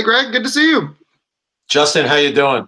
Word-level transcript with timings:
Hey, 0.00 0.04
Greg, 0.04 0.32
good 0.32 0.44
to 0.44 0.48
see 0.48 0.66
you. 0.66 0.96
Justin, 1.68 2.06
how 2.06 2.14
you 2.14 2.32
doing? 2.32 2.66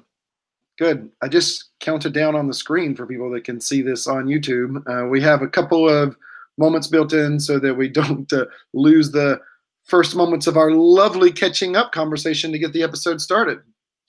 Good. 0.79 1.10
I 1.22 1.29
just 1.29 1.71
counted 1.80 2.12
down 2.12 2.35
on 2.35 2.46
the 2.46 2.53
screen 2.53 2.94
for 2.94 3.06
people 3.06 3.30
that 3.30 3.44
can 3.44 3.58
see 3.58 3.80
this 3.80 4.06
on 4.06 4.26
YouTube. 4.26 4.87
Uh, 4.87 5.08
we 5.08 5.22
have 5.22 5.40
a 5.40 5.48
couple 5.48 5.88
of 5.88 6.15
moments 6.58 6.88
built 6.88 7.15
in 7.15 7.40
so 7.40 7.58
that 7.58 7.72
we 7.72 7.88
don't 8.01 8.30
uh, 8.34 8.44
lose 8.74 9.12
the 9.12 9.40
first 9.84 10.15
moments 10.15 10.47
of 10.47 10.58
our 10.58 10.72
lovely 10.72 11.33
catching 11.33 11.74
up 11.74 11.90
conversation 11.90 12.53
to 12.53 12.58
get 12.58 12.74
the 12.74 12.83
episode 12.83 13.19
started. 13.19 13.60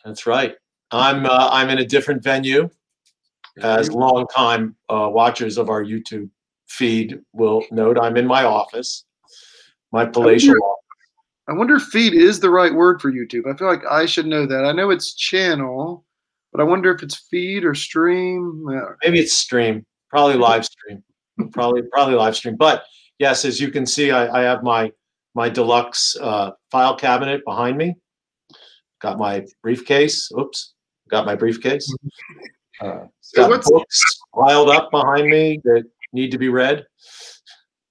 That's 0.04 0.28
right. 0.28 0.58
I'm 0.92 1.26
uh, 1.26 1.48
I'm 1.50 1.70
in 1.70 1.78
a 1.78 1.86
different 1.86 2.24
venue. 2.24 2.70
As 3.62 3.90
longtime 3.90 4.76
uh, 4.90 5.08
watchers 5.10 5.58
of 5.58 5.70
our 5.70 5.82
YouTube 5.82 6.30
feed 6.68 7.22
will 7.32 7.64
note, 7.72 7.98
I'm 7.98 8.18
in 8.18 8.28
my 8.28 8.44
office, 8.44 9.06
my 9.94 10.06
palatial 10.06 10.62
office. 10.62 10.83
I 11.48 11.54
wonder 11.54 11.76
if 11.76 11.84
feed 11.84 12.14
is 12.14 12.40
the 12.40 12.50
right 12.50 12.74
word 12.74 13.02
for 13.02 13.12
YouTube. 13.12 13.52
I 13.52 13.58
feel 13.58 13.68
like 13.68 13.84
I 13.90 14.06
should 14.06 14.28
know 14.28 14.46
that. 14.46 14.66
I 14.66 14.72
know 14.72 14.92
it's 14.92 15.14
channel, 15.14 16.06
but 16.52 16.62
I 16.62 16.64
wonder 16.64 16.94
if 16.94 17.04
it's 17.04 17.16
feed 17.16 17.66
or 17.66 17.76
stream. 17.76 18.66
Maybe 19.04 19.20
it's 19.20 19.34
stream. 19.34 19.86
Probably 20.10 20.36
live 20.36 20.66
stream. 20.66 21.04
probably 21.52 21.82
probably 21.92 22.16
live 22.16 22.36
stream. 22.36 22.56
But 22.56 22.84
yes, 23.20 23.44
as 23.44 23.60
you 23.60 23.72
can 23.72 23.86
see, 23.86 24.12
I, 24.12 24.42
I 24.42 24.44
have 24.44 24.64
my 24.64 24.92
my 25.36 25.50
deluxe 25.50 26.16
uh, 26.22 26.52
file 26.72 26.96
cabinet 26.96 27.44
behind 27.46 27.78
me. 27.78 27.96
Got 29.02 29.18
my 29.18 29.46
briefcase. 29.62 30.32
Oops, 30.40 30.74
got 31.10 31.26
my 31.26 31.36
briefcase. 31.36 31.94
Uh, 32.80 33.06
got 33.36 33.64
books 33.66 34.02
piled 34.34 34.70
up 34.70 34.92
behind 34.92 35.28
me 35.28 35.60
that 35.64 35.84
need 36.14 36.32
to 36.32 36.38
be 36.38 36.50
read. 36.50 36.86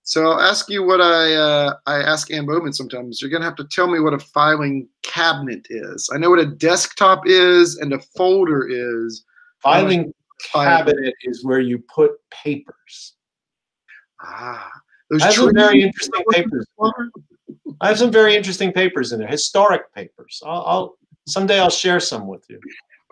So 0.05 0.25
I'll 0.27 0.41
ask 0.41 0.69
you 0.69 0.83
what 0.83 1.01
I 1.01 1.35
uh, 1.35 1.75
I 1.87 2.03
ask 2.03 2.33
Ann 2.33 2.47
Bowman 2.47 2.73
sometimes. 2.73 3.23
You're 3.23 3.31
gonna 3.31 3.45
have 3.45 3.57
to 3.57 3.65
tell 3.65 3.87
me 3.87 4.01
what 4.01 4.15
a 4.15 4.19
filing 4.19 4.89
cabinet 5.03 5.67
is. 5.71 6.11
I 6.13 6.19
know 6.19 6.31
what 6.31 6.41
a 6.41 6.47
desktop 6.47 7.23
is 7.27 7.77
and 7.77 7.93
a 7.93 8.01
folder 8.17 8.67
is. 8.69 9.25
Filing 9.63 10.13
cabinet 10.53 11.15
is 11.23 11.45
where 11.45 11.61
you 11.61 11.79
put 11.95 12.13
papers. 12.31 13.15
Ah, 14.21 14.69
those 15.09 15.23
I 15.23 15.27
have 15.27 15.35
some 15.35 15.55
very 15.55 15.83
interesting 15.83 16.25
papers. 16.31 16.67
I 17.81 17.89
have 17.89 17.99
some 17.99 18.11
very 18.11 18.35
interesting 18.35 18.73
papers 18.73 19.13
in 19.13 19.21
there, 19.21 19.29
historic 19.29 19.93
papers. 19.95 20.43
I'll, 20.45 20.65
I'll 20.67 20.99
someday 21.29 21.61
I'll 21.61 21.71
share 21.71 22.01
some 22.01 22.27
with 22.27 22.45
you. 22.49 22.59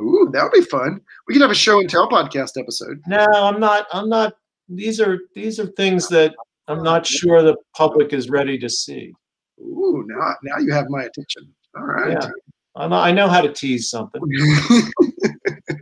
Ooh, 0.01 0.29
that 0.33 0.43
would 0.43 0.53
be 0.53 0.63
fun. 0.63 1.01
We 1.29 1.35
could 1.35 1.43
have 1.43 1.51
a 1.51 1.55
show 1.55 1.79
and 1.79 1.89
tell 1.89 2.09
podcast 2.09 2.59
episode. 2.59 3.01
No, 3.07 3.27
I'm 3.33 3.61
not. 3.61 3.87
I'm 3.93 4.09
not. 4.09 4.35
These 4.69 5.01
are 5.01 5.21
these 5.35 5.61
are 5.61 5.67
things 5.67 6.09
that 6.09 6.35
I'm 6.71 6.83
not 6.83 7.07
sure 7.07 7.43
the 7.43 7.57
public 7.77 8.13
is 8.13 8.31
ready 8.31 8.59
to 8.59 8.69
see. 8.69 9.13
Ooh, 9.61 10.05
now 10.07 10.35
now 10.43 10.59
you 10.59 10.73
have 10.73 10.87
my 10.89 11.03
attention. 11.03 11.53
All 11.77 11.85
right. 11.85 12.13
Yeah, 12.13 12.31
I 12.77 13.13
know 13.13 13.29
how 13.29 13.41
to 13.41 13.53
tease 13.53 13.91
something. 13.91 14.23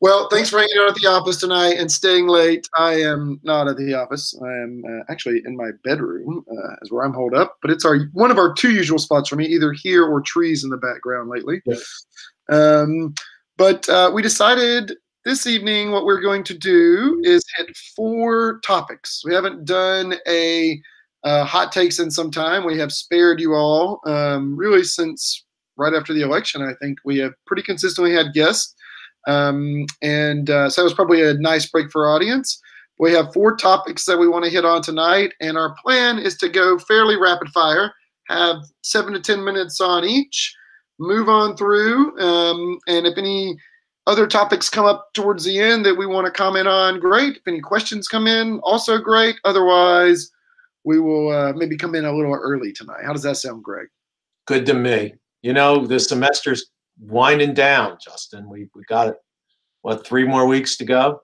well, 0.00 0.28
thanks 0.28 0.50
for 0.50 0.58
hanging 0.58 0.78
out 0.80 0.90
at 0.90 0.94
the 0.96 1.08
office 1.08 1.38
tonight 1.38 1.78
and 1.78 1.90
staying 1.90 2.28
late. 2.28 2.68
I 2.76 3.00
am 3.00 3.40
not 3.42 3.68
at 3.68 3.76
the 3.76 3.94
office. 3.94 4.38
I 4.42 4.48
am 4.48 4.82
uh, 4.86 5.04
actually 5.10 5.42
in 5.44 5.56
my 5.56 5.70
bedroom, 5.84 6.44
uh, 6.50 6.76
is 6.82 6.92
where 6.92 7.04
I'm 7.04 7.14
holed 7.14 7.34
up. 7.34 7.56
But 7.62 7.70
it's 7.70 7.84
our 7.84 8.00
one 8.12 8.30
of 8.30 8.38
our 8.38 8.52
two 8.52 8.72
usual 8.72 8.98
spots 8.98 9.28
for 9.28 9.36
me, 9.36 9.46
either 9.46 9.72
here 9.72 10.04
or 10.04 10.20
trees 10.20 10.64
in 10.64 10.70
the 10.70 10.76
background 10.76 11.30
lately. 11.30 11.62
Yeah. 11.64 11.76
Um, 12.50 13.14
but 13.56 13.88
uh, 13.88 14.10
we 14.12 14.22
decided 14.22 14.94
this 15.24 15.46
evening, 15.46 15.90
what 15.90 16.04
we're 16.04 16.20
going 16.20 16.44
to 16.44 16.56
do 16.56 17.20
is 17.24 17.42
hit 17.56 17.76
four 17.94 18.60
topics. 18.60 19.22
We 19.24 19.34
haven't 19.34 19.64
done 19.64 20.14
a 20.26 20.80
uh, 21.24 21.44
hot 21.44 21.72
takes 21.72 21.98
in 21.98 22.10
some 22.10 22.30
time. 22.30 22.64
We 22.64 22.78
have 22.78 22.92
spared 22.92 23.40
you 23.40 23.54
all 23.54 24.00
um, 24.06 24.56
really 24.56 24.82
since 24.82 25.44
right 25.76 25.94
after 25.94 26.14
the 26.14 26.22
election. 26.22 26.62
I 26.62 26.74
think 26.80 26.98
we 27.04 27.18
have 27.18 27.32
pretty 27.46 27.62
consistently 27.62 28.12
had 28.12 28.32
guests. 28.32 28.74
Um, 29.26 29.84
and 30.00 30.48
uh, 30.48 30.70
so 30.70 30.82
it 30.82 30.84
was 30.84 30.94
probably 30.94 31.22
a 31.22 31.34
nice 31.34 31.66
break 31.66 31.90
for 31.90 32.08
audience. 32.08 32.60
We 32.98 33.12
have 33.12 33.32
four 33.32 33.56
topics 33.56 34.04
that 34.06 34.18
we 34.18 34.28
want 34.28 34.44
to 34.44 34.50
hit 34.50 34.64
on 34.64 34.82
tonight, 34.82 35.32
and 35.40 35.56
our 35.56 35.74
plan 35.82 36.18
is 36.18 36.36
to 36.38 36.48
go 36.48 36.78
fairly 36.78 37.16
rapid 37.16 37.48
fire, 37.48 37.92
have 38.28 38.56
seven 38.82 39.14
to 39.14 39.20
10 39.20 39.42
minutes 39.42 39.80
on 39.80 40.04
each, 40.04 40.54
move 40.98 41.28
on 41.28 41.56
through. 41.56 42.18
Um, 42.20 42.78
and 42.86 43.06
if 43.06 43.16
any 43.16 43.56
other 44.10 44.26
topics 44.26 44.68
come 44.68 44.84
up 44.84 45.12
towards 45.14 45.44
the 45.44 45.58
end 45.58 45.86
that 45.86 45.94
we 45.94 46.04
want 46.04 46.26
to 46.26 46.32
comment 46.32 46.66
on, 46.66 46.98
great. 46.98 47.36
If 47.36 47.46
any 47.46 47.60
questions 47.60 48.08
come 48.08 48.26
in, 48.26 48.58
also 48.64 48.98
great. 48.98 49.36
Otherwise, 49.44 50.30
we 50.82 50.98
will 50.98 51.30
uh, 51.30 51.52
maybe 51.52 51.76
come 51.76 51.94
in 51.94 52.04
a 52.04 52.12
little 52.12 52.34
early 52.34 52.72
tonight. 52.72 53.04
How 53.04 53.12
does 53.12 53.22
that 53.22 53.36
sound, 53.36 53.62
Greg? 53.62 53.86
Good 54.46 54.66
to 54.66 54.74
me. 54.74 55.14
You 55.42 55.52
know, 55.52 55.86
the 55.86 56.00
semester's 56.00 56.66
winding 56.98 57.54
down, 57.54 57.98
Justin. 58.04 58.48
We 58.48 58.68
we 58.74 58.82
got 58.88 59.08
it. 59.08 59.16
What 59.82 60.04
three 60.04 60.26
more 60.26 60.46
weeks 60.46 60.76
to 60.78 60.84
go? 60.84 61.22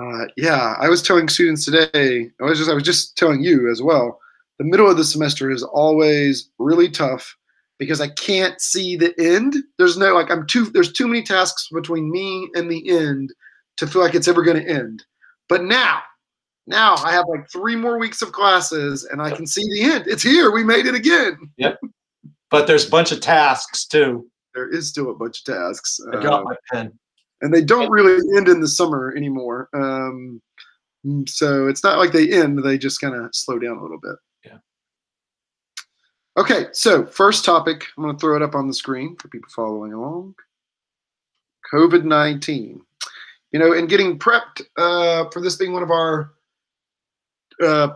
Uh, 0.00 0.26
yeah, 0.36 0.76
I 0.78 0.88
was 0.88 1.02
telling 1.02 1.28
students 1.28 1.64
today. 1.64 2.30
I 2.40 2.44
was 2.44 2.58
just 2.58 2.70
I 2.70 2.74
was 2.74 2.84
just 2.84 3.18
telling 3.18 3.42
you 3.42 3.70
as 3.70 3.82
well. 3.82 4.20
The 4.58 4.64
middle 4.64 4.88
of 4.88 4.96
the 4.96 5.04
semester 5.04 5.50
is 5.50 5.64
always 5.64 6.50
really 6.58 6.88
tough 6.88 7.36
because 7.78 8.00
I 8.00 8.08
can't 8.08 8.60
see 8.60 8.96
the 8.96 9.14
end. 9.18 9.56
There's 9.78 9.96
no 9.96 10.14
like 10.14 10.30
I'm 10.30 10.46
too 10.46 10.66
there's 10.66 10.92
too 10.92 11.08
many 11.08 11.22
tasks 11.22 11.68
between 11.72 12.10
me 12.10 12.50
and 12.54 12.70
the 12.70 12.88
end 12.88 13.32
to 13.76 13.86
feel 13.86 14.02
like 14.02 14.14
it's 14.14 14.28
ever 14.28 14.42
going 14.42 14.62
to 14.62 14.70
end. 14.70 15.04
But 15.48 15.64
now, 15.64 16.00
now 16.66 16.94
I 16.96 17.12
have 17.12 17.26
like 17.28 17.50
three 17.50 17.76
more 17.76 17.98
weeks 17.98 18.22
of 18.22 18.32
classes 18.32 19.04
and 19.04 19.20
I 19.20 19.30
can 19.30 19.46
see 19.46 19.62
the 19.70 19.92
end. 19.92 20.04
It's 20.06 20.22
here. 20.22 20.50
We 20.50 20.64
made 20.64 20.86
it 20.86 20.94
again. 20.94 21.36
Yep. 21.56 21.80
But 22.50 22.66
there's 22.66 22.86
a 22.86 22.90
bunch 22.90 23.12
of 23.12 23.20
tasks 23.20 23.84
too. 23.86 24.28
There 24.54 24.70
is 24.70 24.88
still 24.88 25.10
a 25.10 25.14
bunch 25.14 25.40
of 25.40 25.54
tasks. 25.54 25.98
I 26.12 26.20
dropped 26.20 26.46
uh, 26.46 26.50
my 26.50 26.56
pen. 26.72 26.98
And 27.40 27.52
they 27.52 27.62
don't 27.62 27.90
really 27.90 28.22
end 28.36 28.48
in 28.48 28.60
the 28.60 28.68
summer 28.68 29.12
anymore. 29.16 29.68
Um, 29.74 30.40
so 31.26 31.66
it's 31.66 31.84
not 31.84 31.98
like 31.98 32.12
they 32.12 32.30
end; 32.30 32.62
they 32.64 32.78
just 32.78 33.00
kind 33.00 33.14
of 33.14 33.34
slow 33.34 33.58
down 33.58 33.76
a 33.76 33.82
little 33.82 33.98
bit. 34.00 34.16
Okay, 36.36 36.66
so 36.72 37.06
first 37.06 37.44
topic, 37.44 37.84
I'm 37.96 38.02
going 38.02 38.14
to 38.14 38.20
throw 38.20 38.34
it 38.34 38.42
up 38.42 38.56
on 38.56 38.66
the 38.66 38.74
screen 38.74 39.16
for 39.16 39.28
people 39.28 39.50
following 39.54 39.92
along. 39.92 40.34
COVID 41.72 42.04
19. 42.04 42.80
You 43.52 43.60
know, 43.60 43.72
and 43.72 43.88
getting 43.88 44.18
prepped 44.18 44.62
uh, 44.76 45.30
for 45.30 45.40
this 45.40 45.56
being 45.56 45.72
one 45.72 45.84
of 45.84 45.92
our 45.92 46.32
uh, 47.62 47.88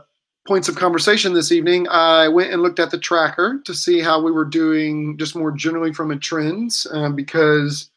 points 0.47 0.69
of 0.69 0.76
conversation 0.76 1.32
this 1.32 1.50
evening, 1.50 1.88
I 1.88 2.28
went 2.28 2.53
and 2.53 2.62
looked 2.62 2.78
at 2.78 2.93
the 2.93 2.99
tracker 2.99 3.60
to 3.65 3.75
see 3.75 4.00
how 4.00 4.22
we 4.22 4.31
were 4.31 4.44
doing 4.44 5.19
just 5.19 5.34
more 5.34 5.50
generally 5.50 5.93
from 5.93 6.12
a 6.12 6.16
trends 6.16 6.87
um, 6.93 7.16
because 7.16 7.91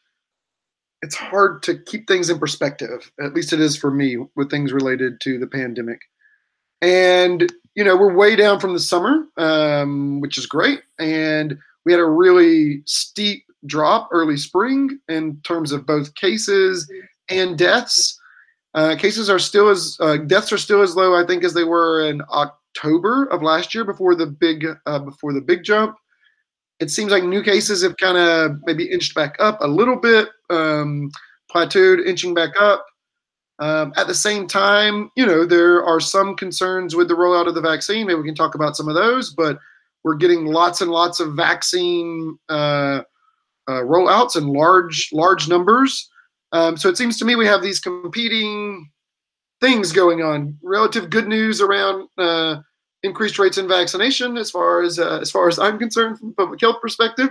it's 1.02 1.14
hard 1.14 1.62
to 1.64 1.78
keep 1.78 2.08
things 2.08 2.30
in 2.30 2.40
perspective. 2.40 3.12
At 3.20 3.32
least 3.32 3.52
it 3.52 3.60
is 3.60 3.76
for 3.76 3.92
me 3.92 4.18
with 4.34 4.50
things 4.50 4.72
related 4.72 5.20
to 5.22 5.38
the 5.38 5.46
pandemic. 5.46 6.00
And 6.80 7.52
you 7.74 7.84
know, 7.84 7.96
we're 7.96 8.14
way 8.14 8.36
down 8.36 8.60
from 8.60 8.74
the 8.74 8.80
summer, 8.80 9.26
um, 9.36 10.20
which 10.20 10.36
is 10.36 10.46
great. 10.46 10.82
And 10.98 11.58
we 11.84 11.92
had 11.92 12.00
a 12.00 12.06
really 12.06 12.82
steep 12.86 13.44
drop 13.66 14.08
early 14.12 14.36
spring 14.36 14.98
in 15.08 15.40
terms 15.42 15.72
of 15.72 15.86
both 15.86 16.14
cases 16.14 16.90
and 17.28 17.56
deaths. 17.56 18.18
Uh, 18.74 18.96
cases 18.96 19.28
are 19.28 19.38
still 19.38 19.68
as 19.68 19.96
uh, 20.00 20.16
deaths 20.16 20.52
are 20.52 20.58
still 20.58 20.82
as 20.82 20.96
low, 20.96 21.14
I 21.14 21.26
think, 21.26 21.44
as 21.44 21.54
they 21.54 21.64
were 21.64 22.08
in 22.08 22.22
October 22.30 23.26
of 23.26 23.42
last 23.42 23.74
year 23.74 23.84
before 23.84 24.14
the 24.14 24.26
big 24.26 24.66
uh, 24.86 24.98
before 24.98 25.32
the 25.32 25.40
big 25.40 25.62
jump. 25.62 25.96
It 26.80 26.90
seems 26.90 27.12
like 27.12 27.22
new 27.22 27.42
cases 27.42 27.82
have 27.82 27.96
kind 27.98 28.16
of 28.16 28.56
maybe 28.64 28.90
inched 28.90 29.14
back 29.14 29.36
up 29.38 29.58
a 29.60 29.68
little 29.68 29.96
bit, 29.96 30.28
um, 30.50 31.10
plateaued, 31.54 32.04
inching 32.06 32.34
back 32.34 32.50
up. 32.58 32.84
Um, 33.62 33.92
at 33.96 34.08
the 34.08 34.14
same 34.14 34.48
time, 34.48 35.12
you 35.14 35.24
know, 35.24 35.46
there 35.46 35.84
are 35.84 36.00
some 36.00 36.34
concerns 36.34 36.96
with 36.96 37.06
the 37.06 37.14
rollout 37.14 37.46
of 37.46 37.54
the 37.54 37.60
vaccine. 37.60 38.08
Maybe 38.08 38.18
we 38.18 38.26
can 38.26 38.34
talk 38.34 38.56
about 38.56 38.76
some 38.76 38.88
of 38.88 38.96
those, 38.96 39.30
but 39.30 39.60
we're 40.02 40.16
getting 40.16 40.46
lots 40.46 40.80
and 40.80 40.90
lots 40.90 41.20
of 41.20 41.34
vaccine 41.34 42.36
uh, 42.48 43.02
uh, 43.68 43.82
rollouts 43.82 44.34
in 44.36 44.48
large, 44.48 45.10
large 45.12 45.48
numbers. 45.48 46.10
Um, 46.50 46.76
so 46.76 46.88
it 46.88 46.98
seems 46.98 47.18
to 47.18 47.24
me 47.24 47.36
we 47.36 47.46
have 47.46 47.62
these 47.62 47.78
competing 47.78 48.90
things 49.60 49.92
going 49.92 50.22
on. 50.22 50.58
Relative 50.64 51.08
good 51.08 51.28
news 51.28 51.60
around 51.60 52.08
uh, 52.18 52.56
increased 53.04 53.38
rates 53.38 53.58
in 53.58 53.68
vaccination, 53.68 54.36
as 54.38 54.50
far 54.50 54.82
as 54.82 54.98
uh, 54.98 55.20
as 55.20 55.30
far 55.30 55.46
as 55.46 55.60
I'm 55.60 55.78
concerned, 55.78 56.18
from 56.18 56.30
a 56.30 56.32
public 56.32 56.60
health 56.60 56.80
perspective, 56.82 57.28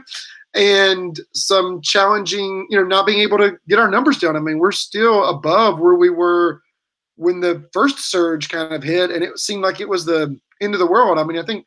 and 0.54 1.20
some 1.34 1.82
challenging, 1.82 2.68
you 2.70 2.78
know, 2.78 2.86
not 2.86 3.06
being 3.06 3.20
able 3.20 3.38
to 3.38 3.58
get 3.68 3.80
our 3.80 3.90
numbers 3.90 4.20
down. 4.20 4.36
I 4.36 4.40
mean, 4.40 4.60
we're 4.60 4.72
still 4.72 5.26
above 5.26 5.80
where 5.80 5.96
we 5.96 6.10
were 6.10 6.62
when 7.16 7.40
the 7.40 7.68
first 7.72 8.00
surge 8.10 8.50
kind 8.50 8.74
of 8.74 8.84
hit, 8.84 9.12
and 9.12 9.24
it 9.24 9.38
seemed 9.38 9.64
like 9.64 9.80
it 9.80 9.90
was 9.90 10.06
the 10.06 10.38
end 10.62 10.74
of 10.74 10.80
the 10.80 10.88
world. 10.88 11.20
I 11.20 11.24
mean, 11.24 11.38
I 11.38 11.46
think 11.46 11.66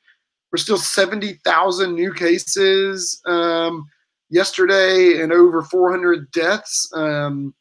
we're 0.53 0.59
still 0.59 0.79
70,000 0.79 1.95
new 1.95 2.13
cases 2.13 3.21
um, 3.27 3.87
yesterday 4.31 5.21
and 5.21 5.33
over 5.33 5.63
400 5.63 6.31
deaths. 6.31 6.91
Um, 6.95 7.55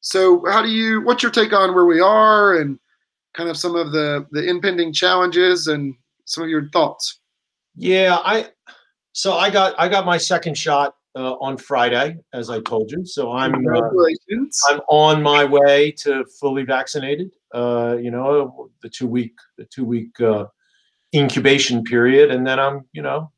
so, 0.00 0.44
how 0.46 0.60
do 0.60 0.68
you? 0.68 1.02
What's 1.02 1.22
your 1.22 1.32
take 1.32 1.52
on 1.52 1.74
where 1.74 1.86
we 1.86 2.00
are 2.00 2.58
and 2.60 2.78
kind 3.34 3.48
of 3.48 3.56
some 3.56 3.74
of 3.74 3.92
the 3.92 4.26
the 4.32 4.46
impending 4.46 4.92
challenges 4.92 5.66
and 5.66 5.94
some 6.26 6.44
of 6.44 6.50
your 6.50 6.68
thoughts? 6.70 7.20
Yeah, 7.76 8.18
I 8.22 8.48
So 9.14 9.34
I 9.34 9.48
got 9.48 9.74
I 9.78 9.88
got 9.88 10.04
my 10.04 10.18
second 10.18 10.58
shot 10.58 10.96
uh, 11.14 11.34
on 11.34 11.56
Friday, 11.56 12.18
as 12.32 12.50
I 12.50 12.60
told 12.60 12.90
you. 12.90 13.06
So 13.06 13.32
I'm 13.32 13.54
uh, 13.54 13.80
I'm 14.68 14.80
on 14.88 15.22
my 15.22 15.44
way 15.44 15.92
to 15.98 16.24
fully 16.40 16.64
vaccinated. 16.64 17.30
Uh, 17.54 17.96
you 18.00 18.10
know, 18.10 18.70
the 18.82 18.88
two 18.88 19.06
week 19.06 19.34
the 19.56 19.66
two 19.66 19.84
week 19.84 20.20
uh, 20.20 20.46
incubation 21.14 21.84
period, 21.84 22.32
and 22.32 22.44
then 22.44 22.58
I'm 22.58 22.86
you 22.92 23.02
know, 23.02 23.30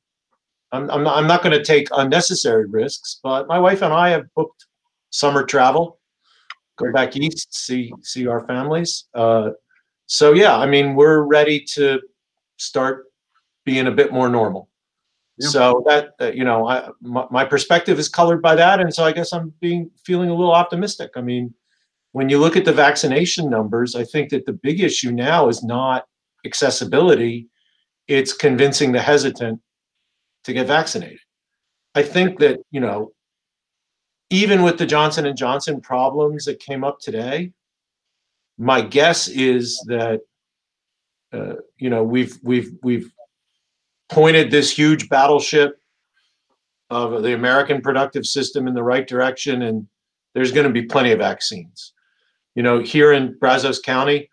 I'm 0.72 0.90
I'm 0.90 1.04
not, 1.04 1.18
I'm 1.18 1.26
not 1.26 1.42
going 1.42 1.56
to 1.56 1.62
take 1.62 1.88
unnecessary 1.94 2.64
risks. 2.64 3.20
But 3.22 3.46
my 3.46 3.58
wife 3.58 3.82
and 3.82 3.92
I 3.92 4.08
have 4.08 4.32
booked 4.34 4.64
summer 5.10 5.44
travel, 5.44 6.00
go 6.76 6.90
back 6.90 7.16
east, 7.16 7.54
see 7.54 7.92
see 8.00 8.26
our 8.26 8.46
families. 8.46 9.04
Uh, 9.12 9.50
so 10.06 10.32
yeah, 10.32 10.56
I 10.56 10.64
mean, 10.64 10.94
we're 10.94 11.20
ready 11.20 11.60
to 11.74 12.00
start 12.56 13.04
being 13.66 13.88
a 13.88 13.92
bit 13.92 14.10
more 14.10 14.30
normal. 14.30 14.70
So 15.38 15.82
that 15.86 16.14
uh, 16.20 16.32
you 16.32 16.44
know, 16.44 16.66
I, 16.66 16.88
my, 17.02 17.26
my 17.30 17.44
perspective 17.44 17.98
is 17.98 18.08
colored 18.08 18.40
by 18.40 18.54
that, 18.54 18.80
and 18.80 18.94
so 18.94 19.04
I 19.04 19.12
guess 19.12 19.32
I'm 19.32 19.52
being 19.60 19.90
feeling 20.02 20.30
a 20.30 20.34
little 20.34 20.54
optimistic. 20.54 21.10
I 21.14 21.20
mean, 21.20 21.52
when 22.12 22.30
you 22.30 22.38
look 22.38 22.56
at 22.56 22.64
the 22.64 22.72
vaccination 22.72 23.50
numbers, 23.50 23.94
I 23.94 24.04
think 24.04 24.30
that 24.30 24.46
the 24.46 24.54
big 24.54 24.80
issue 24.80 25.12
now 25.12 25.48
is 25.48 25.62
not 25.62 26.06
accessibility; 26.46 27.48
it's 28.08 28.32
convincing 28.32 28.92
the 28.92 29.02
hesitant 29.02 29.60
to 30.44 30.54
get 30.54 30.68
vaccinated. 30.68 31.18
I 31.94 32.02
think 32.02 32.38
that 32.38 32.60
you 32.70 32.80
know, 32.80 33.12
even 34.30 34.62
with 34.62 34.78
the 34.78 34.86
Johnson 34.86 35.26
and 35.26 35.36
Johnson 35.36 35.82
problems 35.82 36.46
that 36.46 36.60
came 36.60 36.82
up 36.82 36.98
today, 36.98 37.52
my 38.56 38.80
guess 38.80 39.28
is 39.28 39.84
that 39.86 40.20
uh, 41.34 41.56
you 41.76 41.90
know 41.90 42.02
we've 42.02 42.38
we've 42.42 42.70
we've 42.82 43.12
pointed 44.08 44.50
this 44.50 44.70
huge 44.70 45.08
battleship 45.08 45.80
of 46.90 47.22
the 47.22 47.34
American 47.34 47.80
productive 47.80 48.26
system 48.26 48.68
in 48.68 48.74
the 48.74 48.82
right 48.82 49.06
direction, 49.06 49.62
and 49.62 49.86
there's 50.34 50.52
going 50.52 50.66
to 50.66 50.72
be 50.72 50.82
plenty 50.82 51.12
of 51.12 51.18
vaccines. 51.18 51.92
You 52.54 52.62
know, 52.62 52.80
here 52.80 53.12
in 53.12 53.36
Brazos 53.38 53.80
County, 53.80 54.30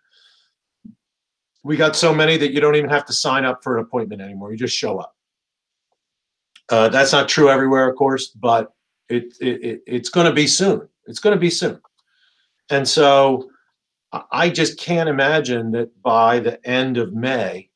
we 1.62 1.76
got 1.76 1.96
so 1.96 2.14
many 2.14 2.36
that 2.36 2.52
you 2.52 2.60
don't 2.60 2.76
even 2.76 2.90
have 2.90 3.06
to 3.06 3.12
sign 3.12 3.44
up 3.44 3.62
for 3.62 3.78
an 3.78 3.84
appointment 3.84 4.20
anymore. 4.22 4.52
You 4.52 4.58
just 4.58 4.76
show 4.76 4.98
up. 4.98 5.14
Uh, 6.70 6.88
that's 6.88 7.12
not 7.12 7.28
true 7.28 7.50
everywhere, 7.50 7.88
of 7.88 7.96
course, 7.96 8.28
but 8.28 8.72
it, 9.08 9.34
it, 9.40 9.64
it 9.64 9.82
it's 9.86 10.08
going 10.08 10.26
to 10.26 10.32
be 10.32 10.46
soon. 10.46 10.88
It's 11.06 11.18
going 11.18 11.36
to 11.36 11.40
be 11.40 11.50
soon. 11.50 11.80
And 12.70 12.86
so 12.88 13.50
I 14.30 14.48
just 14.48 14.78
can't 14.78 15.08
imagine 15.08 15.72
that 15.72 15.90
by 16.02 16.38
the 16.40 16.64
end 16.66 16.96
of 16.96 17.12
May, 17.12 17.70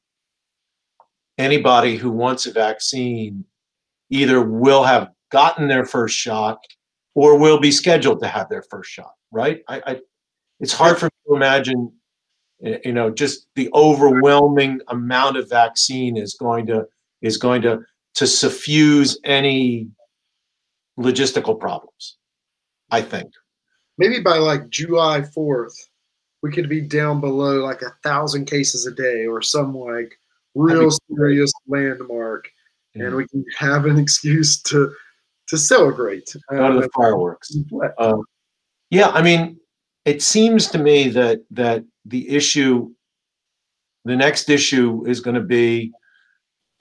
anybody 1.39 1.97
who 1.97 2.11
wants 2.11 2.47
a 2.47 2.53
vaccine 2.53 3.45
either 4.11 4.43
will 4.43 4.85
have 4.85 5.11
gotten 5.31 5.69
their 5.69 5.85
first 5.85 6.17
shot 6.17 6.59
or 7.15 7.39
will 7.39 7.59
be 7.59 7.71
scheduled 7.71 8.21
to 8.21 8.29
have 8.29 8.49
their 8.49 8.63
first 8.63 8.91
shot 8.91 9.13
right? 9.31 9.63
I, 9.69 9.83
I 9.87 10.01
it's 10.61 10.73
hard 10.73 10.99
for 10.99 11.07
me 11.07 11.11
to 11.29 11.37
imagine 11.37 11.93
you 12.61 12.93
know 12.93 13.11
just 13.11 13.47
the 13.55 13.71
overwhelming 13.75 14.81
amount 14.89 15.37
of 15.37 15.49
vaccine 15.49 16.17
is 16.17 16.35
going 16.35 16.67
to 16.67 16.87
is 17.23 17.37
going 17.37 17.63
to 17.63 17.81
to 18.15 18.27
suffuse 18.27 19.19
any 19.25 19.89
logistical 20.99 21.59
problems 21.59 22.17
i 22.91 23.01
think. 23.01 23.33
Maybe 23.99 24.21
by 24.21 24.37
like 24.37 24.69
July 24.69 25.23
4th, 25.23 25.75
we 26.41 26.53
could 26.53 26.69
be 26.69 26.81
down 26.81 27.21
below 27.21 27.65
like 27.65 27.83
a 27.83 27.97
thousand 28.05 28.45
cases 28.45 28.87
a 28.87 28.93
day 28.93 29.27
or 29.27 29.43
some 29.43 29.77
like 29.77 30.17
real 30.59 30.91
That'd 30.91 30.99
be 31.09 31.15
great. 31.15 31.19
serious 31.35 31.53
landmark, 31.67 32.49
Yeah. 32.95 33.07
and 33.07 33.17
we 33.17 33.27
can 33.29 33.45
have 33.59 33.87
an 33.87 33.99
excuse 34.05 34.61
to 34.65 34.93
to 35.49 35.57
celebrate. 35.57 36.35
go 36.51 36.75
to 36.75 36.81
the 36.83 36.91
fireworks 36.95 37.57
Uh, 37.99 38.19
yeah, 38.91 39.09
I 39.09 39.23
mean, 39.23 39.59
it 40.05 40.21
seems 40.23 40.67
to 40.69 40.79
me 40.79 41.09
that 41.11 41.41
that 41.53 41.85
the 42.05 42.29
issue, 42.29 42.91
the 44.05 44.17
next 44.17 44.49
issue 44.51 45.05
is 45.07 45.21
going 45.21 45.35
to 45.37 45.43
be 45.61 45.93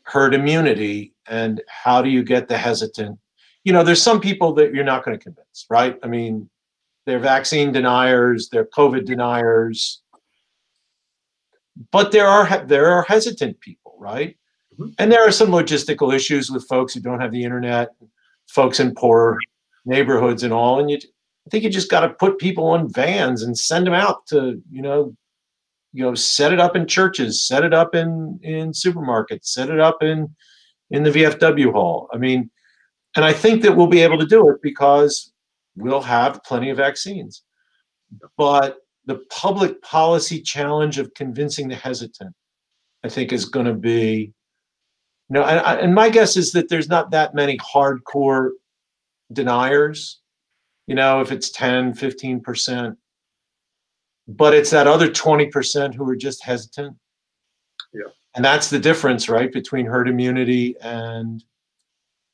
herd 0.04 0.34
immunity 0.34 1.14
and 1.28 1.62
how 1.68 2.02
do 2.02 2.10
you 2.10 2.24
get 2.24 2.48
the 2.48 2.58
hesitant? 2.58 3.18
You 3.66 3.74
know, 3.74 3.84
there's 3.84 4.02
some 4.02 4.22
people 4.22 4.54
that 4.54 4.74
you're 4.74 4.86
not 4.86 5.04
going 5.04 5.18
to 5.18 5.24
convince, 5.24 5.66
right? 5.70 5.98
I 6.04 6.08
mean, 6.08 6.50
they're 7.06 7.20
vaccine 7.20 7.72
deniers, 7.74 8.48
they're 8.50 8.66
COVID 8.78 9.06
deniers, 9.06 10.02
but 11.92 12.12
there 12.12 12.28
are 12.28 12.66
there 12.66 12.88
are 12.88 13.04
hesitant 13.04 13.60
people, 13.60 13.96
right? 14.00 14.38
Mhm. 14.80 14.94
And 15.00 15.12
there 15.12 15.28
are 15.28 15.32
some 15.32 15.50
logistical 15.50 16.14
issues 16.14 16.50
with 16.52 16.68
folks 16.68 16.94
who 16.94 17.00
don't 17.00 17.22
have 17.22 17.32
the 17.32 17.44
internet, 17.44 17.90
folks 18.50 18.80
in 18.80 18.94
poor 18.96 19.38
neighborhoods 19.86 20.44
and 20.44 20.54
all, 20.54 20.80
and 20.80 20.90
you 20.90 20.98
I 21.48 21.50
think 21.50 21.64
you 21.64 21.70
just 21.70 21.90
got 21.90 22.02
to 22.02 22.10
put 22.10 22.40
people 22.40 22.66
on 22.68 22.92
vans 22.92 23.42
and 23.42 23.58
send 23.58 23.88
them 23.88 23.94
out 23.94 24.28
to, 24.28 24.62
you 24.70 24.82
know, 24.82 25.16
you 25.94 26.04
know, 26.04 26.14
set 26.14 26.52
it 26.52 26.60
up 26.60 26.76
in 26.76 26.86
churches, 26.86 27.48
set 27.48 27.64
it 27.64 27.74
up 27.74 27.96
in 27.96 28.38
in 28.44 28.72
supermarkets, 28.72 29.46
set 29.46 29.70
it 29.70 29.80
up 29.80 30.04
in 30.04 30.36
in 30.92 31.04
the 31.04 31.10
VFW 31.10 31.72
hall. 31.72 32.10
I 32.14 32.18
mean, 32.18 32.50
and 33.16 33.24
I 33.24 33.32
think 33.32 33.62
that 33.62 33.76
we'll 33.76 33.88
be 33.88 34.02
able 34.02 34.20
to 34.20 34.26
do 34.26 34.50
it 34.50 34.62
because 34.62 35.32
we'll 35.78 36.02
have 36.02 36.44
plenty 36.44 36.70
of 36.70 36.78
vaccines. 36.78 37.44
But 38.38 38.78
the 39.08 39.24
public 39.32 39.82
policy 39.82 40.42
challenge 40.42 41.00
of 41.00 41.14
convincing 41.16 41.68
the 41.68 41.76
hesitant, 41.76 42.36
I 43.04 43.10
think, 43.10 43.34
is 43.34 43.46
going 43.46 43.66
to 43.66 43.74
be, 43.74 44.32
you 45.30 45.34
know, 45.34 45.44
and, 45.44 45.60
I- 45.60 45.76
and 45.78 45.96
my 45.96 46.10
guess 46.10 46.38
is 46.38 46.52
that 46.52 46.70
there's 46.70 46.90
not 46.90 47.12
that 47.12 47.34
many 47.34 47.58
hardcore 47.58 48.52
deniers 49.34 50.20
you 50.88 50.96
know, 50.96 51.20
if 51.22 51.32
it's 51.32 51.50
10, 51.52 51.94
15%. 51.94 52.96
But 54.30 54.54
it's 54.54 54.72
that 54.72 54.88
other 54.88 55.10
20% 55.10 55.94
who 55.94 56.10
are 56.10 56.16
just 56.16 56.44
hesitant. 56.44 56.98
Yeah. 57.94 58.10
And 58.36 58.44
that's 58.44 58.70
the 58.70 58.80
difference, 58.80 59.30
right, 59.30 59.52
between 59.52 59.86
herd 59.86 60.10
immunity 60.10 60.76
and, 60.82 61.44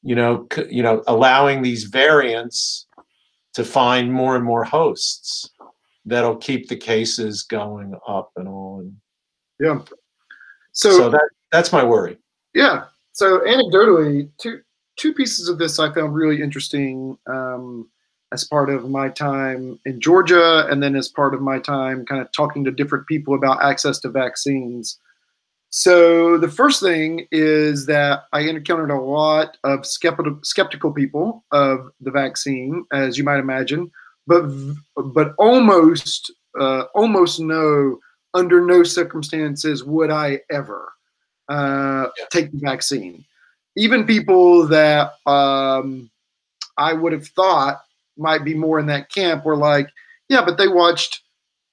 you 0.01 0.15
know, 0.15 0.47
you 0.69 0.83
know, 0.83 1.03
allowing 1.07 1.61
these 1.61 1.85
variants 1.85 2.87
to 3.53 3.63
find 3.63 4.11
more 4.11 4.35
and 4.35 4.43
more 4.45 4.63
hosts 4.63 5.49
that'll 6.05 6.37
keep 6.37 6.67
the 6.67 6.75
cases 6.75 7.43
going 7.43 7.95
up 8.07 8.31
and 8.35 8.47
all. 8.47 8.79
And 8.79 8.95
Yeah. 9.59 9.81
so, 10.71 10.91
So, 10.91 11.09
that 11.09 11.29
that's 11.51 11.71
my 11.71 11.83
worry. 11.83 12.17
yeah. 12.53 12.85
So 13.13 13.39
anecdotally, 13.41 14.29
two 14.39 14.61
two 14.95 15.13
pieces 15.13 15.47
of 15.49 15.57
this 15.57 15.79
I 15.79 15.93
found 15.93 16.13
really 16.15 16.41
interesting 16.41 17.17
um, 17.27 17.89
as 18.31 18.43
part 18.43 18.69
of 18.69 18.89
my 18.89 19.09
time 19.09 19.79
in 19.85 20.01
Georgia, 20.01 20.67
and 20.69 20.81
then 20.81 20.95
as 20.95 21.07
part 21.09 21.33
of 21.35 21.41
my 21.41 21.59
time 21.59 22.05
kind 22.05 22.21
of 22.21 22.31
talking 22.31 22.63
to 22.63 22.71
different 22.71 23.05
people 23.07 23.35
about 23.35 23.61
access 23.63 23.99
to 23.99 24.09
vaccines. 24.09 24.99
So 25.69 26.37
the 26.37 26.49
first 26.49 26.81
thing 26.81 27.27
is 27.31 27.85
that 27.87 28.25
I 28.31 28.41
encountered 28.41 28.91
a 28.91 28.99
lot 28.99 29.57
of 29.63 29.85
skeptical 29.85 30.39
skeptical 30.43 30.91
people 30.91 31.43
of 31.51 31.91
the 32.01 32.11
vaccine, 32.11 32.85
as 32.91 33.17
you 33.17 33.23
might 33.23 33.39
imagine, 33.39 33.91
but 34.27 34.43
but 35.13 35.33
almost 35.37 36.31
uh, 36.59 36.83
almost 36.95 37.39
no 37.39 37.99
under 38.33 38.65
no 38.65 38.83
circumstances 38.83 39.83
would 39.83 40.09
I 40.11 40.41
ever 40.51 40.91
uh, 41.49 42.07
Yeah. 42.17 42.25
take 42.31 42.51
the 42.51 42.59
vaccine. 42.59 43.25
Even 43.75 44.05
people 44.05 44.67
that 44.67 45.13
um, 45.25 46.09
I 46.77 46.93
would 46.93 47.11
have 47.13 47.27
thought 47.27 47.81
might 48.17 48.43
be 48.43 48.53
more 48.53 48.79
in 48.79 48.85
that 48.87 49.09
camp 49.11 49.45
were 49.45 49.57
like, 49.57 49.89
yeah, 50.29 50.43
but 50.45 50.57
they 50.57 50.67
watched 50.67 51.21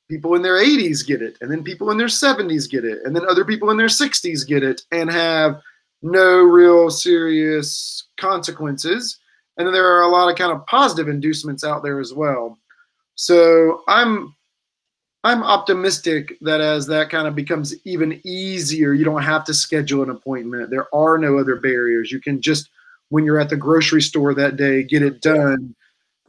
people 0.08 0.34
in 0.34 0.42
their 0.42 0.56
80s 0.56 1.06
get 1.06 1.22
it, 1.22 1.36
and 1.40 1.50
then 1.50 1.62
people 1.62 1.90
in 1.90 1.98
their 1.98 2.08
70s 2.08 2.68
get 2.68 2.84
it, 2.84 2.98
and 3.04 3.14
then 3.14 3.24
other 3.28 3.44
people 3.44 3.70
in 3.70 3.76
their 3.76 3.86
60s 3.86 4.46
get 4.46 4.62
it 4.62 4.82
and 4.90 5.10
have 5.10 5.60
no 6.02 6.40
real 6.40 6.90
serious 6.90 8.04
consequences. 8.18 9.19
And 9.60 9.66
then 9.66 9.74
there 9.74 9.94
are 9.94 10.02
a 10.02 10.08
lot 10.08 10.30
of 10.30 10.38
kind 10.38 10.52
of 10.52 10.64
positive 10.64 11.06
inducements 11.06 11.64
out 11.64 11.82
there 11.82 12.00
as 12.00 12.14
well. 12.14 12.58
So 13.14 13.82
I'm 13.86 14.34
I'm 15.22 15.42
optimistic 15.42 16.38
that 16.40 16.62
as 16.62 16.86
that 16.86 17.10
kind 17.10 17.28
of 17.28 17.34
becomes 17.34 17.74
even 17.84 18.18
easier, 18.24 18.94
you 18.94 19.04
don't 19.04 19.22
have 19.22 19.44
to 19.44 19.54
schedule 19.54 20.02
an 20.02 20.08
appointment. 20.08 20.70
There 20.70 20.86
are 20.94 21.18
no 21.18 21.36
other 21.36 21.56
barriers. 21.56 22.10
You 22.10 22.22
can 22.22 22.40
just, 22.40 22.70
when 23.10 23.26
you're 23.26 23.38
at 23.38 23.50
the 23.50 23.56
grocery 23.58 24.00
store 24.00 24.32
that 24.32 24.56
day, 24.56 24.82
get 24.82 25.02
it 25.02 25.20
done. 25.20 25.74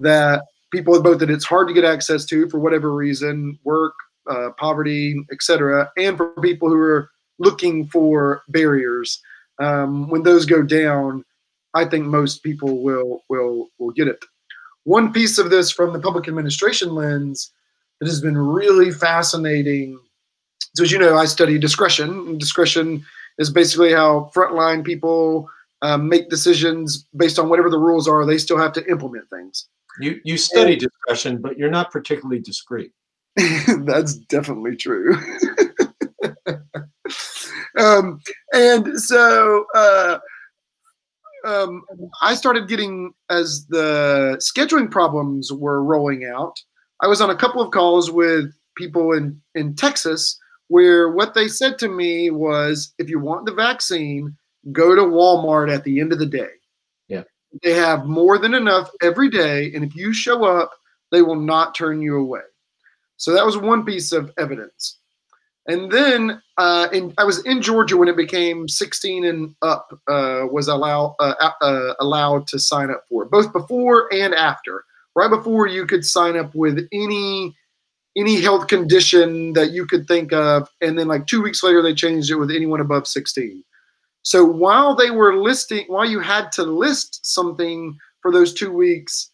That 0.02 0.44
people 0.74 1.02
both 1.02 1.20
that 1.20 1.30
it's 1.30 1.46
hard 1.46 1.70
to 1.70 1.74
get 1.74 1.86
access 1.86 2.26
to 2.26 2.50
for 2.50 2.60
whatever 2.60 2.94
reason, 2.94 3.58
work, 3.64 3.94
uh, 4.30 4.50
poverty, 4.58 5.26
etc., 5.32 5.90
and 5.96 6.18
for 6.18 6.34
people 6.42 6.68
who 6.68 6.78
are 6.78 7.10
looking 7.40 7.88
for 7.88 8.44
barriers. 8.50 9.22
Um, 9.58 10.10
when 10.10 10.24
those 10.24 10.46
go 10.46 10.64
down, 10.64 11.24
I 11.74 11.86
think 11.86 12.06
most 12.06 12.44
people 12.44 12.84
will 12.84 13.24
will 13.30 13.70
will 13.80 13.92
get 13.92 14.08
it. 14.08 14.24
One 14.84 15.14
piece 15.14 15.38
of 15.38 15.50
this 15.50 15.72
from 15.72 15.94
the 15.94 16.00
public 16.00 16.28
administration 16.28 16.96
lens 16.96 17.52
that 18.00 18.08
has 18.08 18.22
been 18.22 18.38
really 18.38 18.92
fascinating. 18.92 20.00
So, 20.76 20.84
as 20.84 20.92
you 20.92 20.98
know, 20.98 21.18
I 21.18 21.26
study 21.26 21.58
discretion. 21.60 22.10
And 22.10 22.40
discretion 22.40 23.06
is 23.38 23.50
basically 23.50 23.94
how 23.94 24.32
frontline 24.36 24.84
people 24.84 25.48
um, 25.82 26.10
make 26.10 26.30
decisions 26.30 27.06
based 27.16 27.40
on 27.40 27.50
whatever 27.50 27.70
the 27.70 27.78
rules 27.78 28.08
are. 28.08 28.26
They 28.26 28.38
still 28.38 28.58
have 28.58 28.74
to 28.74 28.86
implement 28.88 29.30
things. 29.30 29.68
You 30.00 30.20
you 30.24 30.38
study 30.38 30.76
discretion, 30.76 31.42
but 31.42 31.58
you're 31.58 31.70
not 31.70 31.92
particularly 31.92 32.40
discreet. 32.40 32.92
That's 33.86 34.16
definitely 34.16 34.76
true. 34.78 35.16
um, 37.78 38.20
and 38.54 39.00
so 39.00 39.66
uh, 39.76 40.20
um, 41.46 41.84
I 42.22 42.36
started 42.36 42.68
getting 42.68 43.14
as 43.30 43.66
the 43.68 44.38
scheduling 44.40 44.90
problems 44.90 45.52
were 45.52 45.84
rolling 45.84 46.26
out. 46.26 46.56
I 47.02 47.08
was 47.08 47.22
on 47.22 47.30
a 47.30 47.36
couple 47.36 47.62
of 47.62 47.72
calls 47.72 48.12
with 48.12 48.54
people 48.78 49.14
in 49.14 49.42
in 49.56 49.76
Texas 49.76 50.38
where 50.68 51.10
what 51.10 51.34
they 51.34 51.50
said 51.50 51.78
to 51.80 51.90
me 51.90 52.30
was, 52.30 52.94
if 52.98 53.10
you 53.10 53.20
want 53.20 53.46
the 53.46 53.54
vaccine, 53.54 54.34
go 54.72 54.96
to 54.96 55.02
Walmart 55.02 55.74
at 55.74 55.84
the 55.84 56.00
end 56.00 56.14
of 56.14 56.20
the 56.20 56.26
day. 56.26 56.48
Yeah. 57.10 57.24
They 57.62 57.74
have 57.74 58.06
more 58.06 58.38
than 58.38 58.54
enough 58.54 58.90
every 59.02 59.30
day, 59.30 59.74
and 59.74 59.84
if 59.84 59.96
you 59.96 60.14
show 60.14 60.46
up, 60.46 60.72
they 61.12 61.22
will 61.22 61.36
not 61.36 61.76
turn 61.76 62.02
you 62.02 62.18
away. 62.18 62.40
So 63.18 63.34
that 63.34 63.46
was 63.46 63.58
one 63.58 63.84
piece 63.84 64.14
of 64.14 64.32
evidence. 64.38 65.00
And 65.68 65.92
then 65.92 66.42
uh, 66.58 66.88
in, 66.92 67.14
I 67.18 67.24
was 67.24 67.46
in 67.46 67.62
Georgia 67.62 67.96
when 67.96 68.08
it 68.08 68.18
became 68.18 68.68
16 68.68 69.26
and 69.26 69.56
up 69.62 69.92
uh, 70.08 70.48
was 70.52 70.68
allow, 70.68 71.16
uh, 71.20 71.52
uh, 71.62 71.94
allowed 72.00 72.48
to 72.48 72.60
sign 72.60 72.90
up 72.90 73.04
for 73.08 73.26
both 73.26 73.54
before 73.54 74.12
and 74.14 74.34
after. 74.34 74.84
Right 75.16 75.30
before 75.30 75.68
you 75.68 75.86
could 75.86 76.06
sign 76.06 76.38
up 76.38 76.56
with 76.56 76.88
any 76.92 77.56
any 78.18 78.42
health 78.42 78.68
condition 78.68 79.54
that 79.54 79.72
you 79.72 79.86
could 79.86 80.06
think 80.06 80.34
of, 80.34 80.68
and 80.82 81.00
then 81.00 81.08
like 81.08 81.28
two 81.28 81.42
weeks 81.42 81.64
later 81.64 81.82
they 81.82 81.94
changed 81.94 82.30
it 82.30 82.36
with 82.36 82.52
anyone 82.52 82.82
above 82.82 83.08
16. 83.08 83.64
So 84.24 84.44
while 84.44 84.96
they 84.96 85.12
were 85.12 85.38
listing, 85.38 85.86
while 85.88 86.04
you 86.06 86.20
had 86.20 86.52
to 86.54 86.64
list 86.64 87.26
something 87.26 87.98
for 88.22 88.32
those 88.32 88.54
two 88.54 88.72
weeks, 88.72 89.32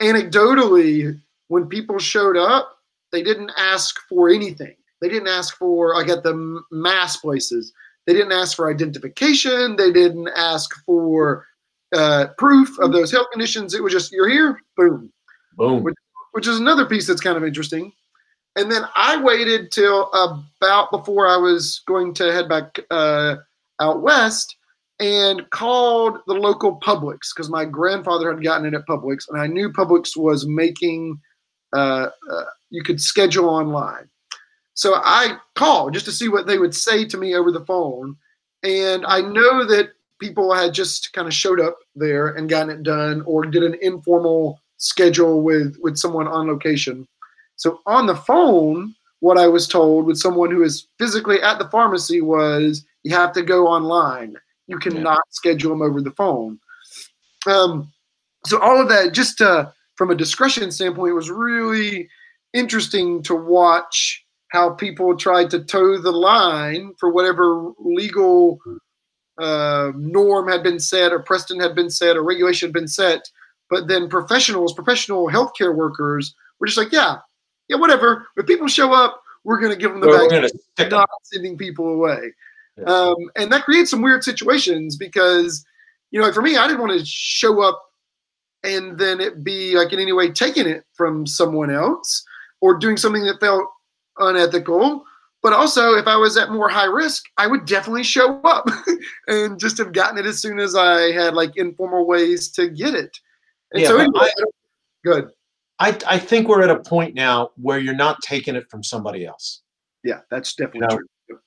anecdotally, 0.00 1.20
when 1.48 1.66
people 1.66 1.98
showed 1.98 2.36
up, 2.36 2.78
they 3.12 3.22
didn't 3.22 3.52
ask 3.58 3.98
for 4.08 4.30
anything 4.30 4.74
they 5.00 5.08
didn't 5.08 5.28
ask 5.28 5.56
for, 5.56 5.94
like 5.94 6.08
at 6.08 6.22
the 6.22 6.62
mass 6.70 7.16
places, 7.16 7.72
they 8.06 8.12
didn't 8.12 8.32
ask 8.32 8.56
for 8.56 8.70
identification. 8.70 9.76
They 9.76 9.92
didn't 9.92 10.28
ask 10.36 10.74
for 10.84 11.46
uh, 11.94 12.28
proof 12.38 12.78
of 12.78 12.92
those 12.92 13.10
health 13.10 13.28
conditions. 13.32 13.74
It 13.74 13.82
was 13.82 13.92
just, 13.92 14.12
you're 14.12 14.28
here, 14.28 14.60
boom. 14.76 15.12
Boom. 15.56 15.82
Which, 15.82 15.94
which 16.32 16.46
is 16.46 16.58
another 16.58 16.86
piece 16.86 17.06
that's 17.06 17.20
kind 17.20 17.36
of 17.36 17.44
interesting. 17.44 17.92
And 18.56 18.70
then 18.70 18.82
I 18.94 19.20
waited 19.20 19.72
till 19.72 20.10
about 20.12 20.90
before 20.90 21.26
I 21.26 21.36
was 21.36 21.82
going 21.86 22.14
to 22.14 22.32
head 22.32 22.48
back 22.48 22.78
uh, 22.90 23.36
out 23.80 24.02
west 24.02 24.56
and 25.00 25.48
called 25.50 26.18
the 26.26 26.34
local 26.34 26.78
Publix 26.78 27.34
because 27.34 27.50
my 27.50 27.64
grandfather 27.64 28.32
had 28.32 28.44
gotten 28.44 28.66
it 28.66 28.74
at 28.74 28.86
Publix, 28.86 29.28
and 29.28 29.40
I 29.40 29.48
knew 29.48 29.72
Publix 29.72 30.16
was 30.16 30.46
making 30.46 31.20
uh, 31.74 32.10
uh, 32.30 32.44
you 32.70 32.82
could 32.82 33.00
schedule 33.00 33.48
online. 33.48 34.08
So 34.74 34.94
I 34.96 35.36
called 35.54 35.94
just 35.94 36.04
to 36.06 36.12
see 36.12 36.28
what 36.28 36.46
they 36.46 36.58
would 36.58 36.74
say 36.74 37.04
to 37.06 37.16
me 37.16 37.34
over 37.34 37.50
the 37.50 37.64
phone. 37.64 38.16
And 38.62 39.04
I 39.06 39.20
know 39.20 39.64
that 39.64 39.90
people 40.20 40.52
had 40.52 40.74
just 40.74 41.12
kind 41.12 41.28
of 41.28 41.34
showed 41.34 41.60
up 41.60 41.78
there 41.94 42.28
and 42.28 42.48
gotten 42.48 42.70
it 42.70 42.82
done 42.82 43.22
or 43.26 43.44
did 43.44 43.62
an 43.62 43.76
informal 43.80 44.60
schedule 44.78 45.42
with, 45.42 45.76
with 45.80 45.96
someone 45.96 46.26
on 46.26 46.48
location. 46.48 47.06
So 47.56 47.80
on 47.86 48.06
the 48.06 48.16
phone, 48.16 48.94
what 49.20 49.38
I 49.38 49.46
was 49.46 49.68
told 49.68 50.06
with 50.06 50.18
someone 50.18 50.50
who 50.50 50.62
is 50.62 50.88
physically 50.98 51.40
at 51.40 51.58
the 51.58 51.68
pharmacy 51.70 52.20
was 52.20 52.84
you 53.04 53.14
have 53.14 53.32
to 53.34 53.42
go 53.42 53.66
online. 53.66 54.36
You 54.66 54.78
cannot 54.78 55.18
yeah. 55.18 55.30
schedule 55.30 55.70
them 55.70 55.82
over 55.82 56.00
the 56.00 56.10
phone. 56.12 56.58
Um, 57.46 57.92
so 58.46 58.60
all 58.60 58.80
of 58.80 58.88
that, 58.88 59.12
just 59.12 59.40
uh, 59.40 59.70
from 59.96 60.10
a 60.10 60.14
discretion 60.14 60.70
standpoint, 60.70 61.14
was 61.14 61.30
really 61.30 62.08
interesting 62.52 63.22
to 63.22 63.34
watch 63.34 64.23
how 64.54 64.70
people 64.70 65.16
tried 65.16 65.50
to 65.50 65.64
toe 65.64 65.98
the 65.98 66.12
line 66.12 66.94
for 66.98 67.10
whatever 67.12 67.72
legal 67.80 68.60
uh, 69.38 69.90
norm 69.96 70.48
had 70.48 70.62
been 70.62 70.78
set 70.78 71.12
or 71.12 71.18
precedent 71.18 71.60
had 71.60 71.74
been 71.74 71.90
set 71.90 72.16
or 72.16 72.22
regulation 72.22 72.68
had 72.68 72.72
been 72.72 72.88
set. 72.88 73.28
But 73.68 73.88
then 73.88 74.08
professionals, 74.08 74.72
professional 74.72 75.28
healthcare 75.28 75.74
workers 75.74 76.34
were 76.60 76.66
just 76.68 76.78
like, 76.78 76.92
yeah, 76.92 77.16
yeah, 77.68 77.76
whatever. 77.76 78.28
If 78.36 78.46
people 78.46 78.68
show 78.68 78.92
up, 78.92 79.20
we're 79.42 79.60
going 79.60 79.72
to 79.72 79.78
give 79.78 79.90
them 79.90 80.00
the 80.00 80.06
well, 80.06 80.30
vaccine, 80.30 80.88
not 80.88 81.08
sending 81.24 81.58
people 81.58 81.88
away. 81.88 82.32
Yeah. 82.78 82.84
Um, 82.84 83.16
and 83.34 83.50
that 83.50 83.64
creates 83.64 83.90
some 83.90 84.02
weird 84.02 84.22
situations 84.22 84.96
because, 84.96 85.64
you 86.12 86.20
know, 86.20 86.26
like 86.26 86.34
for 86.34 86.42
me, 86.42 86.56
I 86.56 86.68
didn't 86.68 86.80
want 86.80 86.98
to 86.98 87.04
show 87.04 87.60
up 87.60 87.82
and 88.62 88.98
then 88.98 89.20
it 89.20 89.42
be 89.42 89.76
like 89.76 89.92
in 89.92 89.98
any 89.98 90.12
way 90.12 90.30
taking 90.30 90.68
it 90.68 90.84
from 90.94 91.26
someone 91.26 91.70
else 91.70 92.24
or 92.60 92.78
doing 92.78 92.96
something 92.96 93.24
that 93.24 93.40
felt 93.40 93.66
unethical. 94.18 95.04
But 95.42 95.52
also, 95.52 95.94
if 95.94 96.06
I 96.06 96.16
was 96.16 96.38
at 96.38 96.50
more 96.50 96.70
high 96.70 96.86
risk, 96.86 97.26
I 97.36 97.46
would 97.46 97.66
definitely 97.66 98.02
show 98.02 98.40
up 98.40 98.66
and 99.28 99.60
just 99.60 99.76
have 99.76 99.92
gotten 99.92 100.16
it 100.16 100.24
as 100.24 100.40
soon 100.40 100.58
as 100.58 100.74
I 100.74 101.12
had 101.12 101.34
like 101.34 101.56
informal 101.56 102.06
ways 102.06 102.48
to 102.52 102.70
get 102.70 102.94
it. 102.94 103.18
And 103.72 103.82
yeah, 103.82 103.88
so, 103.88 103.98
anyway, 103.98 104.30
I, 104.38 104.44
good. 105.04 105.30
I, 105.78 105.98
I 106.06 106.18
think 106.18 106.48
we're 106.48 106.62
at 106.62 106.70
a 106.70 106.80
point 106.80 107.14
now 107.14 107.50
where 107.56 107.78
you're 107.78 107.94
not 107.94 108.22
taking 108.22 108.54
it 108.54 108.70
from 108.70 108.82
somebody 108.82 109.26
else. 109.26 109.60
Yeah, 110.02 110.20
that's 110.30 110.54
definitely 110.54 110.80
you 110.80 110.88
know, 110.88 111.02
true. 111.28 111.38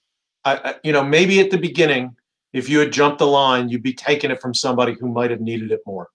I, 0.46 0.56
I, 0.58 0.76
you 0.84 0.92
know, 0.92 1.04
maybe 1.04 1.40
at 1.40 1.50
the 1.50 1.58
beginning, 1.58 2.16
if 2.54 2.70
you 2.70 2.80
had 2.80 2.92
jumped 2.92 3.20
the 3.20 3.28
line, 3.28 3.68
you'd 3.68 3.82
be 3.82 3.94
taking 3.94 4.30
it 4.30 4.42
from 4.42 4.54
somebody 4.54 4.94
who 4.94 5.08
might 5.08 5.32
have 5.32 5.42
needed 5.42 5.72
it 5.72 5.82
more. 5.88 6.10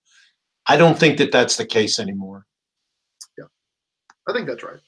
I 0.67 0.77
don't 0.77 0.99
think 0.99 1.19
that 1.19 1.33
that's 1.33 1.57
the 1.57 1.67
case 1.67 1.99
anymore. 1.99 2.47
Yeah, 3.37 3.47
I 4.29 4.33
think 4.33 4.47
that's 4.47 4.63
right. 4.63 4.79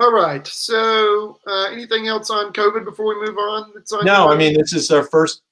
All 0.00 0.12
right. 0.12 0.46
So, 0.46 1.38
uh, 1.46 1.66
anything 1.66 2.08
else 2.08 2.30
on 2.30 2.52
COVID 2.52 2.84
before 2.84 3.06
we 3.06 3.26
move 3.26 3.38
on? 3.38 3.72
on 3.92 4.04
no, 4.04 4.28
I 4.30 4.36
mean 4.36 4.54
this 4.58 4.72
is 4.72 4.90
our 4.90 5.04
first 5.04 5.42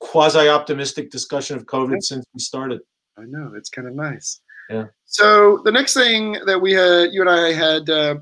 quasi-optimistic 0.00 1.10
discussion 1.10 1.56
of 1.56 1.66
COVID 1.66 2.02
since 2.02 2.24
we 2.32 2.40
started. 2.40 2.80
I 3.18 3.22
know 3.26 3.52
it's 3.54 3.68
kind 3.68 3.86
of 3.86 3.94
nice. 3.94 4.40
Yeah. 4.70 4.86
So 5.04 5.60
the 5.64 5.72
next 5.72 5.94
thing 5.94 6.38
that 6.46 6.60
we 6.60 6.72
had, 6.72 7.12
you 7.12 7.20
and 7.20 7.30
I 7.30 7.52
had 7.52 7.88
uh, 7.90 8.16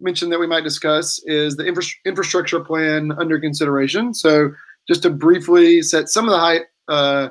mentioned 0.00 0.32
that 0.32 0.38
we 0.38 0.46
might 0.46 0.64
discuss 0.64 1.20
is 1.24 1.56
the 1.56 1.66
infra- 1.66 1.82
infrastructure 2.04 2.60
plan 2.60 3.12
under 3.12 3.40
consideration. 3.40 4.14
So 4.14 4.50
just 4.88 5.02
to 5.02 5.10
briefly 5.10 5.82
set 5.82 6.08
some 6.08 6.26
of 6.26 6.30
the 6.30 6.38
high 6.38 6.60
uh, 6.88 7.28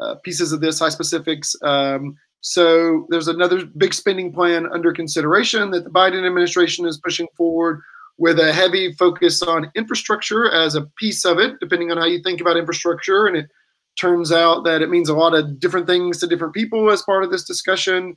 uh 0.00 0.14
pieces 0.24 0.52
of 0.52 0.60
this, 0.60 0.78
high 0.78 0.88
specifics. 0.88 1.56
Um, 1.62 2.16
so 2.46 3.06
there's 3.08 3.28
another 3.28 3.64
big 3.64 3.94
spending 3.94 4.30
plan 4.30 4.68
under 4.70 4.92
consideration 4.92 5.70
that 5.70 5.84
the 5.84 5.90
Biden 5.90 6.26
administration 6.26 6.84
is 6.86 6.98
pushing 6.98 7.26
forward 7.38 7.80
with 8.18 8.38
a 8.38 8.52
heavy 8.52 8.92
focus 8.92 9.42
on 9.42 9.72
infrastructure 9.74 10.50
as 10.50 10.74
a 10.74 10.82
piece 10.98 11.24
of 11.24 11.38
it, 11.38 11.58
depending 11.58 11.90
on 11.90 11.96
how 11.96 12.04
you 12.04 12.22
think 12.22 12.42
about 12.42 12.58
infrastructure. 12.58 13.26
And 13.26 13.34
it 13.34 13.50
turns 13.98 14.30
out 14.30 14.62
that 14.64 14.82
it 14.82 14.90
means 14.90 15.08
a 15.08 15.14
lot 15.14 15.34
of 15.34 15.58
different 15.58 15.86
things 15.86 16.18
to 16.18 16.26
different 16.26 16.52
people 16.52 16.90
as 16.90 17.00
part 17.00 17.24
of 17.24 17.30
this 17.30 17.44
discussion. 17.44 18.14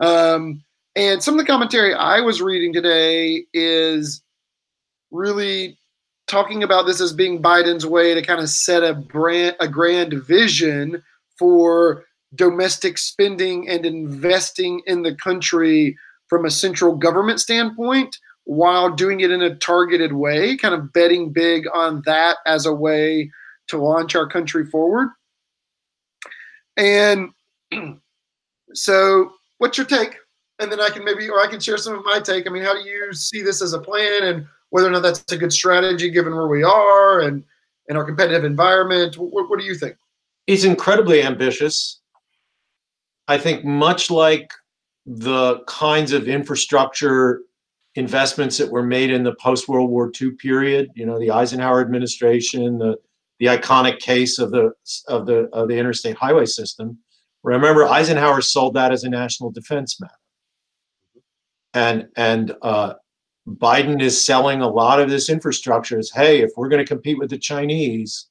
Um, 0.00 0.64
and 0.96 1.22
some 1.22 1.34
of 1.34 1.38
the 1.38 1.46
commentary 1.46 1.94
I 1.94 2.18
was 2.18 2.42
reading 2.42 2.72
today 2.72 3.44
is 3.54 4.20
really 5.12 5.78
talking 6.26 6.64
about 6.64 6.86
this 6.86 7.00
as 7.00 7.12
being 7.12 7.40
Biden's 7.40 7.86
way 7.86 8.14
to 8.14 8.22
kind 8.22 8.40
of 8.40 8.48
set 8.48 8.82
a 8.82 8.94
brand, 8.94 9.54
a 9.60 9.68
grand 9.68 10.12
vision 10.24 11.04
for 11.38 12.04
domestic 12.34 12.98
spending 12.98 13.68
and 13.68 13.84
investing 13.84 14.82
in 14.86 15.02
the 15.02 15.14
country 15.14 15.96
from 16.28 16.44
a 16.44 16.50
central 16.50 16.96
government 16.96 17.40
standpoint 17.40 18.16
while 18.44 18.90
doing 18.90 19.20
it 19.20 19.30
in 19.30 19.42
a 19.42 19.54
targeted 19.56 20.12
way, 20.12 20.56
kind 20.56 20.74
of 20.74 20.92
betting 20.92 21.32
big 21.32 21.66
on 21.74 22.02
that 22.06 22.38
as 22.46 22.66
a 22.66 22.74
way 22.74 23.30
to 23.68 23.78
launch 23.78 24.14
our 24.16 24.28
country 24.28 24.64
forward. 24.66 25.08
And 26.76 27.30
so, 28.74 29.32
what's 29.58 29.76
your 29.76 29.86
take? 29.86 30.16
And 30.58 30.70
then 30.70 30.80
I 30.80 30.90
can 30.90 31.04
maybe, 31.04 31.28
or 31.28 31.40
I 31.40 31.46
can 31.46 31.60
share 31.60 31.78
some 31.78 31.94
of 31.94 32.04
my 32.04 32.20
take. 32.20 32.46
I 32.46 32.50
mean, 32.50 32.62
how 32.62 32.74
do 32.74 32.80
you 32.80 33.12
see 33.12 33.42
this 33.42 33.62
as 33.62 33.72
a 33.72 33.78
plan 33.78 34.24
and 34.24 34.46
whether 34.70 34.88
or 34.88 34.90
not 34.90 35.02
that's 35.02 35.32
a 35.32 35.36
good 35.36 35.52
strategy 35.52 36.10
given 36.10 36.34
where 36.34 36.48
we 36.48 36.62
are 36.62 37.20
and, 37.20 37.44
and 37.88 37.96
our 37.96 38.04
competitive 38.04 38.44
environment? 38.44 39.16
What, 39.16 39.48
what 39.48 39.58
do 39.58 39.64
you 39.64 39.74
think? 39.74 39.96
It's 40.46 40.64
incredibly 40.64 41.22
ambitious. 41.22 42.00
I 43.30 43.38
think 43.38 43.64
much 43.64 44.10
like 44.10 44.52
the 45.06 45.60
kinds 45.68 46.10
of 46.10 46.26
infrastructure 46.26 47.42
investments 47.94 48.58
that 48.58 48.72
were 48.72 48.82
made 48.82 49.12
in 49.12 49.22
the 49.22 49.36
post 49.36 49.68
World 49.68 49.88
War 49.88 50.10
II 50.20 50.32
period, 50.32 50.90
you 50.96 51.06
know, 51.06 51.16
the 51.16 51.30
Eisenhower 51.30 51.80
administration, 51.80 52.78
the 52.78 52.96
the 53.38 53.46
iconic 53.46 54.00
case 54.00 54.40
of 54.40 54.50
the 54.50 54.72
of 55.06 55.26
the 55.26 55.48
of 55.52 55.68
the 55.68 55.78
interstate 55.78 56.16
highway 56.16 56.44
system. 56.44 56.98
Remember, 57.44 57.86
Eisenhower 57.86 58.40
sold 58.40 58.74
that 58.74 58.90
as 58.90 59.04
a 59.04 59.08
national 59.08 59.52
defense 59.52 60.00
matter, 60.00 60.12
and 61.72 62.08
and 62.16 62.56
uh, 62.62 62.94
Biden 63.46 64.02
is 64.02 64.22
selling 64.22 64.60
a 64.60 64.68
lot 64.68 65.00
of 65.00 65.08
this 65.08 65.30
infrastructure 65.30 66.00
as, 66.00 66.10
hey, 66.10 66.40
if 66.40 66.50
we're 66.56 66.68
going 66.68 66.84
to 66.84 66.94
compete 66.94 67.18
with 67.18 67.30
the 67.30 67.38
Chinese, 67.38 68.26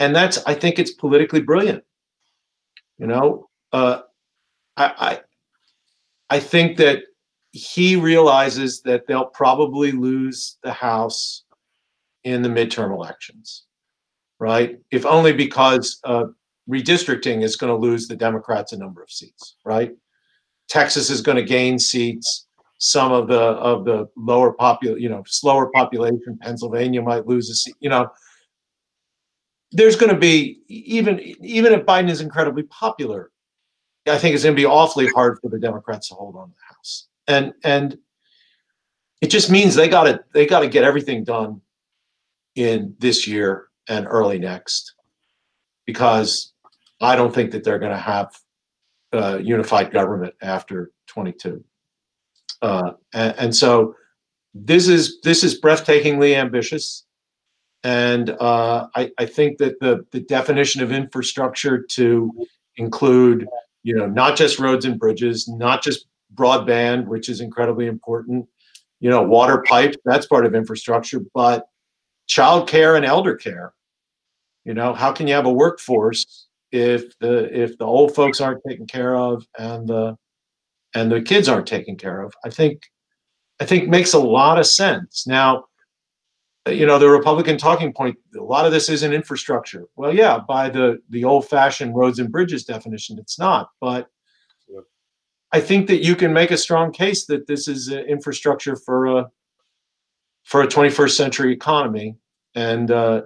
and 0.00 0.14
that's 0.14 0.44
I 0.44 0.54
think 0.54 0.80
it's 0.80 0.90
politically 0.90 1.40
brilliant. 1.40 1.84
You 2.98 3.06
know, 3.06 3.49
uh, 3.72 4.00
I, 4.76 4.92
I 4.98 5.20
I 6.36 6.40
think 6.40 6.76
that 6.78 7.02
he 7.52 7.96
realizes 7.96 8.82
that 8.82 9.06
they'll 9.06 9.26
probably 9.26 9.92
lose 9.92 10.58
the 10.62 10.72
House 10.72 11.44
in 12.22 12.42
the 12.42 12.48
midterm 12.48 12.92
elections, 12.92 13.64
right? 14.38 14.78
If 14.90 15.04
only 15.04 15.32
because 15.32 15.98
uh, 16.04 16.26
redistricting 16.70 17.42
is 17.42 17.56
going 17.56 17.72
to 17.72 17.76
lose 17.76 18.06
the 18.06 18.16
Democrats 18.16 18.72
a 18.72 18.78
number 18.78 19.02
of 19.02 19.10
seats, 19.10 19.56
right? 19.64 19.92
Texas 20.68 21.10
is 21.10 21.20
going 21.20 21.36
to 21.36 21.42
gain 21.42 21.78
seats. 21.78 22.46
Some 22.78 23.12
of 23.12 23.28
the 23.28 23.38
of 23.38 23.84
the 23.84 24.08
lower 24.16 24.54
popul, 24.54 24.98
you 24.98 25.10
know, 25.10 25.22
slower 25.26 25.70
population. 25.74 26.38
Pennsylvania 26.40 27.02
might 27.02 27.26
lose 27.26 27.50
a 27.50 27.54
seat. 27.54 27.74
You 27.80 27.90
know, 27.90 28.08
there's 29.72 29.96
going 29.96 30.12
to 30.12 30.18
be 30.18 30.60
even 30.68 31.20
even 31.42 31.74
if 31.74 31.84
Biden 31.84 32.08
is 32.08 32.22
incredibly 32.22 32.62
popular, 32.64 33.30
I 34.10 34.18
think 34.18 34.34
it's 34.34 34.44
going 34.44 34.54
to 34.54 34.60
be 34.60 34.66
awfully 34.66 35.08
hard 35.08 35.38
for 35.40 35.48
the 35.48 35.58
Democrats 35.58 36.08
to 36.08 36.14
hold 36.14 36.36
on 36.36 36.48
to 36.48 36.54
the 36.54 36.74
House. 36.74 37.08
And 37.26 37.54
and 37.64 37.98
it 39.20 39.28
just 39.28 39.50
means 39.50 39.74
they 39.74 39.88
got 39.88 40.04
to 40.04 40.20
they 40.32 40.46
got 40.46 40.60
to 40.60 40.68
get 40.68 40.84
everything 40.84 41.24
done 41.24 41.60
in 42.54 42.94
this 42.98 43.26
year 43.26 43.68
and 43.88 44.06
early 44.08 44.38
next 44.38 44.94
because 45.86 46.52
I 47.00 47.16
don't 47.16 47.34
think 47.34 47.50
that 47.52 47.64
they're 47.64 47.78
going 47.78 47.92
to 47.92 47.98
have 47.98 48.38
uh, 49.12 49.38
unified 49.42 49.92
government 49.92 50.34
after 50.42 50.92
22. 51.08 51.64
Uh, 52.62 52.92
and, 53.14 53.34
and, 53.38 53.56
so 53.56 53.94
this 54.52 54.86
is 54.86 55.20
this 55.22 55.42
is 55.42 55.60
breathtakingly 55.60 56.34
ambitious, 56.34 57.06
and 57.82 58.30
uh, 58.30 58.86
I, 58.94 59.10
I, 59.18 59.24
think 59.24 59.56
that 59.58 59.80
the 59.80 60.04
the 60.10 60.20
definition 60.20 60.82
of 60.82 60.92
infrastructure 60.92 61.82
to 61.82 62.30
include 62.76 63.48
you 63.82 63.94
know 63.94 64.06
not 64.06 64.36
just 64.36 64.58
roads 64.58 64.84
and 64.84 64.98
bridges, 64.98 65.48
not 65.48 65.82
just 65.82 66.06
broadband, 66.34 67.06
which 67.06 67.28
is 67.28 67.40
incredibly 67.40 67.86
important, 67.86 68.46
you 69.00 69.10
know 69.10 69.22
water 69.22 69.62
pipes 69.62 69.96
that's 70.04 70.26
part 70.26 70.46
of 70.46 70.54
infrastructure, 70.54 71.20
but 71.34 71.66
childcare 72.28 72.96
and 72.96 73.04
elder 73.04 73.36
care. 73.36 73.72
You 74.64 74.74
know 74.74 74.92
how 74.94 75.12
can 75.12 75.26
you 75.26 75.34
have 75.34 75.46
a 75.46 75.52
workforce 75.52 76.46
if 76.72 77.18
the 77.18 77.48
if 77.56 77.76
the 77.78 77.84
old 77.84 78.14
folks 78.14 78.40
aren't 78.40 78.62
taken 78.66 78.86
care 78.86 79.16
of 79.16 79.46
and 79.58 79.88
the 79.88 80.16
and 80.94 81.10
the 81.10 81.22
kids 81.22 81.48
aren't 81.48 81.66
taken 81.66 81.96
care 81.96 82.20
of 82.20 82.32
i 82.44 82.50
think 82.50 82.82
i 83.60 83.64
think 83.64 83.88
makes 83.88 84.12
a 84.12 84.18
lot 84.18 84.58
of 84.58 84.66
sense 84.66 85.26
now 85.26 85.64
you 86.68 86.84
know 86.86 86.98
the 86.98 87.08
republican 87.08 87.56
talking 87.56 87.92
point 87.92 88.16
a 88.38 88.42
lot 88.42 88.66
of 88.66 88.72
this 88.72 88.88
isn't 88.88 89.12
infrastructure. 89.12 89.84
Well 89.96 90.14
yeah 90.14 90.38
by 90.38 90.68
the 90.68 91.00
the 91.08 91.24
old 91.24 91.48
fashioned 91.48 91.96
roads 91.96 92.18
and 92.18 92.30
bridges 92.30 92.64
definition 92.64 93.18
it's 93.18 93.38
not 93.38 93.70
but 93.80 94.08
yeah. 94.68 94.80
i 95.52 95.60
think 95.60 95.86
that 95.88 96.04
you 96.04 96.14
can 96.14 96.32
make 96.32 96.50
a 96.50 96.58
strong 96.58 96.92
case 96.92 97.26
that 97.26 97.46
this 97.46 97.66
is 97.66 97.90
infrastructure 97.90 98.76
for 98.76 99.18
a 99.18 99.30
for 100.44 100.62
a 100.62 100.66
21st 100.66 101.16
century 101.16 101.52
economy 101.52 102.16
and 102.54 102.90
uh, 102.90 103.22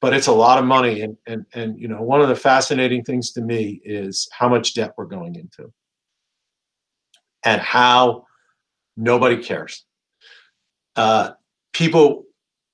but 0.00 0.14
it's 0.14 0.28
a 0.28 0.32
lot 0.32 0.58
of 0.58 0.64
money 0.64 1.02
and 1.02 1.16
and 1.26 1.44
and 1.54 1.78
you 1.78 1.88
know 1.88 2.02
one 2.02 2.20
of 2.20 2.28
the 2.28 2.36
fascinating 2.36 3.02
things 3.02 3.32
to 3.32 3.40
me 3.40 3.80
is 3.84 4.28
how 4.32 4.48
much 4.48 4.74
debt 4.74 4.94
we're 4.96 5.06
going 5.06 5.34
into. 5.34 5.72
And 7.44 7.60
how 7.60 8.26
nobody 8.96 9.36
cares. 9.36 9.84
Uh, 10.96 11.30
people 11.78 12.24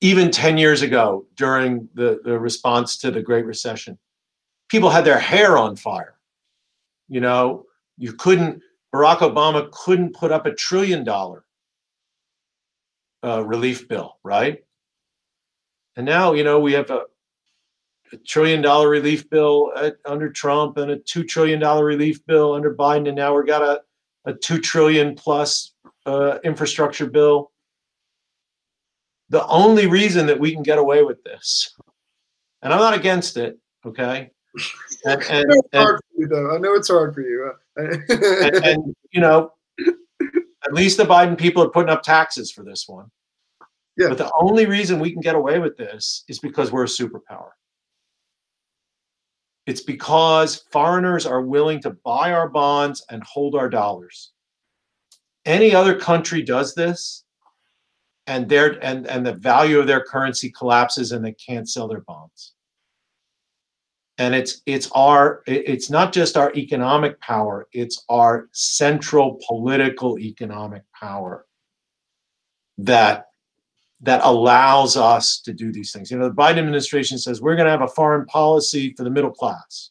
even 0.01 0.31
10 0.31 0.59
years 0.59 0.83
ago 0.83 1.27
during 1.37 1.89
the, 1.95 2.21
the 2.25 2.39
response 2.39 2.97
to 2.99 3.11
the 3.11 3.23
great 3.23 3.45
recession 3.45 3.99
people 4.69 4.91
had 4.91 5.05
their 5.05 5.19
hair 5.19 5.57
on 5.57 5.77
fire 5.77 6.19
you 7.09 7.21
know 7.21 7.65
you 7.99 8.13
couldn't 8.15 8.63
barack 8.93 9.19
obama 9.19 9.71
couldn't 9.71 10.15
put 10.15 10.33
up 10.33 10.47
a 10.47 10.55
trillion 10.55 11.05
dollar 11.05 11.45
uh, 13.23 13.45
relief 13.45 13.87
bill 13.89 14.19
right 14.25 14.65
and 15.97 16.07
now 16.07 16.33
you 16.33 16.43
know 16.43 16.59
we 16.59 16.73
have 16.73 16.91
a 16.91 17.03
a 18.13 18.17
trillion 18.19 18.63
dollar 18.63 18.89
relief 18.89 19.29
bill 19.29 19.73
at, 19.77 19.97
under 20.05 20.31
Trump 20.31 20.77
and 20.77 20.91
a 20.91 20.99
two 20.99 21.25
trillion 21.25 21.59
dollar 21.59 21.85
relief 21.85 22.25
bill 22.27 22.55
under 22.55 22.75
Biden, 22.75 23.09
and 23.09 23.17
now 23.17 23.37
we've 23.37 23.47
got 23.47 23.63
a, 23.63 23.83
a 24.25 24.35
two 24.35 24.59
trillion 24.59 25.15
plus 25.15 25.75
uh, 26.07 26.39
infrastructure 26.45 27.07
bill. 27.07 27.51
The 29.31 29.47
only 29.47 29.87
reason 29.87 30.27
that 30.27 30.39
we 30.39 30.53
can 30.53 30.63
get 30.63 30.79
away 30.79 31.03
with 31.03 31.23
this, 31.25 31.75
and 32.63 32.73
I'm 32.73 32.81
not 32.81 32.95
against 32.95 33.37
it, 33.37 33.59
okay. 33.87 34.31
And, 35.07 35.23
and, 35.25 35.45
I, 35.51 35.55
know 35.55 35.61
it's 35.61 35.77
hard 35.77 36.01
for 36.01 36.21
you, 36.21 36.29
though. 36.29 36.55
I 36.55 36.59
know 36.59 36.75
it's 36.75 36.89
hard 36.89 37.15
for 37.15 37.21
you. 37.21 37.53
and, 37.77 38.65
and 38.65 38.95
you 39.11 39.21
know, 39.21 39.53
at 40.65 40.73
least 40.73 40.97
the 40.97 41.05
Biden 41.05 41.37
people 41.37 41.63
are 41.63 41.69
putting 41.69 41.91
up 41.91 42.03
taxes 42.03 42.51
for 42.51 42.65
this 42.65 42.85
one. 42.89 43.11
Yeah. 43.97 44.09
But 44.09 44.19
the 44.19 44.33
only 44.41 44.67
reason 44.67 44.99
we 44.99 45.13
can 45.13 45.21
get 45.21 45.35
away 45.35 45.59
with 45.59 45.77
this 45.77 46.25
is 46.29 46.39
because 46.39 46.73
we're 46.73 46.85
a 46.85 46.87
superpower. 46.87 47.51
It's 49.67 49.83
because 49.83 50.65
foreigners 50.71 51.27
are 51.27 51.43
willing 51.43 51.81
to 51.83 51.91
buy 51.91 52.33
our 52.33 52.49
bonds 52.49 53.05
and 53.11 53.23
hold 53.25 53.55
our 53.55 53.69
dollars. 53.69 54.33
Any 55.47 55.75
other 55.75 55.99
country 55.99 56.43
does 56.43 56.75
this, 56.75 57.24
and 58.27 58.49
their 58.49 58.83
and, 58.85 59.07
and 59.07 59.25
the 59.25 59.35
value 59.35 59.79
of 59.79 59.87
their 59.87 60.03
currency 60.03 60.51
collapses 60.51 61.13
and 61.13 61.25
they 61.25 61.33
can't 61.33 61.69
sell 61.69 61.89
their 61.89 62.01
bonds. 62.01 62.53
And 64.19 64.35
it's 64.35 64.63
it's 64.67 64.91
our 64.95 65.43
it's 65.47 65.91
not 65.91 66.13
just 66.13 66.37
our 66.37 66.53
economic 66.55 67.21
power, 67.21 67.69
it's 67.73 68.05
our 68.09 68.49
central 68.53 69.41
political 69.47 70.19
economic 70.19 70.83
power 70.99 71.47
that 72.79 73.27
that 74.01 74.21
allows 74.23 74.97
us 74.97 75.41
to 75.41 75.53
do 75.53 75.73
these 75.73 75.93
things. 75.93 76.11
You 76.11 76.19
know, 76.19 76.29
the 76.29 76.35
Biden 76.35 76.59
administration 76.59 77.19
says 77.19 77.41
we're 77.41 77.57
going 77.57 77.67
to 77.67 77.73
have 77.73 77.83
a 77.83 77.89
foreign 77.89 78.27
policy 78.27 78.95
for 78.97 79.03
the 79.03 79.11
middle 79.11 79.31
class. 79.31 79.91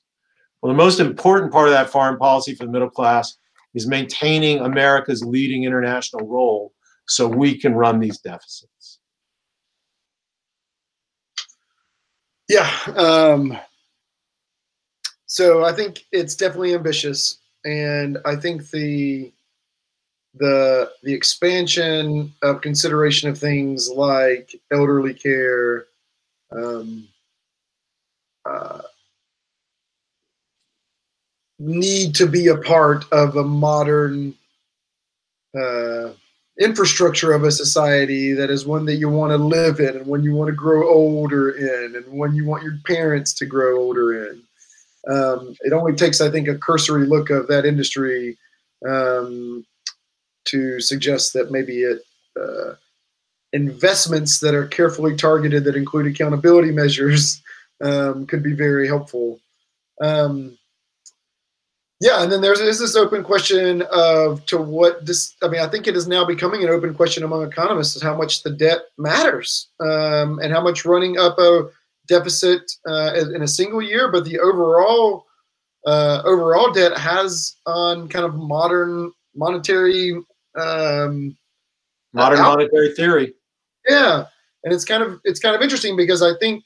Well, 0.62 0.72
the 0.72 0.78
most 0.78 1.00
important 1.00 1.52
part 1.52 1.67
of 1.67 1.74
that 1.74 1.89
foreign 1.89 2.17
policy 2.17 2.56
for 2.56 2.65
the 2.65 2.72
middle 2.72 2.89
class 2.89 3.38
is 3.74 3.88
maintaining 3.88 4.60
America's 4.60 5.24
leading 5.24 5.63
international 5.63 6.28
role 6.28 6.72
so 7.07 7.27
we 7.27 7.57
can 7.57 7.73
run 7.73 7.99
these 7.99 8.19
deficits. 8.19 8.99
Yeah. 12.49 12.69
Um, 12.95 13.57
so 15.25 15.63
I 15.63 15.73
think 15.73 16.05
it's 16.11 16.35
definitely 16.35 16.75
ambitious. 16.75 17.39
And 17.65 18.17
I 18.25 18.35
think 18.35 18.69
the 18.69 19.31
the 20.35 20.91
the 21.03 21.13
expansion 21.13 22.33
of 22.41 22.61
consideration 22.61 23.29
of 23.29 23.37
things 23.37 23.89
like 23.89 24.55
elderly 24.71 25.13
care, 25.13 25.85
um, 26.51 27.07
uh, 28.45 28.81
need 31.59 32.15
to 32.15 32.27
be 32.27 32.47
a 32.47 32.57
part 32.57 33.05
of 33.11 33.37
a 33.37 33.43
modern 33.43 34.33
uh, 35.55 36.09
infrastructure 36.59 37.33
of 37.33 37.43
a 37.43 37.51
society 37.51 38.33
that 38.33 38.49
is 38.49 38.65
one 38.65 38.85
that 38.85 38.95
you 38.95 39.09
want 39.09 39.31
to 39.31 39.37
live 39.37 39.79
in 39.79 39.97
and 39.97 40.05
when 40.05 40.23
you 40.23 40.33
want 40.33 40.47
to 40.49 40.55
grow 40.55 40.87
older 40.89 41.51
in 41.51 41.95
and 41.95 42.05
when 42.07 42.35
you 42.35 42.45
want 42.45 42.63
your 42.63 42.77
parents 42.85 43.33
to 43.33 43.45
grow 43.45 43.79
older 43.79 44.29
in. 44.29 44.41
Um, 45.11 45.55
it 45.61 45.73
only 45.73 45.93
takes, 45.93 46.21
I 46.21 46.29
think, 46.29 46.47
a 46.47 46.57
cursory 46.57 47.05
look 47.05 47.29
of 47.29 47.47
that 47.47 47.65
industry 47.65 48.37
um, 48.87 49.65
to 50.45 50.79
suggest 50.79 51.33
that 51.33 51.51
maybe 51.51 51.81
it 51.81 52.01
uh, 52.39 52.75
investments 53.53 54.39
that 54.39 54.55
are 54.55 54.67
carefully 54.67 55.15
targeted 55.15 55.63
that 55.63 55.75
include 55.75 56.07
accountability 56.07 56.71
measures 56.71 57.41
um, 57.83 58.25
could 58.25 58.43
be 58.43 58.53
very 58.53 58.87
helpful. 58.87 59.39
Um, 60.01 60.57
yeah, 62.03 62.21
and 62.21 62.29
then 62.29 62.41
there's 62.41 62.59
is 62.59 62.79
this 62.79 62.97
open 62.97 63.23
question 63.23 63.83
of 63.83 64.45
to 64.47 64.57
what 64.57 65.05
this. 65.05 65.37
I 65.41 65.47
mean, 65.47 65.61
I 65.61 65.69
think 65.69 65.87
it 65.87 65.95
is 65.95 66.05
now 66.05 66.25
becoming 66.25 66.61
an 66.61 66.69
open 66.69 66.93
question 66.93 67.23
among 67.23 67.43
economists 67.43 67.95
is 67.95 68.01
how 68.01 68.13
much 68.13 68.43
the 68.43 68.49
debt 68.49 68.79
matters 68.97 69.69
um, 69.79 70.37
and 70.39 70.51
how 70.51 70.61
much 70.61 70.83
running 70.83 71.17
up 71.17 71.39
a 71.39 71.69
deficit 72.09 72.69
uh, 72.85 73.13
in 73.33 73.41
a 73.41 73.47
single 73.47 73.81
year, 73.81 74.11
but 74.11 74.25
the 74.25 74.37
overall 74.37 75.25
uh, 75.85 76.21
overall 76.25 76.73
debt 76.73 76.97
has 76.97 77.55
on 77.65 78.09
kind 78.09 78.25
of 78.25 78.35
modern 78.35 79.09
monetary 79.33 80.11
um, 80.59 81.37
modern 82.11 82.39
out- 82.39 82.57
monetary 82.57 82.93
theory. 82.95 83.33
Yeah, 83.87 84.25
and 84.65 84.73
it's 84.73 84.83
kind 84.83 85.03
of 85.03 85.21
it's 85.23 85.39
kind 85.39 85.55
of 85.55 85.61
interesting 85.61 85.95
because 85.95 86.21
I 86.21 86.37
think 86.37 86.65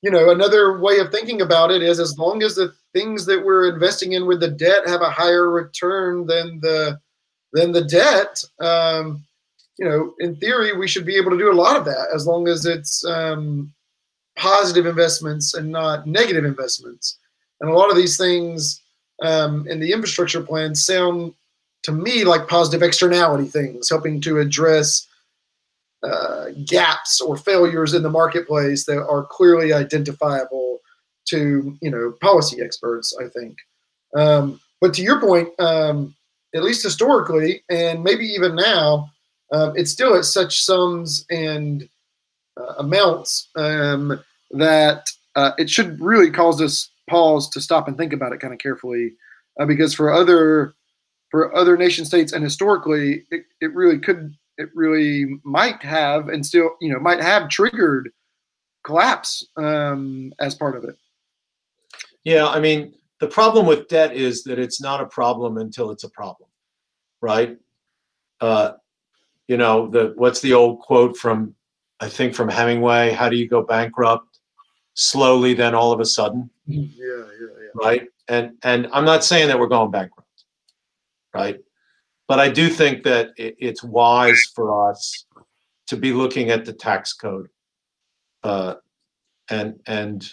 you 0.00 0.12
know 0.12 0.30
another 0.30 0.78
way 0.78 1.00
of 1.00 1.10
thinking 1.10 1.40
about 1.42 1.72
it 1.72 1.82
is 1.82 1.98
as 1.98 2.16
long 2.16 2.44
as 2.44 2.54
the 2.54 2.72
things 2.98 3.26
that 3.26 3.44
we're 3.44 3.72
investing 3.72 4.12
in 4.12 4.26
with 4.26 4.40
the 4.40 4.48
debt 4.48 4.86
have 4.86 5.02
a 5.02 5.10
higher 5.10 5.50
return 5.50 6.26
than 6.26 6.58
the 6.60 6.98
than 7.52 7.72
the 7.72 7.84
debt 7.84 8.42
um, 8.60 9.24
you 9.78 9.84
know 9.88 10.14
in 10.18 10.36
theory 10.36 10.76
we 10.76 10.88
should 10.88 11.06
be 11.06 11.16
able 11.16 11.30
to 11.30 11.38
do 11.38 11.52
a 11.52 11.60
lot 11.64 11.76
of 11.76 11.84
that 11.84 12.08
as 12.14 12.26
long 12.26 12.48
as 12.48 12.66
it's 12.66 13.04
um, 13.04 13.72
positive 14.38 14.86
investments 14.86 15.54
and 15.54 15.70
not 15.70 16.06
negative 16.06 16.44
investments. 16.44 17.18
And 17.60 17.68
a 17.68 17.74
lot 17.74 17.90
of 17.90 17.96
these 17.96 18.16
things 18.16 18.80
um, 19.22 19.66
in 19.68 19.80
the 19.80 19.92
infrastructure 19.92 20.40
plan 20.40 20.74
sound 20.74 21.34
to 21.82 21.92
me 21.92 22.24
like 22.24 22.48
positive 22.48 22.82
externality 22.82 23.46
things, 23.46 23.88
helping 23.88 24.20
to 24.22 24.38
address 24.38 25.06
uh, 26.02 26.46
gaps 26.64 27.20
or 27.20 27.36
failures 27.36 27.94
in 27.94 28.02
the 28.02 28.10
marketplace 28.10 28.84
that 28.86 29.02
are 29.02 29.24
clearly 29.24 29.72
identifiable 29.72 30.77
to 31.28 31.76
you 31.80 31.90
know 31.90 32.14
policy 32.20 32.62
experts. 32.62 33.16
I 33.20 33.28
think. 33.28 33.56
Um, 34.16 34.60
but 34.80 34.94
to 34.94 35.02
your 35.02 35.20
point, 35.20 35.48
um, 35.58 36.14
at 36.54 36.62
least 36.62 36.82
historically, 36.82 37.62
and 37.68 38.02
maybe 38.02 38.24
even 38.26 38.54
now, 38.54 39.10
um, 39.52 39.72
it's 39.76 39.90
still 39.90 40.14
at 40.14 40.24
such 40.24 40.62
sums 40.64 41.26
and 41.30 41.88
uh, 42.58 42.74
amounts 42.78 43.48
um, 43.56 44.20
that 44.52 45.10
uh, 45.36 45.52
it 45.58 45.68
should 45.68 46.00
really 46.00 46.30
cause 46.30 46.60
us 46.60 46.90
pause 47.08 47.48
to 47.50 47.60
stop 47.60 47.88
and 47.88 47.96
think 47.96 48.12
about 48.12 48.32
it 48.32 48.40
kind 48.40 48.52
of 48.52 48.60
carefully, 48.60 49.12
uh, 49.60 49.66
because 49.66 49.94
for 49.94 50.12
other 50.12 50.74
for 51.30 51.54
other 51.54 51.76
nation 51.76 52.04
states 52.04 52.32
and 52.32 52.42
historically, 52.42 53.24
it, 53.30 53.44
it 53.60 53.74
really 53.74 53.98
could 53.98 54.34
it 54.56 54.68
really 54.74 55.40
might 55.44 55.82
have 55.82 56.28
and 56.28 56.44
still 56.44 56.70
you 56.80 56.92
know 56.92 56.98
might 56.98 57.20
have 57.20 57.48
triggered 57.48 58.10
collapse 58.84 59.46
um, 59.56 60.32
as 60.40 60.54
part 60.54 60.76
of 60.76 60.84
it. 60.84 60.96
Yeah, 62.24 62.48
I 62.48 62.60
mean 62.60 62.94
the 63.20 63.28
problem 63.28 63.66
with 63.66 63.88
debt 63.88 64.14
is 64.14 64.44
that 64.44 64.58
it's 64.58 64.80
not 64.80 65.00
a 65.00 65.06
problem 65.06 65.58
until 65.58 65.90
it's 65.90 66.04
a 66.04 66.10
problem, 66.10 66.48
right? 67.20 67.58
Uh, 68.40 68.72
you 69.48 69.56
know 69.56 69.88
the 69.88 70.12
what's 70.16 70.40
the 70.40 70.52
old 70.52 70.80
quote 70.80 71.16
from 71.16 71.54
I 72.00 72.08
think 72.08 72.34
from 72.34 72.48
Hemingway? 72.48 73.10
How 73.10 73.28
do 73.28 73.36
you 73.36 73.48
go 73.48 73.62
bankrupt? 73.62 74.38
Slowly, 74.94 75.54
then 75.54 75.74
all 75.74 75.92
of 75.92 76.00
a 76.00 76.04
sudden. 76.04 76.50
Yeah, 76.66 76.86
yeah, 76.96 77.24
yeah. 77.40 77.68
Right. 77.74 78.08
And 78.28 78.56
and 78.62 78.88
I'm 78.92 79.04
not 79.04 79.24
saying 79.24 79.48
that 79.48 79.58
we're 79.58 79.68
going 79.68 79.90
bankrupt, 79.90 80.44
right? 81.32 81.58
But 82.26 82.40
I 82.40 82.50
do 82.50 82.68
think 82.68 83.04
that 83.04 83.30
it, 83.36 83.56
it's 83.58 83.82
wise 83.82 84.40
for 84.54 84.90
us 84.90 85.24
to 85.86 85.96
be 85.96 86.12
looking 86.12 86.50
at 86.50 86.64
the 86.64 86.72
tax 86.72 87.14
code, 87.14 87.48
uh, 88.42 88.74
and 89.50 89.80
and 89.86 90.30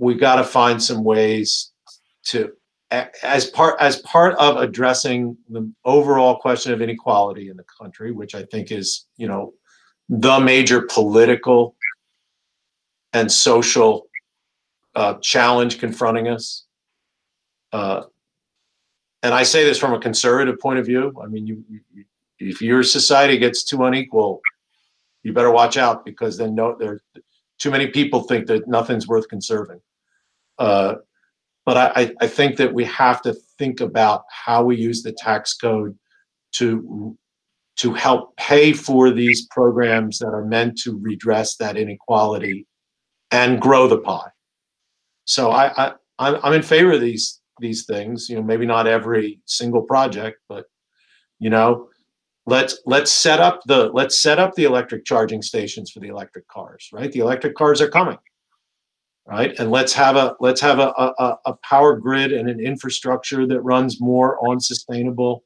we 0.00 0.14
got 0.14 0.36
to 0.36 0.44
find 0.44 0.82
some 0.82 1.04
ways 1.04 1.72
to 2.24 2.52
as 2.90 3.46
part 3.46 3.76
as 3.80 3.98
part 3.98 4.34
of 4.36 4.56
addressing 4.56 5.36
the 5.48 5.70
overall 5.84 6.36
question 6.36 6.72
of 6.72 6.82
inequality 6.82 7.50
in 7.50 7.56
the 7.56 7.64
country, 7.80 8.10
which 8.10 8.34
I 8.34 8.42
think 8.44 8.72
is 8.72 9.06
you 9.16 9.28
know 9.28 9.52
the 10.08 10.40
major 10.40 10.82
political 10.82 11.76
and 13.12 13.30
social 13.30 14.08
uh, 14.96 15.14
challenge 15.20 15.78
confronting 15.78 16.28
us. 16.28 16.64
Uh, 17.72 18.02
and 19.22 19.34
I 19.34 19.42
say 19.42 19.64
this 19.64 19.78
from 19.78 19.92
a 19.92 20.00
conservative 20.00 20.58
point 20.58 20.78
of 20.78 20.86
view. 20.86 21.14
I 21.22 21.26
mean, 21.26 21.46
you, 21.46 21.62
you, 21.68 22.04
if 22.38 22.62
your 22.62 22.82
society 22.82 23.36
gets 23.36 23.62
too 23.62 23.84
unequal, 23.84 24.40
you 25.22 25.32
better 25.32 25.50
watch 25.50 25.76
out 25.76 26.04
because 26.04 26.38
then 26.38 26.54
no, 26.54 26.74
there 26.76 27.00
too 27.58 27.70
many 27.70 27.86
people 27.86 28.22
think 28.22 28.46
that 28.46 28.66
nothing's 28.66 29.06
worth 29.06 29.28
conserving. 29.28 29.80
Uh, 30.60 30.96
but 31.66 31.76
I, 31.96 32.12
I 32.20 32.26
think 32.26 32.56
that 32.56 32.72
we 32.72 32.84
have 32.84 33.22
to 33.22 33.34
think 33.58 33.80
about 33.80 34.24
how 34.30 34.62
we 34.64 34.76
use 34.76 35.02
the 35.02 35.12
tax 35.12 35.54
code 35.54 35.98
to 36.52 37.16
to 37.76 37.94
help 37.94 38.36
pay 38.36 38.72
for 38.74 39.10
these 39.10 39.46
programs 39.46 40.18
that 40.18 40.28
are 40.28 40.44
meant 40.44 40.76
to 40.76 40.98
redress 40.98 41.56
that 41.56 41.78
inequality 41.78 42.66
and 43.30 43.58
grow 43.60 43.88
the 43.88 43.98
pie. 43.98 44.30
So 45.24 45.50
I, 45.50 45.72
I 45.76 45.92
I'm, 46.18 46.36
I'm 46.42 46.52
in 46.52 46.62
favor 46.62 46.92
of 46.92 47.00
these 47.00 47.40
these 47.60 47.86
things. 47.86 48.28
You 48.28 48.36
know, 48.36 48.42
maybe 48.42 48.66
not 48.66 48.86
every 48.86 49.40
single 49.46 49.82
project, 49.82 50.38
but 50.48 50.66
you 51.38 51.50
know, 51.50 51.88
let's 52.46 52.80
let's 52.84 53.12
set 53.12 53.40
up 53.40 53.60
the 53.66 53.90
let's 53.94 54.18
set 54.18 54.38
up 54.38 54.54
the 54.54 54.64
electric 54.64 55.04
charging 55.04 55.40
stations 55.40 55.90
for 55.90 56.00
the 56.00 56.08
electric 56.08 56.46
cars. 56.48 56.90
Right, 56.92 57.10
the 57.10 57.20
electric 57.20 57.54
cars 57.54 57.80
are 57.80 57.88
coming. 57.88 58.18
Right, 59.30 59.56
and 59.60 59.70
let's 59.70 59.92
have 59.92 60.16
a 60.16 60.34
let's 60.40 60.60
have 60.60 60.80
a, 60.80 60.88
a, 60.98 61.38
a 61.46 61.54
power 61.62 61.96
grid 61.96 62.32
and 62.32 62.50
an 62.50 62.58
infrastructure 62.58 63.46
that 63.46 63.60
runs 63.60 64.00
more 64.00 64.36
on 64.44 64.58
sustainable 64.58 65.44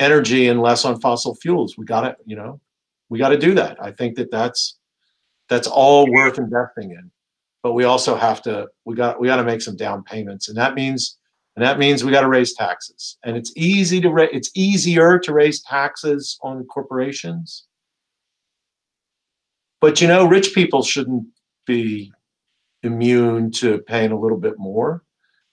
energy 0.00 0.48
and 0.48 0.62
less 0.62 0.86
on 0.86 0.98
fossil 0.98 1.34
fuels. 1.34 1.76
We 1.76 1.84
got 1.84 2.00
to, 2.00 2.16
you 2.24 2.34
know, 2.34 2.58
we 3.10 3.18
got 3.18 3.28
to 3.28 3.38
do 3.38 3.54
that. 3.56 3.76
I 3.78 3.92
think 3.92 4.16
that 4.16 4.30
that's 4.30 4.78
that's 5.50 5.68
all 5.68 6.10
worth 6.10 6.38
investing 6.38 6.92
in. 6.92 7.10
But 7.62 7.74
we 7.74 7.84
also 7.84 8.16
have 8.16 8.40
to 8.42 8.68
we 8.86 8.94
got 8.94 9.20
we 9.20 9.26
got 9.26 9.36
to 9.36 9.44
make 9.44 9.60
some 9.60 9.76
down 9.76 10.02
payments, 10.02 10.48
and 10.48 10.56
that 10.56 10.74
means 10.74 11.18
and 11.56 11.64
that 11.64 11.78
means 11.78 12.04
we 12.04 12.10
got 12.10 12.22
to 12.22 12.28
raise 12.28 12.54
taxes. 12.54 13.18
And 13.22 13.36
it's 13.36 13.52
easy 13.54 14.00
to 14.00 14.08
ra- 14.08 14.32
it's 14.32 14.50
easier 14.54 15.18
to 15.18 15.32
raise 15.34 15.60
taxes 15.60 16.38
on 16.42 16.64
corporations. 16.64 17.66
But 19.82 20.00
you 20.00 20.08
know, 20.08 20.26
rich 20.26 20.54
people 20.54 20.82
shouldn't 20.82 21.26
be 21.66 22.12
immune 22.86 23.50
to 23.52 23.78
paying 23.78 24.12
a 24.12 24.18
little 24.18 24.38
bit 24.38 24.58
more. 24.58 25.02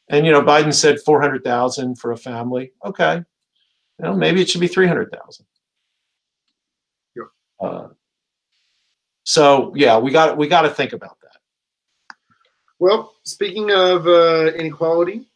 And 0.09 0.25
you 0.25 0.31
know, 0.31 0.41
Biden 0.41 0.73
said 0.73 0.99
400,000 1.01 1.95
for 1.97 2.11
a 2.11 2.17
family. 2.17 2.71
Okay 2.85 3.23
you 3.99 4.05
know, 4.05 4.13
maybe 4.13 4.41
it 4.41 4.49
should 4.49 4.61
be 4.61 4.67
300,000. 4.67 5.45
Yeah. 7.15 7.23
Uh, 7.59 7.87
so 9.23 9.73
yeah, 9.75 9.97
we 9.97 10.11
got 10.11 10.37
we 10.37 10.47
got 10.47 10.63
to 10.63 10.69
think 10.69 10.93
about 10.93 11.17
that. 11.21 12.15
Well, 12.79 13.13
speaking 13.23 13.71
of 13.71 14.07
uh, 14.07 14.51
inequality 14.53 15.27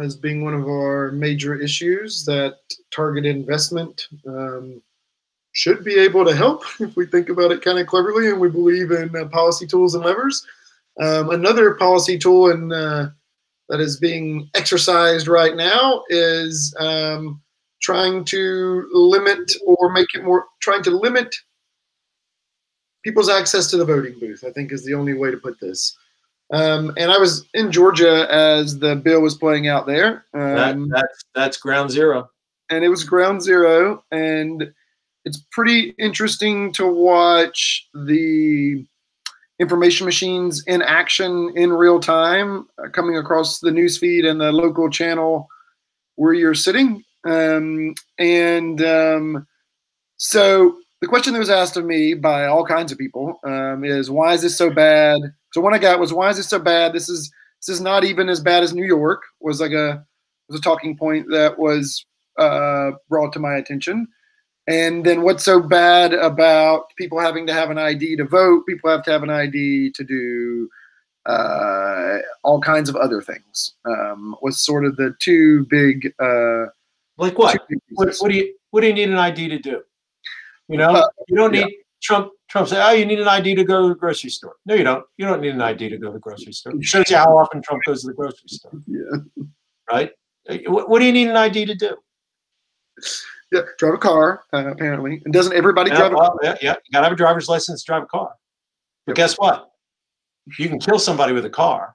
as 0.00 0.16
being 0.16 0.44
one 0.44 0.54
of 0.54 0.66
our 0.66 1.12
major 1.12 1.54
issues 1.54 2.24
that 2.24 2.58
targeted 2.90 3.36
investment 3.36 4.08
um, 4.26 4.82
should 5.52 5.84
be 5.84 5.98
able 5.98 6.24
to 6.24 6.34
help 6.34 6.62
if 6.80 6.96
we 6.96 7.06
think 7.06 7.28
about 7.28 7.52
it 7.52 7.62
kind 7.62 7.78
of 7.78 7.86
cleverly 7.86 8.28
and 8.28 8.40
we 8.40 8.48
believe 8.48 8.90
in 8.90 9.14
uh, 9.14 9.26
policy 9.26 9.66
tools 9.66 9.94
and 9.94 10.04
levers. 10.04 10.46
Um, 11.00 11.30
another 11.30 11.74
policy 11.74 12.18
tool 12.18 12.50
and 12.50 12.72
uh, 12.72 13.08
that 13.68 13.80
is 13.80 13.98
being 13.98 14.48
exercised 14.54 15.26
right 15.26 15.56
now 15.56 16.04
is 16.08 16.74
um, 16.78 17.40
trying 17.82 18.24
to 18.26 18.88
limit 18.92 19.52
or 19.66 19.90
make 19.92 20.14
it 20.14 20.24
more, 20.24 20.46
trying 20.60 20.82
to 20.84 20.90
limit 20.90 21.34
people's 23.02 23.28
access 23.28 23.68
to 23.70 23.76
the 23.76 23.84
voting 23.84 24.18
booth, 24.18 24.44
I 24.46 24.50
think 24.50 24.72
is 24.72 24.84
the 24.84 24.94
only 24.94 25.14
way 25.14 25.30
to 25.30 25.36
put 25.36 25.60
this. 25.60 25.96
Um, 26.52 26.92
and 26.96 27.10
I 27.10 27.18
was 27.18 27.46
in 27.54 27.72
Georgia 27.72 28.30
as 28.30 28.78
the 28.78 28.96
bill 28.96 29.20
was 29.22 29.34
playing 29.34 29.68
out 29.68 29.86
there. 29.86 30.26
Um, 30.34 30.88
that, 30.88 31.00
that's, 31.00 31.24
that's 31.34 31.56
ground 31.56 31.90
zero. 31.90 32.28
And 32.70 32.84
it 32.84 32.88
was 32.88 33.04
ground 33.04 33.42
zero. 33.42 34.04
And 34.10 34.72
it's 35.24 35.42
pretty 35.52 35.94
interesting 35.98 36.72
to 36.74 36.86
watch 36.86 37.88
the 37.94 38.86
information 39.64 40.04
machines 40.04 40.62
in 40.66 40.82
action 40.82 41.50
in 41.56 41.72
real 41.72 41.98
time 41.98 42.68
uh, 42.78 42.90
coming 42.90 43.16
across 43.16 43.60
the 43.60 43.70
newsfeed 43.70 44.28
and 44.28 44.38
the 44.38 44.52
local 44.52 44.90
channel 44.90 45.48
where 46.16 46.34
you're 46.34 46.54
sitting. 46.54 47.02
Um, 47.26 47.94
and 48.18 48.82
um, 48.82 49.46
so 50.18 50.76
the 51.00 51.08
question 51.08 51.32
that 51.32 51.38
was 51.38 51.48
asked 51.48 51.78
of 51.78 51.86
me 51.86 52.12
by 52.12 52.44
all 52.44 52.66
kinds 52.66 52.92
of 52.92 52.98
people 52.98 53.40
um, 53.44 53.84
is 53.84 54.10
why 54.10 54.34
is 54.34 54.42
this 54.42 54.58
so 54.58 54.68
bad? 54.70 55.20
So 55.54 55.62
one 55.62 55.74
I 55.74 55.78
got 55.78 55.98
was 55.98 56.12
why 56.12 56.28
is 56.28 56.36
this 56.36 56.48
so 56.48 56.58
bad? 56.58 56.92
This 56.92 57.08
is 57.08 57.32
this 57.60 57.74
is 57.74 57.80
not 57.80 58.04
even 58.04 58.28
as 58.28 58.40
bad 58.40 58.62
as 58.62 58.74
New 58.74 58.84
York 58.84 59.22
was 59.40 59.60
like 59.60 59.72
a 59.72 60.04
was 60.48 60.60
a 60.60 60.62
talking 60.62 60.96
point 60.96 61.26
that 61.30 61.58
was 61.58 62.04
uh, 62.38 62.90
brought 63.08 63.32
to 63.32 63.38
my 63.38 63.54
attention. 63.54 64.06
And 64.66 65.04
then 65.04 65.22
what's 65.22 65.44
so 65.44 65.60
bad 65.60 66.14
about 66.14 66.94
people 66.96 67.20
having 67.20 67.46
to 67.46 67.52
have 67.52 67.70
an 67.70 67.78
ID 67.78 68.16
to 68.16 68.24
vote? 68.24 68.66
People 68.66 68.90
have 68.90 69.02
to 69.04 69.10
have 69.10 69.22
an 69.22 69.30
ID 69.30 69.92
to 69.92 70.04
do 70.04 70.70
uh, 71.26 72.18
all 72.42 72.60
kinds 72.60 72.88
of 72.88 72.96
other 72.96 73.20
things. 73.20 73.74
Um, 73.84 74.36
was 74.40 74.60
sort 74.60 74.84
of 74.84 74.96
the 74.96 75.14
two 75.20 75.66
big 75.66 76.14
uh, 76.18 76.66
like 77.18 77.38
what? 77.38 77.60
what? 77.92 78.14
What 78.18 78.30
do 78.30 78.36
you 78.36 78.54
What 78.70 78.80
do 78.80 78.86
you 78.86 78.94
need 78.94 79.10
an 79.10 79.18
ID 79.18 79.48
to 79.48 79.58
do? 79.58 79.82
You 80.68 80.78
know, 80.78 80.90
uh, 80.90 81.06
you 81.28 81.36
don't 81.36 81.52
need 81.52 81.60
yeah. 81.60 81.82
Trump. 82.02 82.30
Trump 82.48 82.68
say, 82.68 82.82
"Oh, 82.82 82.92
you 82.92 83.04
need 83.04 83.20
an 83.20 83.28
ID 83.28 83.54
to 83.56 83.64
go 83.64 83.82
to 83.82 83.88
the 83.88 83.94
grocery 83.94 84.30
store." 84.30 84.56
No, 84.64 84.74
you 84.74 84.84
don't. 84.84 85.04
You 85.16 85.26
don't 85.26 85.40
need 85.40 85.54
an 85.54 85.62
ID 85.62 85.90
to 85.90 85.98
go 85.98 86.08
to 86.08 86.12
the 86.12 86.18
grocery 86.18 86.52
store. 86.52 86.74
It 86.74 86.84
shows 86.84 87.10
you 87.10 87.16
how 87.16 87.36
often 87.36 87.62
Trump 87.62 87.82
goes 87.84 88.02
to 88.02 88.08
the 88.08 88.14
grocery 88.14 88.48
store. 88.48 88.72
Yeah. 88.86 89.44
Right. 89.90 90.12
What, 90.66 90.88
what 90.88 90.98
do 91.00 91.04
you 91.04 91.12
need 91.12 91.28
an 91.28 91.36
ID 91.36 91.66
to 91.66 91.74
do? 91.74 91.96
Yeah, 93.54 93.60
drive 93.78 93.94
a 93.94 93.98
car 93.98 94.42
uh, 94.52 94.66
apparently, 94.66 95.22
and 95.24 95.32
doesn't 95.32 95.52
everybody 95.54 95.90
yeah, 95.90 95.98
drive 95.98 96.12
a 96.12 96.16
car? 96.16 96.36
Yeah, 96.42 96.56
yeah. 96.60 96.72
You 96.72 96.92
gotta 96.92 97.04
have 97.04 97.12
a 97.12 97.16
driver's 97.16 97.48
license 97.48 97.82
to 97.82 97.86
drive 97.86 98.02
a 98.02 98.06
car. 98.06 98.32
But 99.06 99.12
yep. 99.12 99.16
guess 99.16 99.34
what? 99.36 99.70
You 100.58 100.68
can 100.68 100.80
kill 100.80 100.98
somebody 100.98 101.32
with 101.32 101.44
a 101.44 101.50
car. 101.50 101.94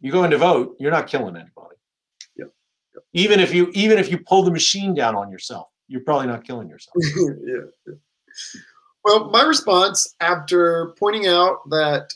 You 0.00 0.12
go 0.12 0.24
in 0.24 0.30
to 0.30 0.38
vote, 0.38 0.76
you're 0.78 0.90
not 0.92 1.06
killing 1.06 1.36
anybody 1.36 1.76
Yeah. 2.36 2.46
even 3.12 3.40
if 3.40 3.52
you 3.54 3.70
even 3.72 3.98
if 3.98 4.10
you 4.10 4.18
pull 4.18 4.42
the 4.42 4.50
machine 4.50 4.94
down 4.94 5.16
on 5.16 5.30
yourself 5.30 5.68
you're 5.88 6.02
probably 6.02 6.28
not 6.28 6.44
killing 6.44 6.68
yourself 6.68 6.94
yeah, 7.44 7.62
yeah, 7.86 7.94
Well, 9.04 9.30
my 9.30 9.42
response 9.42 10.14
after 10.20 10.94
pointing 10.98 11.26
out 11.26 11.68
that 11.70 12.12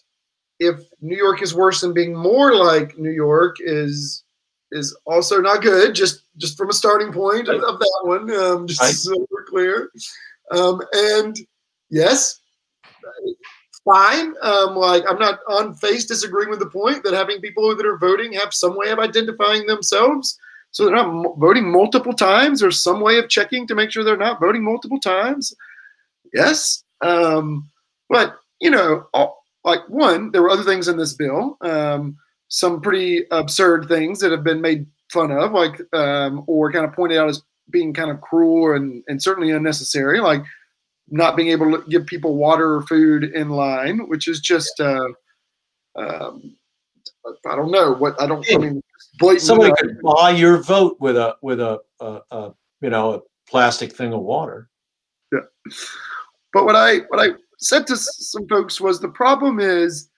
if 0.61 0.81
New 1.01 1.17
York 1.17 1.43
is 1.43 1.55
worse 1.55 1.81
than 1.81 1.93
being 1.93 2.15
more 2.15 2.55
like 2.55 2.97
New 2.99 3.11
York 3.11 3.57
is 3.59 4.23
is 4.73 4.97
also 5.05 5.41
not 5.41 5.63
good. 5.63 5.95
Just 5.95 6.23
just 6.37 6.57
from 6.57 6.71
a 6.71 6.75
starting 6.75 7.13
point 7.13 7.49
of, 7.49 7.63
of 7.63 7.79
that 7.79 8.01
one, 8.03 8.31
um, 8.35 8.67
just 8.67 8.81
right. 8.81 8.95
so 8.95 9.27
we're 9.31 9.45
clear. 9.45 9.91
Um, 10.51 10.81
and 10.93 11.39
yes, 11.91 12.41
fine. 13.85 14.35
Um, 14.43 14.75
like 14.77 15.05
I'm 15.09 15.19
not 15.19 15.41
on 15.49 15.75
face 15.75 16.07
disagreeing 16.07 16.51
with 16.51 16.59
the 16.59 16.67
point 16.67 17.05
that 17.05 17.15
having 17.15 17.41
people 17.41 17.75
that 17.75 17.87
are 17.87 17.99
voting 17.99 18.33
have 18.33 18.55
some 18.55 18.77
way 18.77 18.91
of 18.91 18.99
identifying 18.99 19.67
themselves, 19.67 20.39
so 20.71 20.85
they're 20.85 20.95
not 20.95 21.37
voting 21.39 21.71
multiple 21.71 22.15
times, 22.15 22.63
or 22.63 22.71
some 22.71 23.01
way 23.01 23.19
of 23.19 23.29
checking 23.29 23.67
to 23.67 23.75
make 23.75 23.91
sure 23.91 24.05
they're 24.05 24.17
not 24.17 24.41
voting 24.41 24.65
multiple 24.65 25.01
times. 25.01 25.55
Yes, 26.33 26.85
um, 27.03 27.71
but 28.09 28.39
you 28.61 28.71
know, 28.71 29.07
all, 29.13 29.45
like 29.65 29.81
one, 29.89 30.31
there 30.33 30.43
were 30.43 30.51
other 30.51 30.65
things 30.65 30.89
in 30.89 30.97
this 30.97 31.13
bill. 31.13 31.57
Um, 31.61 32.17
some 32.53 32.83
pretty 32.83 33.25
absurd 33.31 33.89
things 33.89 34.21
that 34.21 34.31
have 34.31 34.45
been 34.45 34.61
made 34.61 34.87
fun 35.11 35.31
of, 35.31 35.53
like 35.53 35.81
um, 35.95 36.45
or 36.47 36.71
kind 36.71 36.85
of 36.85 36.93
pointed 36.93 37.17
out 37.17 37.31
as 37.31 37.43
being 37.71 37.95
kind 37.95 38.11
of 38.11 38.21
cruel 38.21 38.77
and, 38.77 39.03
and 39.09 39.23
certainly 39.23 39.53
unnecessary, 39.53 40.21
like 40.21 40.43
not 41.09 41.35
being 41.35 41.49
able 41.49 41.73
to 41.73 41.89
give 41.89 42.05
people 42.05 42.37
water 42.37 42.75
or 42.75 42.83
food 42.83 43.25
in 43.25 43.49
line, 43.49 44.07
which 44.07 44.29
is 44.29 44.39
just 44.39 44.79
uh, 44.81 45.09
um, 45.97 46.55
I 47.51 47.57
don't 47.57 47.71
know 47.71 47.95
what 47.95 48.21
I 48.21 48.27
don't. 48.27 48.45
I 48.53 48.59
mean, 48.59 48.83
somebody 49.39 49.73
could 49.79 49.99
buy 50.03 50.33
your 50.33 50.63
vote 50.63 50.99
with 51.01 51.17
a 51.17 51.37
with 51.41 51.59
a, 51.59 51.81
a, 52.01 52.21
a 52.31 52.55
you 52.83 52.91
know 52.91 53.15
a 53.15 53.21
plastic 53.49 53.97
thing 53.97 54.13
of 54.13 54.21
water. 54.21 54.69
Yeah, 55.33 55.41
but 56.53 56.67
what 56.67 56.77
I 56.77 56.99
what 57.09 57.19
I 57.19 57.35
said 57.61 57.87
to 57.87 57.97
some 57.97 58.47
folks 58.47 58.79
was 58.79 59.01
the 59.01 59.09
problem 59.09 59.59
is 59.59 60.11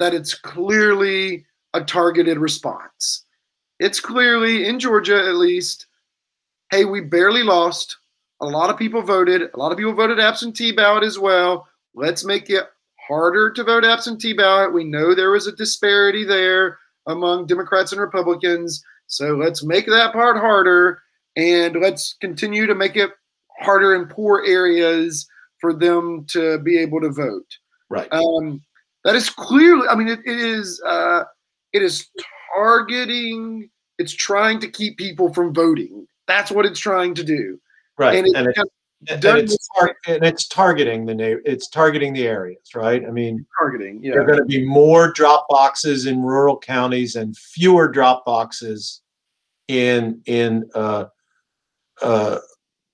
that 0.00 0.14
it's 0.14 0.34
clearly 0.34 1.45
a 1.76 1.84
targeted 1.84 2.38
response. 2.38 3.24
It's 3.78 4.00
clearly 4.00 4.66
in 4.66 4.80
Georgia, 4.80 5.18
at 5.18 5.34
least, 5.34 5.86
hey, 6.70 6.84
we 6.84 7.02
barely 7.02 7.42
lost. 7.42 7.98
A 8.40 8.46
lot 8.46 8.70
of 8.70 8.78
people 8.78 9.02
voted. 9.02 9.50
A 9.52 9.58
lot 9.58 9.72
of 9.72 9.78
people 9.78 9.92
voted 9.92 10.18
absentee 10.18 10.72
ballot 10.72 11.04
as 11.04 11.18
well. 11.18 11.66
Let's 11.94 12.24
make 12.24 12.48
it 12.50 12.64
harder 13.06 13.52
to 13.52 13.64
vote 13.64 13.84
absentee 13.84 14.32
ballot. 14.32 14.72
We 14.72 14.84
know 14.84 15.14
there 15.14 15.30
was 15.30 15.46
a 15.46 15.52
disparity 15.52 16.24
there 16.24 16.78
among 17.06 17.46
Democrats 17.46 17.92
and 17.92 18.00
Republicans. 18.00 18.82
So 19.06 19.36
let's 19.36 19.62
make 19.62 19.86
that 19.86 20.12
part 20.12 20.36
harder 20.36 21.00
and 21.36 21.76
let's 21.80 22.16
continue 22.20 22.66
to 22.66 22.74
make 22.74 22.96
it 22.96 23.10
harder 23.60 23.94
in 23.94 24.08
poor 24.08 24.44
areas 24.46 25.28
for 25.60 25.72
them 25.72 26.24
to 26.28 26.58
be 26.58 26.78
able 26.78 27.00
to 27.00 27.10
vote. 27.10 27.46
Right. 27.88 28.08
Um, 28.12 28.62
that 29.04 29.14
is 29.14 29.30
clearly, 29.30 29.86
I 29.88 29.94
mean, 29.94 30.08
it, 30.08 30.20
it 30.24 30.38
is 30.38 30.82
uh, 30.84 31.22
it 31.76 31.82
is 31.82 32.08
targeting. 32.54 33.68
It's 33.98 34.14
trying 34.14 34.60
to 34.60 34.68
keep 34.68 34.96
people 34.96 35.32
from 35.32 35.52
voting. 35.52 36.06
That's 36.26 36.50
what 36.50 36.66
it's 36.66 36.80
trying 36.80 37.14
to 37.14 37.24
do. 37.24 37.60
Right. 37.98 38.16
And, 38.16 38.36
and, 38.36 38.48
it's, 38.48 38.58
and, 39.10 39.38
it's, 39.38 39.68
tar- 39.78 39.96
and 40.06 40.24
it's, 40.24 40.48
targeting 40.48 41.06
the 41.06 41.14
na- 41.14 41.40
it's 41.44 41.68
targeting 41.68 42.14
the 42.14 42.26
areas, 42.26 42.74
right? 42.74 43.02
I 43.06 43.10
mean, 43.10 43.46
targeting. 43.58 44.02
Yeah. 44.02 44.12
There 44.12 44.22
are 44.22 44.26
going 44.26 44.38
to 44.38 44.44
be 44.44 44.64
more 44.64 45.12
drop 45.12 45.46
boxes 45.48 46.06
in 46.06 46.22
rural 46.22 46.58
counties 46.58 47.14
and 47.14 47.36
fewer 47.36 47.88
drop 47.88 48.24
boxes 48.24 49.02
in 49.68 50.20
in 50.26 50.68
uh, 50.74 51.06
uh, 52.02 52.38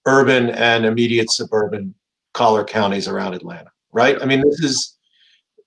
urban 0.07 0.51
and 0.51 0.85
immediate 0.85 1.31
suburban 1.31 1.95
collar 2.35 2.65
counties 2.65 3.09
around 3.09 3.35
Atlanta, 3.35 3.71
right? 3.93 4.21
I 4.21 4.25
mean, 4.25 4.43
this 4.43 4.61
is 4.61 4.97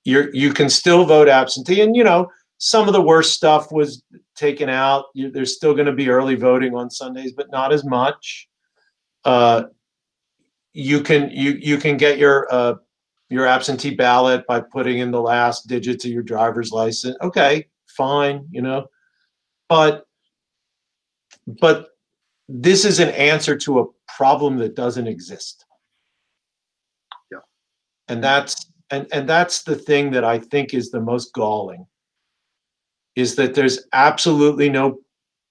you 0.03 0.29
you 0.33 0.53
can 0.53 0.69
still 0.69 1.05
vote 1.05 1.27
absentee, 1.27 1.81
and 1.81 1.95
you 1.95 2.03
know 2.03 2.29
some 2.57 2.87
of 2.87 2.93
the 2.93 3.01
worst 3.01 3.33
stuff 3.33 3.71
was 3.71 4.03
taken 4.35 4.69
out. 4.69 5.05
You, 5.13 5.31
there's 5.31 5.55
still 5.55 5.73
going 5.73 5.87
to 5.87 5.91
be 5.93 6.09
early 6.09 6.35
voting 6.35 6.75
on 6.75 6.89
Sundays, 6.89 7.33
but 7.33 7.51
not 7.51 7.73
as 7.73 7.83
much. 7.83 8.47
Uh, 9.23 9.63
you 10.73 11.01
can 11.01 11.29
you 11.31 11.51
you 11.51 11.77
can 11.77 11.97
get 11.97 12.17
your 12.17 12.47
uh, 12.51 12.75
your 13.29 13.47
absentee 13.47 13.95
ballot 13.95 14.45
by 14.47 14.59
putting 14.59 14.99
in 14.99 15.11
the 15.11 15.21
last 15.21 15.67
digits 15.67 16.05
of 16.05 16.11
your 16.11 16.23
driver's 16.23 16.71
license. 16.71 17.17
Okay, 17.21 17.67
fine, 17.87 18.45
you 18.51 18.61
know, 18.61 18.87
but 19.69 20.05
but 21.47 21.89
this 22.47 22.85
is 22.85 22.99
an 22.99 23.09
answer 23.09 23.57
to 23.57 23.79
a 23.79 23.85
problem 24.15 24.57
that 24.57 24.75
doesn't 24.75 25.07
exist. 25.07 25.65
Yeah, 27.31 27.39
and 28.07 28.23
that's 28.23 28.71
and 28.91 29.07
and 29.11 29.27
that's 29.27 29.63
the 29.63 29.75
thing 29.75 30.11
that 30.11 30.23
I 30.23 30.39
think 30.39 30.73
is 30.73 30.91
the 30.91 31.01
most 31.01 31.33
galling 31.33 31.87
is 33.15 33.35
that 33.35 33.53
there's 33.53 33.79
absolutely 33.93 34.69
no 34.69 34.99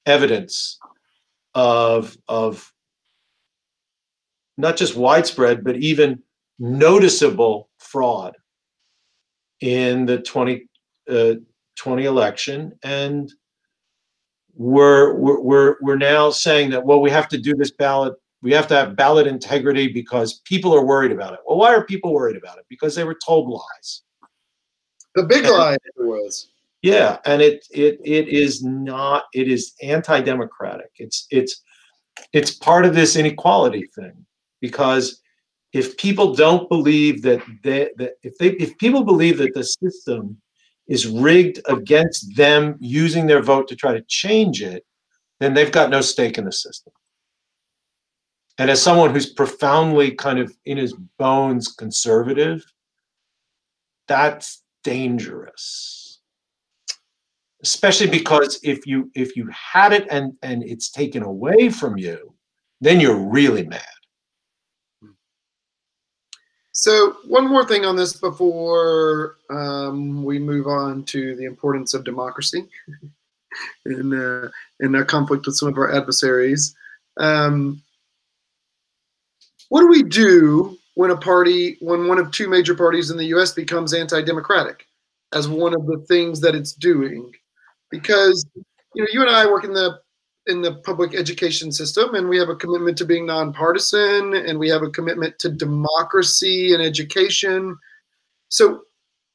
evidence 0.06 0.78
of 1.54 2.16
of 2.28 2.72
not 4.56 4.76
just 4.76 4.96
widespread 4.96 5.64
but 5.64 5.76
even 5.76 6.22
noticeable 6.58 7.68
fraud 7.78 8.36
in 9.60 10.06
the 10.06 10.18
20, 10.18 10.66
uh, 11.10 11.34
20 11.76 12.04
election. 12.04 12.72
And 12.82 13.32
we're, 14.56 15.14
we're 15.14 15.76
we're 15.80 15.96
now 15.96 16.30
saying 16.30 16.70
that 16.70 16.84
well 16.84 17.00
we 17.00 17.10
have 17.10 17.26
to 17.26 17.38
do 17.38 17.54
this 17.54 17.72
ballot 17.72 18.14
we 18.40 18.52
have 18.52 18.68
to 18.68 18.74
have 18.74 18.94
ballot 18.94 19.26
integrity 19.26 19.88
because 19.88 20.40
people 20.44 20.72
are 20.72 20.84
worried 20.84 21.10
about 21.10 21.32
it. 21.32 21.40
Well 21.44 21.58
why 21.58 21.74
are 21.74 21.84
people 21.84 22.12
worried 22.12 22.36
about 22.36 22.58
it? 22.58 22.66
Because 22.68 22.94
they 22.94 23.02
were 23.02 23.18
told 23.26 23.48
lies. 23.48 24.02
The 25.16 25.24
big 25.24 25.44
and, 25.44 25.54
lie 25.54 25.76
was 25.96 26.50
yeah, 26.84 27.16
and 27.24 27.40
it 27.40 27.66
it 27.70 27.98
it 28.04 28.28
is 28.28 28.62
not. 28.62 29.24
It 29.32 29.48
is 29.48 29.72
anti-democratic. 29.82 30.90
It's 30.98 31.26
it's 31.30 31.62
it's 32.34 32.50
part 32.50 32.84
of 32.84 32.94
this 32.94 33.16
inequality 33.16 33.88
thing 33.94 34.26
because 34.60 35.22
if 35.72 35.96
people 35.96 36.34
don't 36.34 36.68
believe 36.68 37.22
that 37.22 37.40
they 37.62 37.88
that 37.96 38.16
if 38.22 38.36
they 38.36 38.50
if 38.56 38.76
people 38.76 39.02
believe 39.02 39.38
that 39.38 39.54
the 39.54 39.64
system 39.64 40.36
is 40.86 41.06
rigged 41.06 41.58
against 41.68 42.36
them 42.36 42.76
using 42.80 43.26
their 43.26 43.40
vote 43.40 43.66
to 43.68 43.76
try 43.76 43.94
to 43.94 44.04
change 44.06 44.60
it, 44.60 44.84
then 45.40 45.54
they've 45.54 45.72
got 45.72 45.88
no 45.88 46.02
stake 46.02 46.36
in 46.36 46.44
the 46.44 46.52
system. 46.52 46.92
And 48.58 48.70
as 48.70 48.82
someone 48.82 49.08
who's 49.08 49.32
profoundly 49.32 50.10
kind 50.10 50.38
of 50.38 50.54
in 50.66 50.76
his 50.76 50.92
bones 51.18 51.68
conservative, 51.68 52.62
that's 54.06 54.62
dangerous 54.82 56.03
especially 57.64 58.06
because 58.06 58.60
if 58.62 58.86
you 58.86 59.10
if 59.14 59.36
you 59.36 59.48
had 59.48 59.92
it 59.92 60.06
and 60.10 60.34
and 60.42 60.62
it's 60.62 60.90
taken 60.90 61.22
away 61.22 61.70
from 61.70 61.96
you 61.96 62.34
then 62.82 63.00
you're 63.00 63.16
really 63.16 63.64
mad. 63.64 63.82
So 66.72 67.16
one 67.26 67.48
more 67.48 67.64
thing 67.64 67.86
on 67.86 67.96
this 67.96 68.14
before 68.14 69.36
um, 69.48 70.22
we 70.24 70.38
move 70.38 70.66
on 70.66 71.04
to 71.04 71.34
the 71.36 71.44
importance 71.44 71.94
of 71.94 72.04
democracy 72.04 72.66
in 73.86 74.12
uh, 74.12 74.50
in 74.80 74.94
a 74.96 75.04
conflict 75.04 75.46
with 75.46 75.56
some 75.56 75.68
of 75.68 75.78
our 75.78 75.92
adversaries. 75.96 76.74
Um, 77.18 77.80
what 79.70 79.80
do 79.80 79.88
we 79.88 80.02
do 80.02 80.76
when 80.96 81.10
a 81.10 81.16
party 81.16 81.78
when 81.80 82.06
one 82.06 82.18
of 82.18 82.30
two 82.30 82.48
major 82.48 82.74
parties 82.74 83.10
in 83.10 83.16
the 83.16 83.28
us 83.28 83.52
becomes 83.52 83.94
anti-democratic 83.94 84.86
as 85.32 85.48
one 85.48 85.74
of 85.74 85.86
the 85.86 86.04
things 86.06 86.40
that 86.40 86.54
it's 86.54 86.72
doing 86.72 87.32
because 87.94 88.44
you 88.94 89.02
know 89.02 89.08
you 89.12 89.20
and 89.20 89.30
I 89.30 89.46
work 89.46 89.64
in 89.64 89.72
the 89.72 90.00
in 90.46 90.60
the 90.60 90.74
public 90.84 91.14
education 91.14 91.72
system 91.72 92.14
and 92.14 92.28
we 92.28 92.36
have 92.38 92.48
a 92.48 92.56
commitment 92.56 92.98
to 92.98 93.04
being 93.04 93.24
nonpartisan 93.24 94.34
and 94.34 94.58
we 94.58 94.68
have 94.68 94.82
a 94.82 94.90
commitment 94.90 95.38
to 95.38 95.48
democracy 95.48 96.74
and 96.74 96.82
education. 96.82 97.78
So 98.48 98.82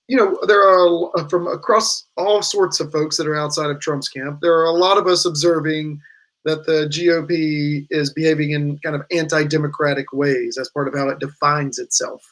you 0.10 0.18
know 0.18 0.38
there 0.46 0.62
are 0.62 1.18
uh, 1.18 1.28
from 1.30 1.48
across 1.48 2.08
all 2.18 2.42
sorts 2.42 2.80
of 2.80 2.92
folks 2.92 3.16
that 3.18 3.28
are 3.28 3.36
outside 3.36 3.70
of 3.70 3.80
trump's 3.80 4.10
camp 4.10 4.40
there 4.42 4.56
are 4.56 4.66
a 4.66 4.72
lot 4.86 4.98
of 4.98 5.06
us 5.08 5.24
observing 5.24 6.02
that 6.46 6.66
the 6.66 6.88
gop 6.90 7.88
is 7.92 8.12
behaving 8.12 8.52
in 8.52 8.80
kind 8.80 8.96
of 8.96 9.04
anti-democratic 9.12 10.12
ways 10.12 10.58
as 10.58 10.70
part 10.70 10.88
of 10.88 10.96
how 10.96 11.10
it 11.10 11.20
defines 11.20 11.78
itself 11.78 12.24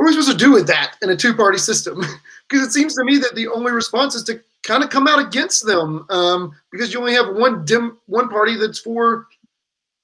what 0.00 0.06
are 0.06 0.16
we 0.16 0.22
supposed 0.22 0.38
to 0.38 0.44
do 0.46 0.50
with 0.50 0.66
that 0.66 0.96
in 1.02 1.10
a 1.10 1.16
two-party 1.16 1.58
system? 1.58 1.96
because 2.48 2.66
it 2.66 2.72
seems 2.72 2.94
to 2.94 3.04
me 3.04 3.18
that 3.18 3.34
the 3.34 3.46
only 3.48 3.70
response 3.70 4.14
is 4.14 4.22
to 4.22 4.40
kind 4.62 4.82
of 4.82 4.88
come 4.88 5.06
out 5.06 5.18
against 5.18 5.66
them 5.66 6.06
um, 6.08 6.52
because 6.72 6.90
you 6.90 6.98
only 6.98 7.12
have 7.12 7.36
one 7.36 7.66
dim 7.66 7.98
one 8.06 8.30
party 8.30 8.56
that's 8.56 8.78
for 8.78 9.26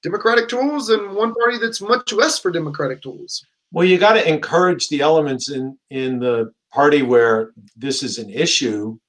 democratic 0.03 0.47
tools 0.49 0.91
and 0.91 1.15
one 1.15 1.33
party 1.33 1.57
that's 1.57 1.81
much 1.81 2.13
less 2.13 2.37
for 2.37 2.51
democratic 2.51 3.01
tools. 3.01 3.43
Well, 3.71 3.85
you 3.85 3.97
got 3.97 4.13
to 4.13 4.29
encourage 4.29 4.87
the 4.89 5.01
elements 5.01 5.49
in 5.49 5.75
in 5.89 6.19
the 6.19 6.53
party 6.71 7.01
where 7.01 7.53
this 7.75 8.03
is 8.03 8.19
an 8.19 8.29
issue 8.29 8.99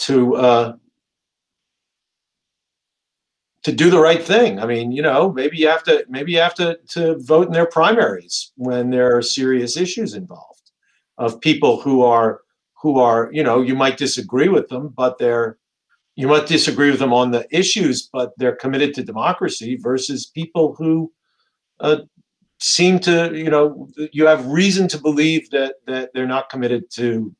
to 0.00 0.34
uh, 0.34 0.76
to 3.62 3.72
do 3.72 3.90
the 3.90 4.00
right 4.00 4.22
thing. 4.22 4.58
I 4.58 4.66
mean, 4.66 4.90
you 4.92 5.02
know, 5.02 5.32
maybe 5.32 5.58
you 5.58 5.68
have 5.68 5.82
to 5.84 6.04
maybe 6.08 6.32
you 6.32 6.38
have 6.38 6.54
to 6.54 6.78
to 6.90 7.18
vote 7.18 7.46
in 7.46 7.52
their 7.52 7.66
primaries 7.66 8.52
when 8.56 8.90
there 8.90 9.16
are 9.16 9.22
serious 9.22 9.76
issues 9.76 10.14
involved 10.14 10.70
of 11.18 11.40
people 11.40 11.80
who 11.80 12.02
are 12.02 12.40
who 12.82 12.98
are, 12.98 13.28
you 13.32 13.42
know, 13.42 13.60
you 13.60 13.74
might 13.74 13.98
disagree 13.98 14.48
with 14.48 14.68
them, 14.68 14.92
but 14.96 15.18
they're 15.18 15.58
you 16.16 16.26
might 16.26 16.46
disagree 16.46 16.90
with 16.90 16.98
them 16.98 17.12
on 17.12 17.30
the 17.30 17.46
issues, 17.50 18.08
but 18.12 18.32
they're 18.36 18.56
committed 18.56 18.94
to 18.94 19.04
democracy 19.04 19.78
versus 19.80 20.26
people 20.26 20.74
who 20.76 21.12
uh, 21.80 21.98
seem 22.58 22.98
to, 22.98 23.32
you 23.34 23.48
know, 23.48 23.88
you 24.12 24.26
have 24.26 24.44
reason 24.46 24.88
to 24.88 24.98
believe 24.98 25.50
that 25.50 25.76
that 25.86 26.10
they're 26.14 26.26
not 26.26 26.48
committed 26.48 26.84
to 26.92 27.34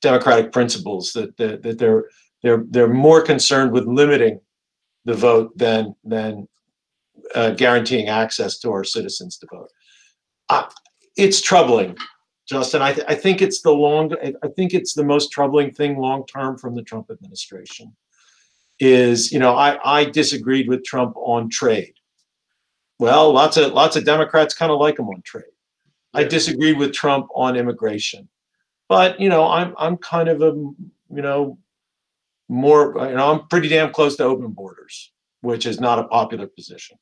democratic 0.00 0.52
principles, 0.52 1.12
that 1.12 1.36
that, 1.36 1.62
that 1.62 1.78
they're 1.78 2.04
they're 2.42 2.64
they're 2.70 2.88
more 2.88 3.22
concerned 3.22 3.72
with 3.72 3.86
limiting 3.86 4.40
the 5.04 5.14
vote 5.14 5.56
than 5.56 5.94
than 6.04 6.48
uh, 7.34 7.50
guaranteeing 7.50 8.08
access 8.08 8.58
to 8.58 8.70
our 8.70 8.84
citizens 8.84 9.38
to 9.38 9.46
vote. 9.50 9.70
Uh, 10.48 10.66
it's 11.16 11.40
troubling, 11.40 11.96
Justin. 12.48 12.82
I, 12.82 12.92
th- 12.92 13.06
I 13.08 13.14
think 13.14 13.40
it's 13.40 13.62
the 13.62 13.72
long. 13.72 14.14
I 14.42 14.48
think 14.48 14.74
it's 14.74 14.94
the 14.94 15.04
most 15.04 15.30
troubling 15.30 15.72
thing 15.72 15.98
long 15.98 16.26
term 16.26 16.58
from 16.58 16.74
the 16.74 16.82
Trump 16.82 17.10
administration. 17.10 17.94
Is 18.80 19.30
you 19.30 19.38
know 19.38 19.54
I 19.54 19.78
I 19.84 20.04
disagreed 20.04 20.68
with 20.68 20.84
Trump 20.84 21.16
on 21.16 21.48
trade. 21.48 21.94
Well, 22.98 23.32
lots 23.32 23.56
of 23.56 23.72
lots 23.72 23.96
of 23.96 24.04
Democrats 24.04 24.54
kind 24.54 24.72
of 24.72 24.80
like 24.80 24.98
him 24.98 25.08
on 25.08 25.22
trade. 25.22 25.44
I 26.12 26.24
disagreed 26.24 26.78
with 26.78 26.92
Trump 26.92 27.28
on 27.34 27.56
immigration, 27.56 28.28
but 28.88 29.20
you 29.20 29.28
know 29.28 29.48
I'm 29.48 29.74
I'm 29.78 29.96
kind 29.96 30.28
of 30.28 30.42
a 30.42 30.52
you 30.52 31.22
know 31.22 31.58
more, 32.48 32.94
you 33.08 33.16
know, 33.16 33.32
I'm 33.32 33.48
pretty 33.48 33.68
damn 33.68 33.92
close 33.92 34.16
to 34.16 34.24
open 34.24 34.52
borders, 34.52 35.12
which 35.40 35.66
is 35.66 35.80
not 35.80 35.98
a 35.98 36.04
popular 36.04 36.46
position. 36.46 36.98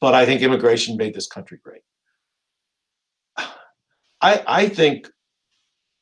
But 0.00 0.14
I 0.14 0.26
think 0.26 0.42
immigration 0.42 0.96
made 0.96 1.14
this 1.14 1.28
country 1.28 1.58
great. 1.62 1.82
I, 4.20 4.42
I 4.46 4.68
think 4.68 5.08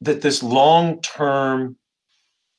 that 0.00 0.22
this 0.22 0.42
long 0.42 1.00
term 1.02 1.76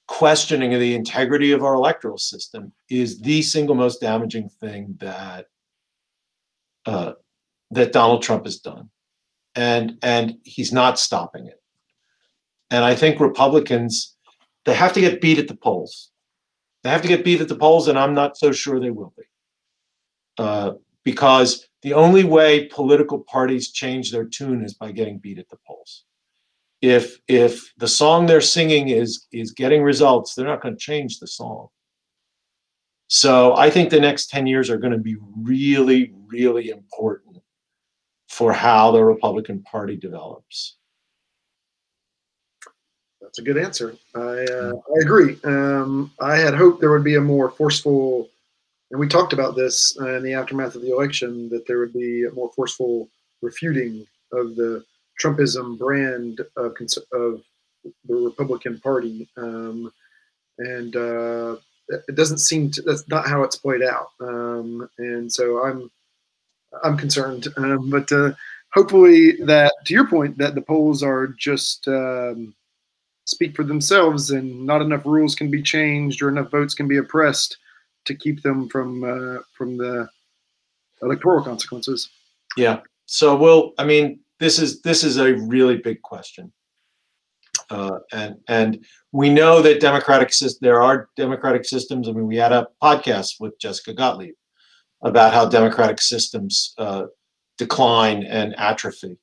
questioning 0.08 0.73
of 0.73 0.80
the 0.80 0.93
integrity 0.93 1.51
of 1.51 1.63
our 1.63 1.73
electoral 1.73 2.17
system 2.17 2.71
is 2.89 3.21
the 3.21 3.41
single 3.41 3.75
most 3.75 4.01
damaging 4.01 4.49
thing 4.60 4.95
that 4.99 5.47
uh, 6.86 7.13
that 7.71 7.93
Donald 7.93 8.21
Trump 8.21 8.45
has 8.45 8.60
done, 8.60 8.89
and 9.56 9.97
and 10.04 10.36
he's 10.43 10.71
not 10.71 10.99
stopping 10.99 11.47
it. 11.47 11.60
And 12.69 12.84
I 12.84 12.95
think 12.95 13.19
Republicans 13.19 14.14
they 14.65 14.73
have 14.73 14.93
to 14.93 15.01
get 15.01 15.21
beat 15.21 15.39
at 15.39 15.47
the 15.47 15.56
polls. 15.56 16.12
They 16.84 16.89
have 16.89 17.01
to 17.01 17.08
get 17.08 17.23
beat 17.23 17.41
at 17.41 17.47
the 17.47 17.56
polls, 17.56 17.88
and 17.88 17.97
I'm 17.97 18.13
not 18.13 18.38
so 18.38 18.51
sure 18.51 18.80
they 18.80 18.91
will 18.91 19.13
be. 19.17 19.23
Uh, 20.38 20.73
because 21.04 21.67
the 21.82 21.93
only 21.93 22.23
way 22.23 22.65
political 22.67 23.19
parties 23.19 23.71
change 23.71 24.12
their 24.12 24.25
tune 24.25 24.63
is 24.63 24.73
by 24.73 24.91
getting 24.91 25.19
beat 25.19 25.39
at 25.39 25.49
the 25.49 25.58
polls. 25.65 26.04
If 26.82 27.19
if 27.28 27.73
the 27.78 27.88
song 27.88 28.25
they're 28.25 28.41
singing 28.41 28.89
is 28.89 29.25
is 29.32 29.51
getting 29.51 29.82
results, 29.82 30.36
they're 30.36 30.45
not 30.45 30.62
going 30.62 30.75
to 30.75 30.80
change 30.80 31.19
the 31.19 31.28
song. 31.28 31.69
So 33.08 33.56
I 33.56 33.69
think 33.69 33.89
the 33.89 33.99
next 33.99 34.30
10 34.30 34.47
years 34.47 34.69
are 34.69 34.78
going 34.78 34.93
to 34.93 34.99
be 34.99 35.15
really, 35.38 36.13
really 36.28 36.69
important 36.69 37.38
for 38.30 38.51
how 38.51 38.91
the 38.91 39.04
Republican 39.04 39.62
Party 39.62 39.95
develops. 39.95 40.78
That's 43.36 43.50
a 43.50 43.54
good 43.54 43.62
answer. 43.62 43.98
I 44.15 44.45
uh, 44.45 44.71
I 44.71 45.02
agree. 45.02 45.38
Um, 45.43 46.10
I 46.21 46.38
had 46.38 46.54
hoped 46.54 46.80
there 46.80 46.91
would 46.91 47.04
be 47.04 47.15
a 47.15 47.21
more 47.21 47.52
forceful, 47.52 48.30
and 48.91 49.00
we 49.00 49.10
talked 49.10 49.34
about 49.34 49.58
this 49.58 49.98
uh, 50.00 50.15
in 50.15 50.24
the 50.24 50.32
aftermath 50.32 50.76
of 50.76 50.84
the 50.84 50.93
election 50.93 51.50
that 51.50 51.67
there 51.67 51.80
would 51.80 51.91
be 51.91 52.24
a 52.24 52.32
more 52.32 52.50
forceful 52.56 53.10
refuting 53.41 54.08
of 54.32 54.56
the 54.56 54.86
Trumpism 55.21 55.78
brand 55.78 56.39
of, 56.56 56.78
of 57.12 57.41
the 58.06 58.15
Republican 58.15 58.80
Party, 58.80 59.28
um, 59.36 59.91
and 60.60 60.95
uh, 60.95 61.58
it 61.89 62.15
doesn't 62.15 62.38
seem 62.38 62.71
to. 62.71 62.84
That's 62.84 63.06
not 63.10 63.28
how 63.28 63.43
it's 63.43 63.58
played 63.58 63.84
out, 63.84 64.12
um, 64.21 64.89
and 64.98 65.30
so 65.30 65.62
I'm 65.62 65.91
I'm 66.86 66.95
concerned. 66.95 67.50
Um, 67.58 67.89
but 67.89 68.10
uh, 68.13 68.32
hopefully, 68.74 69.34
that 69.43 69.74
to 69.84 69.93
your 69.93 70.08
point, 70.08 70.38
that 70.38 70.56
the 70.56 70.62
polls 70.62 71.04
are 71.04 71.28
just 71.38 71.86
um, 71.89 72.54
speak 73.26 73.56
for 73.56 73.64
themselves, 73.64 74.32
and 74.32 74.66
not 74.66 74.82
enough 74.82 75.06
rules 75.06 75.36
can 75.36 75.52
be 75.52 75.62
changed 75.62 76.22
or 76.22 76.30
enough 76.30 76.52
votes 76.52 76.74
can 76.74 76.88
be 76.88 76.98
oppressed 76.98 77.58
to 78.06 78.16
keep 78.16 78.42
them 78.42 78.70
from 78.70 79.04
uh, 79.04 79.42
from 79.52 79.78
the 79.78 80.08
electoral 81.02 81.44
consequences. 81.44 82.10
Yeah. 82.58 82.80
So, 83.08 83.36
well, 83.36 83.74
I 83.78 83.86
mean, 83.86 84.20
this 84.40 84.60
is 84.60 84.82
this 84.82 85.04
is 85.04 85.18
a 85.18 85.36
really 85.36 85.78
big 85.78 86.02
question, 86.02 86.52
uh, 87.70 88.00
and 88.12 88.38
and 88.48 88.86
we 89.12 89.30
know 89.30 89.62
that 89.62 89.80
democratic 89.80 90.32
there 90.62 90.82
are 90.82 91.10
democratic 91.16 91.66
systems. 91.66 92.08
I 92.08 92.12
mean, 92.12 92.28
we 92.28 92.38
had 92.38 92.52
a 92.52 92.68
podcast 92.82 93.40
with 93.40 93.60
Jessica 93.60 93.94
Gottlieb 93.94 94.36
about 95.04 95.34
how 95.34 95.48
democratic 95.48 96.02
systems 96.02 96.74
uh, 96.78 97.06
decline 97.58 98.24
and 98.24 98.56
atrophy, 98.58 99.18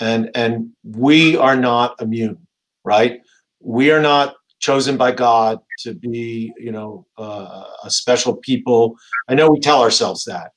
and 0.00 0.30
and 0.34 0.70
we 0.84 1.36
are 1.36 1.56
not 1.56 2.00
immune, 2.02 2.46
right? 2.84 3.20
We 3.62 3.90
are 3.90 4.00
not 4.00 4.34
chosen 4.60 4.96
by 4.96 5.12
God 5.12 5.60
to 5.80 5.94
be, 5.94 6.52
you 6.58 6.72
know, 6.72 7.06
uh, 7.18 7.64
a 7.84 7.90
special 7.90 8.36
people. 8.36 8.96
I 9.28 9.34
know 9.34 9.50
we 9.50 9.60
tell 9.60 9.82
ourselves 9.82 10.24
that, 10.24 10.52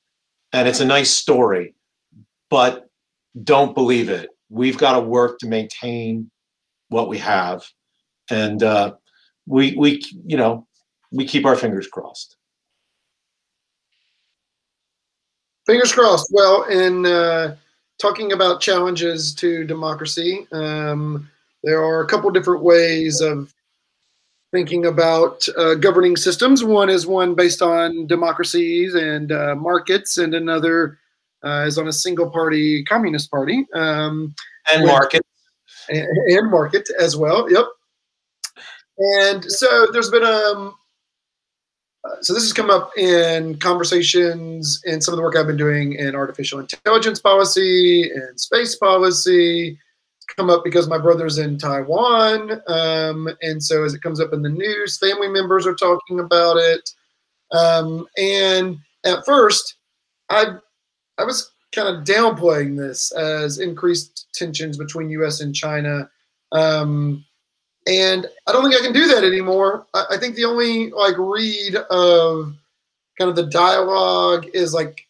and 0.52 0.68
it's 0.68 0.80
a 0.80 0.86
nice 0.86 1.10
story, 1.10 1.74
but 2.50 2.88
don't 3.42 3.74
believe 3.74 4.08
it. 4.08 4.30
We've 4.48 4.78
got 4.78 4.92
to 4.92 5.00
work 5.00 5.38
to 5.40 5.48
maintain 5.48 6.30
what 6.88 7.08
we 7.08 7.18
have, 7.18 7.64
and 8.30 8.62
uh, 8.62 8.94
we 9.46 9.74
we 9.76 10.02
you 10.24 10.36
know 10.36 10.66
we 11.12 11.26
keep 11.26 11.44
our 11.44 11.56
fingers 11.56 11.88
crossed. 11.88 12.36
Fingers 15.66 15.92
crossed. 15.92 16.28
Well, 16.32 16.62
in 16.64 17.06
uh, 17.06 17.56
talking 17.98 18.32
about 18.32 18.60
challenges 18.60 19.34
to 19.34 19.64
democracy. 19.64 20.46
Um, 20.52 21.28
there 21.66 21.82
are 21.82 22.00
a 22.00 22.06
couple 22.06 22.30
different 22.30 22.62
ways 22.62 23.20
of 23.20 23.52
thinking 24.52 24.86
about 24.86 25.46
uh, 25.58 25.74
governing 25.74 26.16
systems. 26.16 26.62
One 26.62 26.88
is 26.88 27.08
one 27.08 27.34
based 27.34 27.60
on 27.60 28.06
democracies 28.06 28.94
and 28.94 29.32
uh, 29.32 29.56
markets, 29.56 30.16
and 30.16 30.32
another 30.32 30.98
uh, 31.44 31.64
is 31.66 31.76
on 31.76 31.88
a 31.88 31.92
single 31.92 32.30
party 32.30 32.84
communist 32.84 33.32
party. 33.32 33.66
Um, 33.74 34.32
and 34.72 34.86
market. 34.86 35.22
And, 35.88 36.06
and, 36.28 36.50
market 36.50 36.88
as 37.00 37.16
well. 37.16 37.50
Yep. 37.50 37.66
And 38.98 39.44
so 39.44 39.88
there's 39.92 40.10
been 40.10 40.24
um, 40.24 40.72
uh, 42.04 42.22
so 42.22 42.32
this 42.32 42.44
has 42.44 42.52
come 42.52 42.70
up 42.70 42.96
in 42.96 43.58
conversations 43.58 44.80
in 44.84 45.00
some 45.00 45.12
of 45.14 45.16
the 45.16 45.22
work 45.22 45.34
I've 45.34 45.48
been 45.48 45.56
doing 45.56 45.94
in 45.94 46.14
artificial 46.14 46.60
intelligence 46.60 47.18
policy 47.18 48.08
and 48.08 48.38
space 48.38 48.76
policy 48.76 49.78
come 50.36 50.50
up 50.50 50.62
because 50.64 50.88
my 50.88 50.98
brother's 50.98 51.38
in 51.38 51.58
Taiwan. 51.58 52.60
Um, 52.66 53.28
and 53.42 53.62
so 53.62 53.84
as 53.84 53.94
it 53.94 54.02
comes 54.02 54.20
up 54.20 54.32
in 54.32 54.42
the 54.42 54.48
news, 54.48 54.98
family 54.98 55.28
members 55.28 55.66
are 55.66 55.74
talking 55.74 56.20
about 56.20 56.56
it. 56.56 56.90
Um, 57.52 58.06
and 58.16 58.78
at 59.04 59.24
first, 59.24 59.76
I, 60.28 60.56
I 61.18 61.24
was 61.24 61.52
kind 61.74 61.88
of 61.88 62.04
downplaying 62.04 62.76
this 62.76 63.12
as 63.12 63.58
increased 63.58 64.28
tensions 64.34 64.76
between 64.76 65.10
U.S. 65.10 65.40
and 65.40 65.54
China. 65.54 66.08
Um, 66.52 67.24
and 67.86 68.26
I 68.46 68.52
don't 68.52 68.62
think 68.62 68.74
I 68.74 68.84
can 68.84 68.92
do 68.92 69.06
that 69.08 69.24
anymore. 69.24 69.86
I, 69.94 70.04
I 70.12 70.16
think 70.18 70.34
the 70.34 70.44
only 70.44 70.90
like 70.90 71.16
read 71.18 71.76
of 71.90 72.54
kind 73.18 73.30
of 73.30 73.36
the 73.36 73.46
dialogue 73.46 74.46
is 74.52 74.74
like 74.74 75.06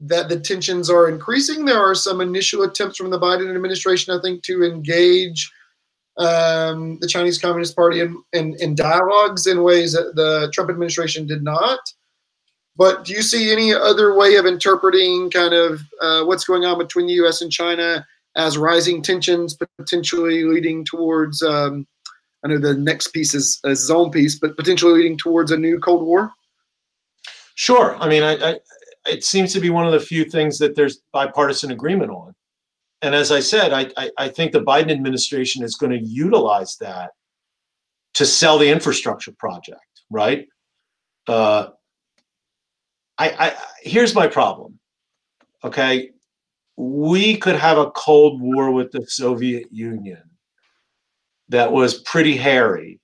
that 0.00 0.28
the 0.28 0.38
tensions 0.38 0.90
are 0.90 1.08
increasing. 1.08 1.64
There 1.64 1.82
are 1.82 1.94
some 1.94 2.20
initial 2.20 2.62
attempts 2.62 2.98
from 2.98 3.10
the 3.10 3.18
Biden 3.18 3.54
administration, 3.54 4.16
I 4.16 4.20
think, 4.20 4.42
to 4.44 4.62
engage 4.64 5.50
um, 6.18 6.98
the 7.00 7.08
Chinese 7.08 7.38
Communist 7.38 7.76
Party 7.76 8.00
in, 8.00 8.22
in, 8.32 8.56
in, 8.58 8.74
dialogues 8.74 9.46
in 9.46 9.62
ways 9.62 9.92
that 9.92 10.14
the 10.14 10.50
Trump 10.52 10.70
administration 10.70 11.26
did 11.26 11.42
not. 11.42 11.78
But 12.76 13.04
do 13.04 13.12
you 13.12 13.22
see 13.22 13.52
any 13.52 13.72
other 13.72 14.14
way 14.14 14.36
of 14.36 14.46
interpreting 14.46 15.30
kind 15.30 15.54
of 15.54 15.80
uh, 16.00 16.24
what's 16.24 16.44
going 16.44 16.64
on 16.64 16.78
between 16.78 17.06
the 17.06 17.14
U.S. 17.14 17.40
and 17.40 17.50
China 17.50 18.06
as 18.34 18.58
rising 18.58 19.02
tensions 19.02 19.56
potentially 19.78 20.44
leading 20.44 20.84
towards? 20.84 21.42
Um, 21.42 21.86
I 22.44 22.48
know 22.48 22.58
the 22.58 22.74
next 22.74 23.08
piece 23.08 23.34
is 23.34 23.60
a 23.64 23.74
zone 23.74 24.10
piece, 24.10 24.38
but 24.38 24.56
potentially 24.56 24.94
leading 24.94 25.16
towards 25.18 25.50
a 25.50 25.56
new 25.56 25.78
Cold 25.80 26.06
War. 26.06 26.32
Sure. 27.56 27.96
I 27.96 28.08
mean, 28.08 28.22
I, 28.22 28.34
I 28.34 28.60
it 29.08 29.24
seems 29.24 29.52
to 29.52 29.60
be 29.60 29.70
one 29.70 29.86
of 29.86 29.92
the 29.92 30.00
few 30.00 30.24
things 30.24 30.58
that 30.58 30.76
there's 30.76 31.00
bipartisan 31.12 31.70
agreement 31.70 32.10
on. 32.10 32.34
And 33.02 33.14
as 33.14 33.30
I 33.30 33.40
said, 33.40 33.72
I, 33.72 33.90
I, 33.96 34.10
I 34.18 34.28
think 34.28 34.52
the 34.52 34.62
Biden 34.62 34.90
administration 34.90 35.62
is 35.62 35.76
going 35.76 35.92
to 35.92 36.04
utilize 36.04 36.76
that 36.80 37.10
to 38.14 38.24
sell 38.24 38.58
the 38.58 38.70
infrastructure 38.70 39.32
project, 39.32 39.80
right? 40.10 40.48
Uh, 41.28 41.68
I, 43.18 43.30
I 43.30 43.56
here's 43.82 44.14
my 44.14 44.26
problem. 44.26 44.78
Okay, 45.62 46.10
we 46.76 47.36
could 47.36 47.56
have 47.56 47.78
a 47.78 47.90
cold 47.90 48.40
war 48.40 48.70
with 48.70 48.92
the 48.92 49.06
Soviet 49.06 49.66
Union 49.70 50.22
that 51.48 51.72
was 51.72 52.00
pretty 52.02 52.36
hairy, 52.36 53.00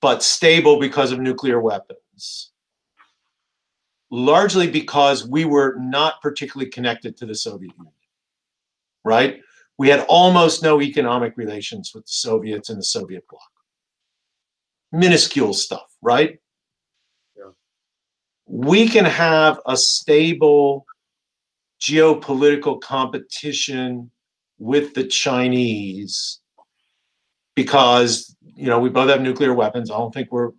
but 0.00 0.22
stable 0.22 0.78
because 0.78 1.12
of 1.12 1.20
nuclear 1.20 1.60
weapons. 1.60 2.49
Largely 4.10 4.68
because 4.68 5.26
we 5.26 5.44
were 5.44 5.76
not 5.78 6.20
particularly 6.20 6.70
connected 6.70 7.16
to 7.18 7.26
the 7.26 7.34
Soviet 7.34 7.72
Union, 7.76 7.94
right? 9.04 9.40
We 9.78 9.88
had 9.88 10.04
almost 10.08 10.62
no 10.62 10.82
economic 10.82 11.36
relations 11.36 11.92
with 11.94 12.04
the 12.04 12.12
Soviets 12.12 12.68
and 12.70 12.78
the 12.78 12.84
Soviet 12.84 13.26
bloc. 13.28 13.42
Minuscule 14.92 15.54
stuff, 15.54 15.94
right? 16.02 16.38
Yeah. 17.36 17.52
We 18.46 18.88
can 18.88 19.04
have 19.04 19.60
a 19.64 19.76
stable 19.76 20.86
geopolitical 21.80 22.80
competition 22.80 24.10
with 24.58 24.94
the 24.94 25.04
Chinese 25.04 26.40
because 27.54 28.36
you 28.42 28.66
know 28.66 28.78
we 28.78 28.90
both 28.90 29.08
have 29.08 29.22
nuclear 29.22 29.54
weapons. 29.54 29.90
I 29.90 29.96
don't 29.96 30.12
think 30.12 30.30
we're 30.30 30.50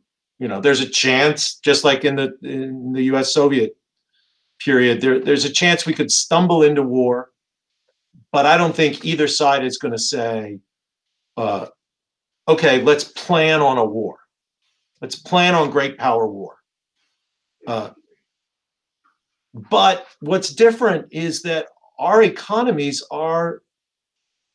you 0.42 0.48
know 0.48 0.60
there's 0.60 0.82
a 0.82 0.89
chance 0.89 1.60
just 1.60 1.84
like 1.84 2.04
in 2.04 2.16
the 2.16 2.36
in 2.42 2.94
the 2.94 3.04
U.S. 3.04 3.32
Soviet 3.32 3.78
period 4.60 5.00
there 5.00 5.20
there's 5.20 5.46
a 5.46 5.52
chance 5.52 5.86
we 5.86 5.94
could 5.94 6.12
stumble 6.12 6.64
into 6.64 6.82
war, 6.82 7.30
but 8.32 8.48
I 8.48 8.58
don't 8.58 8.76
think 8.76 9.06
either 9.06 9.28
side 9.28 9.64
is 9.64 9.78
going 9.78 9.92
to 9.92 10.00
say, 10.00 10.60
uh, 11.38 11.68
okay, 12.48 12.82
let's 12.82 13.04
plan 13.04 13.62
on 13.62 13.78
a 13.78 13.86
war. 13.86 14.18
Let's 15.00 15.16
plan 15.16 15.54
on 15.54 15.70
great 15.70 16.00
power 16.00 16.28
war. 16.28 16.56
Uh, 17.68 17.92
but 19.54 20.08
what's 20.22 20.50
different 20.50 21.08
is 21.12 21.44
that 21.44 21.68
our 22.00 22.24
economies 22.24 23.04
are, 23.12 23.62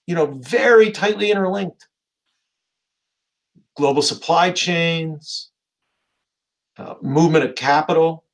you 0.08 0.16
know, 0.16 0.26
very 0.40 0.90
tightly 0.90 1.30
interlinked. 1.30 1.86
Global 3.76 4.02
supply 4.02 4.50
chains, 4.50 5.50
uh, 6.78 6.94
movement 7.02 7.44
of 7.44 7.54
capital. 7.54 8.24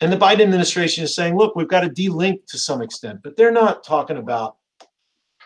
And 0.00 0.12
the 0.12 0.16
Biden 0.16 0.42
administration 0.42 1.04
is 1.04 1.14
saying, 1.14 1.36
look, 1.36 1.56
we've 1.56 1.68
got 1.68 1.80
to 1.80 1.88
delink 1.88 2.46
to 2.48 2.58
some 2.58 2.82
extent, 2.82 3.20
but 3.22 3.36
they're 3.36 3.50
not 3.50 3.82
talking 3.82 4.18
about 4.18 4.56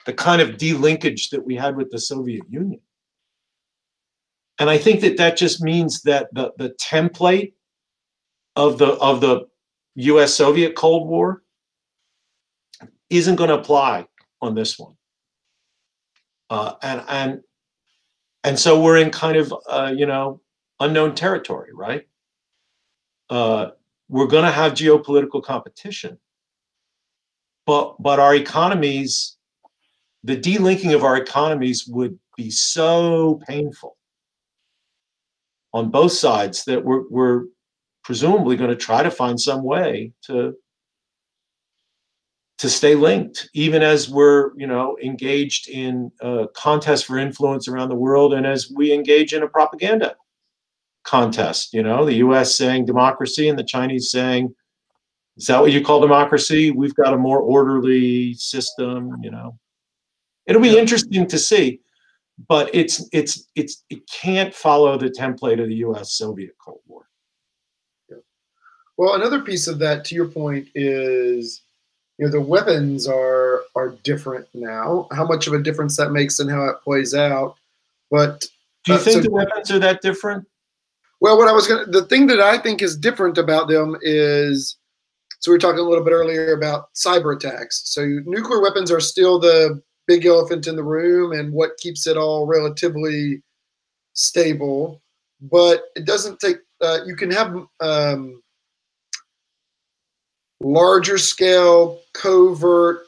the 0.06 0.12
kind 0.12 0.42
of 0.42 0.56
delinkage 0.56 1.30
that 1.30 1.44
we 1.44 1.54
had 1.54 1.76
with 1.76 1.90
the 1.90 1.98
Soviet 1.98 2.42
Union. 2.48 2.80
And 4.58 4.68
I 4.68 4.76
think 4.76 5.00
that 5.00 5.16
that 5.16 5.36
just 5.36 5.62
means 5.62 6.02
that 6.02 6.28
the, 6.34 6.52
the 6.58 6.74
template 6.82 7.52
of 8.56 8.78
the 8.78 8.88
of 8.94 9.20
the 9.20 9.46
US 9.94 10.34
Soviet 10.34 10.74
Cold 10.74 11.08
War 11.08 11.42
isn't 13.08 13.36
going 13.36 13.48
to 13.48 13.58
apply 13.58 14.06
on 14.42 14.54
this 14.54 14.78
one. 14.78 14.94
Uh, 16.50 16.74
and 16.82 17.04
and 17.08 17.40
and 18.44 18.58
so 18.58 18.82
we're 18.82 18.98
in 18.98 19.10
kind 19.10 19.36
of 19.36 19.54
uh, 19.68 19.92
you 19.96 20.06
know 20.06 20.40
unknown 20.80 21.14
territory, 21.14 21.70
right? 21.74 22.06
Uh, 23.28 23.70
we're 24.08 24.26
going 24.26 24.44
to 24.44 24.50
have 24.50 24.72
geopolitical 24.72 25.42
competition, 25.42 26.18
but 27.66 27.94
but 28.02 28.18
our 28.18 28.34
economies, 28.34 29.36
the 30.24 30.36
delinking 30.36 30.94
of 30.94 31.04
our 31.04 31.16
economies 31.16 31.86
would 31.86 32.18
be 32.36 32.50
so 32.50 33.40
painful 33.46 33.96
on 35.72 35.90
both 35.90 36.12
sides 36.12 36.64
that 36.64 36.84
we're 36.84 37.08
we're 37.08 37.44
presumably 38.02 38.56
going 38.56 38.70
to 38.70 38.76
try 38.76 39.02
to 39.02 39.10
find 39.10 39.40
some 39.40 39.62
way 39.62 40.12
to 40.22 40.54
to 42.58 42.68
stay 42.68 42.94
linked 42.94 43.48
even 43.54 43.82
as 43.82 44.08
we're 44.08 44.50
you 44.56 44.66
know 44.66 44.96
engaged 45.02 45.68
in 45.68 46.10
a 46.20 46.46
contest 46.54 47.06
for 47.06 47.18
influence 47.18 47.68
around 47.68 47.88
the 47.88 47.94
world 47.94 48.34
and 48.34 48.46
as 48.46 48.70
we 48.74 48.92
engage 48.92 49.32
in 49.32 49.42
a 49.42 49.48
propaganda 49.48 50.14
contest 51.04 51.72
you 51.72 51.82
know 51.82 52.04
the 52.04 52.14
us 52.16 52.54
saying 52.56 52.84
democracy 52.84 53.48
and 53.48 53.58
the 53.58 53.64
chinese 53.64 54.10
saying 54.10 54.54
is 55.36 55.46
that 55.46 55.60
what 55.60 55.72
you 55.72 55.82
call 55.82 56.00
democracy? 56.00 56.70
We've 56.70 56.94
got 56.94 57.14
a 57.14 57.16
more 57.16 57.38
orderly 57.40 58.34
system 58.34 59.16
you 59.22 59.30
know. 59.30 59.58
It'll 60.46 60.60
be 60.60 60.76
interesting 60.78 61.26
to 61.26 61.38
see 61.38 61.80
but 62.48 62.68
it's 62.74 63.06
it's 63.12 63.48
it's 63.54 63.84
it 63.90 64.00
can't 64.10 64.54
follow 64.54 64.98
the 64.98 65.08
template 65.10 65.62
of 65.62 65.68
the 65.68 65.76
us 65.76 66.12
soviet 66.12 66.54
cold 66.62 66.80
war. 66.86 67.06
Well, 68.96 69.14
another 69.14 69.40
piece 69.40 69.66
of 69.66 69.78
that, 69.78 70.04
to 70.06 70.14
your 70.14 70.28
point, 70.28 70.68
is 70.74 71.62
you 72.18 72.26
know 72.26 72.30
the 72.32 72.40
weapons 72.40 73.06
are 73.06 73.62
are 73.74 73.90
different 74.02 74.46
now. 74.52 75.08
How 75.12 75.26
much 75.26 75.46
of 75.46 75.54
a 75.54 75.62
difference 75.62 75.96
that 75.96 76.12
makes 76.12 76.38
and 76.38 76.50
how 76.50 76.66
it 76.66 76.82
plays 76.82 77.14
out. 77.14 77.56
But 78.10 78.46
do 78.84 78.92
you 78.92 78.98
Uh, 78.98 79.02
think 79.02 79.16
so- 79.16 79.22
the 79.22 79.30
weapons 79.30 79.70
are 79.70 79.78
that 79.78 80.02
different 80.02 80.46
well, 81.20 81.36
what 81.36 81.48
I 81.48 81.52
was 81.52 81.66
gonna 81.66 81.86
the 81.86 82.04
thing 82.06 82.26
that 82.28 82.40
I 82.40 82.58
think 82.58 82.82
is 82.82 82.96
different 82.96 83.38
about 83.38 83.68
them 83.68 83.96
is 84.02 84.76
so 85.40 85.50
we 85.50 85.54
were 85.54 85.60
talking 85.60 85.80
a 85.80 85.82
little 85.88 86.04
bit 86.04 86.12
earlier 86.12 86.52
about 86.52 86.92
cyber 86.94 87.34
attacks. 87.34 87.82
So 87.86 88.04
nuclear 88.26 88.60
weapons 88.60 88.90
are 88.90 89.00
still 89.00 89.38
the 89.38 89.80
big 90.06 90.26
elephant 90.26 90.66
in 90.66 90.76
the 90.76 90.84
room 90.84 91.32
and 91.32 91.52
what 91.52 91.78
keeps 91.78 92.06
it 92.06 92.16
all 92.16 92.46
relatively 92.46 93.42
stable. 94.12 95.00
But 95.40 95.84
it 95.96 96.04
doesn't 96.04 96.40
take. 96.40 96.58
Uh, 96.82 96.98
you 97.06 97.16
can 97.16 97.30
have 97.30 97.56
um, 97.80 98.42
larger 100.60 101.18
scale 101.18 102.00
covert 102.12 103.02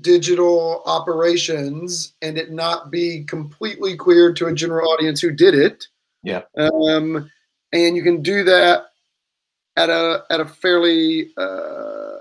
digital 0.00 0.82
operations 0.86 2.14
and 2.22 2.36
it 2.36 2.50
not 2.50 2.90
be 2.90 3.24
completely 3.24 3.96
clear 3.96 4.32
to 4.34 4.46
a 4.46 4.54
general 4.54 4.90
audience 4.90 5.20
who 5.20 5.30
did 5.30 5.54
it. 5.54 5.86
Yeah. 6.22 6.42
Um, 6.56 7.30
and 7.76 7.96
you 7.96 8.02
can 8.02 8.22
do 8.22 8.42
that 8.44 8.86
at 9.76 9.90
a 9.90 10.24
at 10.30 10.40
a 10.40 10.46
fairly 10.46 11.30
uh, 11.36 12.18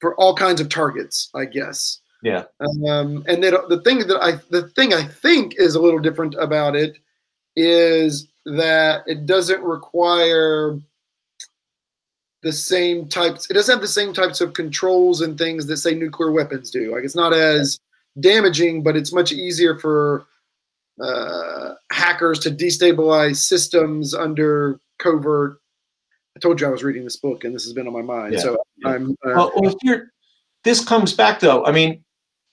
for 0.00 0.14
all 0.16 0.34
kinds 0.34 0.60
of 0.60 0.68
targets, 0.68 1.30
I 1.34 1.44
guess. 1.44 2.00
Yeah. 2.22 2.44
Um, 2.88 3.24
and 3.28 3.42
then 3.42 3.54
the 3.68 3.80
thing 3.84 3.98
that 4.06 4.18
I 4.20 4.40
the 4.50 4.68
thing 4.70 4.92
I 4.92 5.04
think 5.04 5.54
is 5.56 5.74
a 5.74 5.80
little 5.80 6.00
different 6.00 6.34
about 6.34 6.74
it 6.74 6.98
is 7.54 8.28
that 8.44 9.02
it 9.06 9.26
doesn't 9.26 9.62
require 9.62 10.78
the 12.42 12.52
same 12.52 13.08
types. 13.08 13.50
It 13.50 13.54
doesn't 13.54 13.74
have 13.74 13.82
the 13.82 13.88
same 13.88 14.12
types 14.12 14.40
of 14.40 14.52
controls 14.52 15.20
and 15.20 15.38
things 15.38 15.66
that 15.66 15.76
say 15.78 15.94
nuclear 15.94 16.30
weapons 16.30 16.70
do. 16.70 16.92
Like 16.94 17.04
it's 17.04 17.16
not 17.16 17.32
as 17.32 17.78
damaging, 18.20 18.82
but 18.82 18.96
it's 18.96 19.12
much 19.12 19.32
easier 19.32 19.78
for 19.78 20.26
uh, 21.00 21.74
hackers 21.92 22.38
to 22.40 22.50
destabilize 22.50 23.36
systems 23.36 24.14
under 24.14 24.80
covert. 24.98 25.60
I 26.36 26.38
told 26.40 26.60
you 26.60 26.66
I 26.66 26.70
was 26.70 26.84
reading 26.84 27.04
this 27.04 27.16
book, 27.16 27.44
and 27.44 27.54
this 27.54 27.64
has 27.64 27.72
been 27.72 27.86
on 27.86 27.92
my 27.92 28.02
mind. 28.02 28.34
Yeah, 28.34 28.40
so 28.40 28.58
yeah. 28.78 28.90
I'm. 28.90 29.10
Uh, 29.24 29.32
well, 29.34 29.52
well 29.56 29.76
here 29.82 30.12
this 30.66 30.84
comes 30.84 31.14
back 31.14 31.38
though 31.38 31.64
i 31.64 31.70
mean 31.70 32.04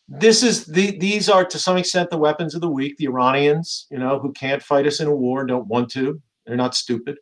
this 0.07 0.43
is 0.43 0.65
the 0.65 0.97
these 0.99 1.27
are 1.29 1.43
to 1.43 1.57
some 1.57 1.77
extent 1.77 2.09
the 2.11 2.17
weapons 2.17 2.53
of 2.53 2.61
the 2.61 2.69
weak 2.69 2.95
the 2.97 3.05
iranians 3.07 3.87
you 3.89 3.97
know 3.97 4.19
who 4.19 4.31
can't 4.31 4.61
fight 4.61 4.85
us 4.85 4.99
in 4.99 5.07
a 5.07 5.15
war 5.15 5.43
don't 5.45 5.67
want 5.67 5.89
to 5.89 6.21
they're 6.45 6.55
not 6.55 6.75
stupid 6.75 7.17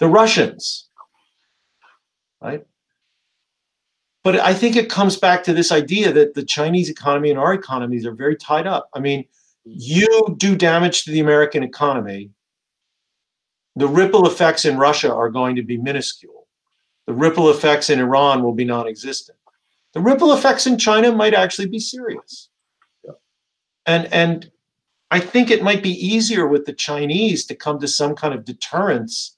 the 0.00 0.08
russians 0.08 0.88
right 2.42 2.66
but 4.24 4.36
i 4.40 4.52
think 4.52 4.74
it 4.74 4.90
comes 4.90 5.16
back 5.16 5.44
to 5.44 5.52
this 5.52 5.70
idea 5.70 6.12
that 6.12 6.34
the 6.34 6.44
chinese 6.44 6.90
economy 6.90 7.30
and 7.30 7.38
our 7.38 7.54
economies 7.54 8.04
are 8.04 8.14
very 8.14 8.36
tied 8.36 8.66
up 8.66 8.90
i 8.94 8.98
mean 8.98 9.24
you 9.64 10.34
do 10.38 10.56
damage 10.56 11.04
to 11.04 11.12
the 11.12 11.20
american 11.20 11.62
economy 11.62 12.28
the 13.78 13.88
ripple 13.88 14.26
effects 14.26 14.64
in 14.64 14.76
russia 14.76 15.12
are 15.12 15.30
going 15.30 15.56
to 15.56 15.62
be 15.62 15.76
minuscule 15.76 16.46
the 17.06 17.14
ripple 17.14 17.50
effects 17.50 17.90
in 17.90 17.98
iran 17.98 18.42
will 18.42 18.54
be 18.54 18.64
non-existent 18.64 19.38
the 19.94 20.00
ripple 20.00 20.32
effects 20.32 20.66
in 20.66 20.78
China 20.78 21.12
might 21.12 21.34
actually 21.34 21.68
be 21.68 21.78
serious. 21.78 22.50
Yeah. 23.04 23.12
And 23.86 24.06
and 24.12 24.50
I 25.10 25.20
think 25.20 25.50
it 25.50 25.62
might 25.62 25.82
be 25.82 26.06
easier 26.06 26.46
with 26.46 26.66
the 26.66 26.74
Chinese 26.74 27.46
to 27.46 27.54
come 27.54 27.78
to 27.80 27.88
some 27.88 28.14
kind 28.14 28.34
of 28.34 28.44
deterrence, 28.44 29.36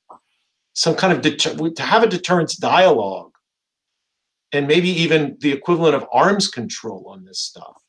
some 0.72 0.97
kind 0.97 1.12
of 1.12 1.20
deter- 1.22 1.70
to 1.70 1.82
have 1.82 2.03
a 2.03 2.09
deterrence 2.09 2.57
dialogue, 2.57 3.32
and 4.53 4.66
maybe 4.66 4.88
even 4.88 5.36
the 5.41 5.53
equivalent 5.53 5.95
of 5.95 6.05
arms 6.12 6.49
control 6.49 7.07
on 7.09 7.24
this 7.24 7.38
stuff. 7.38 7.80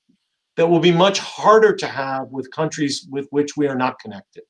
That 0.58 0.68
will 0.68 0.80
be 0.80 0.91
much 0.91 1.18
harder 1.18 1.76
to 1.76 1.88
have 1.88 2.28
with 2.28 2.52
countries 2.52 3.08
with 3.10 3.28
which 3.32 3.58
we 3.58 3.68
are 3.68 3.76
not 3.76 3.99
connected. 3.99 4.43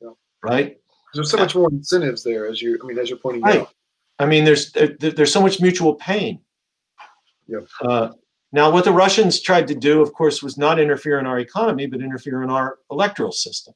Yeah. 0.00 0.10
Right? 0.42 0.78
There's 1.14 1.30
so 1.30 1.36
much 1.36 1.54
more 1.54 1.68
incentives 1.70 2.22
there, 2.22 2.46
as 2.46 2.60
you. 2.60 2.78
I 2.82 2.86
mean, 2.86 2.98
as 2.98 3.08
you're 3.08 3.18
pointing 3.18 3.42
Right. 3.42 3.60
out. 3.60 3.72
I 4.18 4.26
mean, 4.26 4.44
there's 4.44 4.72
there, 4.72 4.88
there's 4.98 5.32
so 5.32 5.40
much 5.40 5.60
mutual 5.60 5.94
pain. 5.94 6.40
Yep. 7.46 7.66
Uh, 7.80 8.08
now, 8.52 8.70
what 8.70 8.84
the 8.84 8.92
Russians 8.92 9.40
tried 9.40 9.68
to 9.68 9.74
do, 9.74 10.00
of 10.02 10.12
course, 10.12 10.42
was 10.42 10.58
not 10.58 10.78
interfere 10.78 11.18
in 11.18 11.26
our 11.26 11.38
economy, 11.38 11.86
but 11.86 12.00
interfere 12.00 12.42
in 12.42 12.50
our 12.50 12.78
electoral 12.90 13.32
system, 13.32 13.74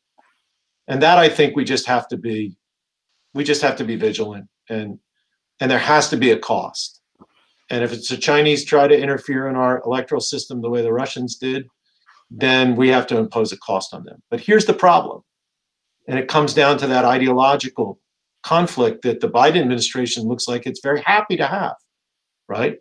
and 0.89 1.03
that 1.03 1.19
I 1.19 1.29
think 1.29 1.55
we 1.57 1.65
just 1.65 1.87
have 1.87 2.09
to 2.09 2.17
be, 2.17 2.57
we 3.35 3.45
just 3.45 3.63
have 3.63 3.77
to 3.77 3.85
be 3.85 3.97
vigilant. 3.97 4.49
And 4.69 4.99
and 5.61 5.71
there 5.71 5.79
has 5.79 6.09
to 6.11 6.17
be 6.17 6.31
a 6.33 6.39
cost. 6.39 7.01
And 7.71 7.85
if 7.85 7.93
it's 7.93 8.09
the 8.09 8.17
Chinese 8.17 8.65
try 8.65 8.87
to 8.89 8.99
interfere 8.99 9.49
in 9.49 9.57
our 9.57 9.83
electoral 9.85 10.21
system 10.21 10.61
the 10.61 10.69
way 10.69 10.83
the 10.83 10.93
Russians 10.93 11.37
did, 11.37 11.67
then 12.31 12.77
we 12.77 12.89
have 12.89 13.07
to 13.07 13.17
impose 13.19 13.53
a 13.53 13.59
cost 13.59 13.95
on 13.95 14.05
them. 14.05 14.23
But 14.31 14.41
here's 14.41 14.67
the 14.67 14.75
problem. 14.75 15.23
And 16.09 16.19
it 16.19 16.29
comes 16.29 16.55
down 16.55 16.79
to 16.79 16.87
that 16.89 17.05
ideological 17.05 18.01
conflict 18.43 19.03
that 19.03 19.21
the 19.21 19.29
Biden 19.29 19.61
administration 19.61 20.25
looks 20.25 20.49
like 20.49 20.67
it's 20.67 20.81
very 20.81 21.01
happy 21.03 21.37
to 21.37 21.47
have, 21.47 21.77
right? 22.49 22.79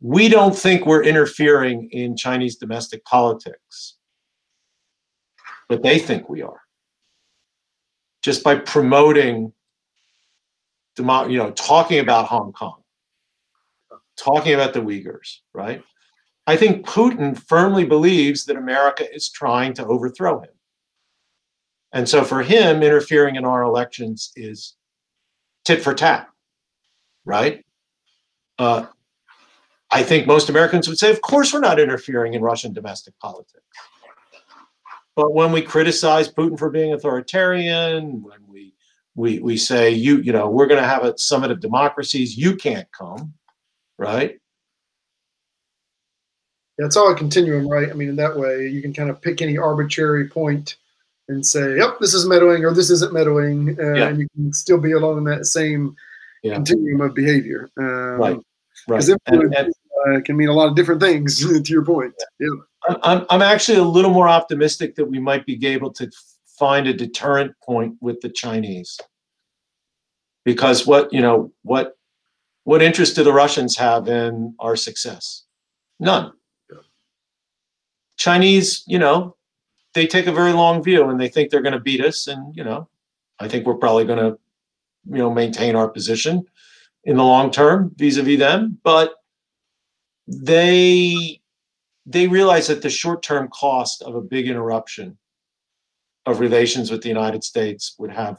We 0.00 0.28
don't 0.28 0.54
think 0.54 0.84
we're 0.84 1.02
interfering 1.02 1.88
in 1.90 2.16
Chinese 2.16 2.56
domestic 2.56 3.04
politics, 3.06 3.96
but 5.68 5.82
they 5.82 5.98
think 5.98 6.28
we 6.28 6.42
are. 6.42 6.60
Just 8.22 8.44
by 8.44 8.56
promoting, 8.56 9.52
demo, 10.96 11.26
you 11.26 11.38
know, 11.38 11.52
talking 11.52 12.00
about 12.00 12.26
Hong 12.26 12.52
Kong, 12.52 12.82
talking 14.16 14.52
about 14.52 14.74
the 14.74 14.80
Uyghurs, 14.80 15.38
right? 15.54 15.82
I 16.46 16.56
think 16.56 16.86
Putin 16.86 17.38
firmly 17.38 17.86
believes 17.86 18.44
that 18.44 18.56
America 18.56 19.10
is 19.10 19.30
trying 19.30 19.72
to 19.74 19.86
overthrow 19.86 20.40
him. 20.40 20.50
And 21.94 22.08
so 22.08 22.24
for 22.24 22.42
him, 22.42 22.82
interfering 22.82 23.36
in 23.36 23.44
our 23.44 23.62
elections 23.62 24.32
is 24.34 24.74
tit 25.64 25.80
for 25.80 25.94
tat, 25.94 26.28
right? 27.24 27.64
Uh, 28.58 28.86
I 29.92 30.02
think 30.02 30.26
most 30.26 30.48
Americans 30.48 30.88
would 30.88 30.98
say, 30.98 31.12
of 31.12 31.22
course, 31.22 31.52
we're 31.52 31.60
not 31.60 31.78
interfering 31.78 32.34
in 32.34 32.42
Russian 32.42 32.72
domestic 32.72 33.16
politics. 33.20 33.62
But 35.14 35.34
when 35.34 35.52
we 35.52 35.62
criticize 35.62 36.28
Putin 36.28 36.58
for 36.58 36.68
being 36.68 36.92
authoritarian, 36.92 38.20
when 38.24 38.40
we 38.48 38.74
we 39.14 39.38
we 39.38 39.56
say 39.56 39.90
you 39.90 40.20
you 40.20 40.32
know 40.32 40.50
we're 40.50 40.66
going 40.66 40.82
to 40.82 40.88
have 40.88 41.04
a 41.04 41.16
summit 41.16 41.52
of 41.52 41.60
democracies, 41.60 42.36
you 42.36 42.56
can't 42.56 42.88
come, 42.90 43.34
right? 43.96 44.40
Yeah, 46.76 46.86
it's 46.86 46.96
all 46.96 47.12
a 47.12 47.14
continuum, 47.14 47.68
right? 47.68 47.88
I 47.88 47.92
mean, 47.92 48.08
in 48.08 48.16
that 48.16 48.36
way, 48.36 48.66
you 48.66 48.82
can 48.82 48.92
kind 48.92 49.08
of 49.10 49.22
pick 49.22 49.40
any 49.40 49.56
arbitrary 49.56 50.28
point 50.28 50.76
and 51.28 51.44
say, 51.44 51.76
"Yep, 51.76 51.98
this 52.00 52.14
is 52.14 52.26
meddling," 52.26 52.64
or 52.64 52.72
"This 52.72 52.90
isn't 52.90 53.12
meddling," 53.12 53.76
uh, 53.80 53.92
yeah. 53.94 54.08
and 54.08 54.18
you 54.18 54.28
can 54.34 54.52
still 54.52 54.78
be 54.78 54.92
along 54.92 55.24
that 55.24 55.46
same 55.46 55.94
yeah. 56.42 56.54
continuum 56.54 57.00
of 57.00 57.14
behavior. 57.14 57.70
Um, 57.78 58.20
right, 58.20 58.38
right. 58.88 59.08
influence 59.08 59.20
and, 59.26 59.54
and, 59.54 60.18
uh, 60.18 60.20
can 60.22 60.36
mean 60.36 60.48
a 60.48 60.52
lot 60.52 60.68
of 60.68 60.76
different 60.76 61.00
things. 61.00 61.38
to 61.62 61.72
your 61.72 61.84
point, 61.84 62.14
yeah. 62.38 62.48
I'm 63.02 63.24
I'm 63.30 63.42
actually 63.42 63.78
a 63.78 63.84
little 63.84 64.10
more 64.10 64.28
optimistic 64.28 64.94
that 64.96 65.06
we 65.06 65.18
might 65.18 65.46
be 65.46 65.66
able 65.66 65.92
to 65.94 66.10
find 66.58 66.86
a 66.86 66.92
deterrent 66.92 67.52
point 67.64 67.96
with 68.00 68.20
the 68.20 68.28
Chinese, 68.28 69.00
because 70.44 70.86
what 70.86 71.12
you 71.12 71.20
know 71.20 71.52
what 71.62 71.96
what 72.64 72.82
interest 72.82 73.16
do 73.16 73.24
the 73.24 73.32
Russians 73.32 73.76
have 73.76 74.08
in 74.08 74.54
our 74.58 74.76
success? 74.76 75.44
None. 76.00 76.32
Chinese, 78.16 78.84
you 78.86 78.98
know, 78.98 79.36
they 79.94 80.06
take 80.06 80.26
a 80.26 80.32
very 80.32 80.52
long 80.52 80.82
view 80.82 81.08
and 81.08 81.20
they 81.20 81.28
think 81.28 81.50
they're 81.50 81.62
going 81.62 81.72
to 81.72 81.80
beat 81.80 82.04
us. 82.04 82.26
And, 82.26 82.54
you 82.54 82.64
know, 82.64 82.88
I 83.38 83.48
think 83.48 83.64
we're 83.64 83.74
probably 83.74 84.04
going 84.04 84.18
to, 84.18 84.38
you 85.10 85.18
know, 85.18 85.32
maintain 85.32 85.76
our 85.76 85.88
position 85.88 86.44
in 87.04 87.16
the 87.16 87.24
long 87.24 87.50
term 87.50 87.92
vis-a-vis 87.96 88.38
them. 88.38 88.78
But 88.82 89.14
they 90.26 91.40
they 92.06 92.26
realize 92.26 92.66
that 92.66 92.82
the 92.82 92.90
short-term 92.90 93.48
cost 93.48 94.02
of 94.02 94.14
a 94.14 94.20
big 94.20 94.48
interruption 94.48 95.16
of 96.26 96.40
relations 96.40 96.90
with 96.90 97.02
the 97.02 97.08
United 97.08 97.42
States 97.42 97.94
would 97.98 98.10
have 98.10 98.38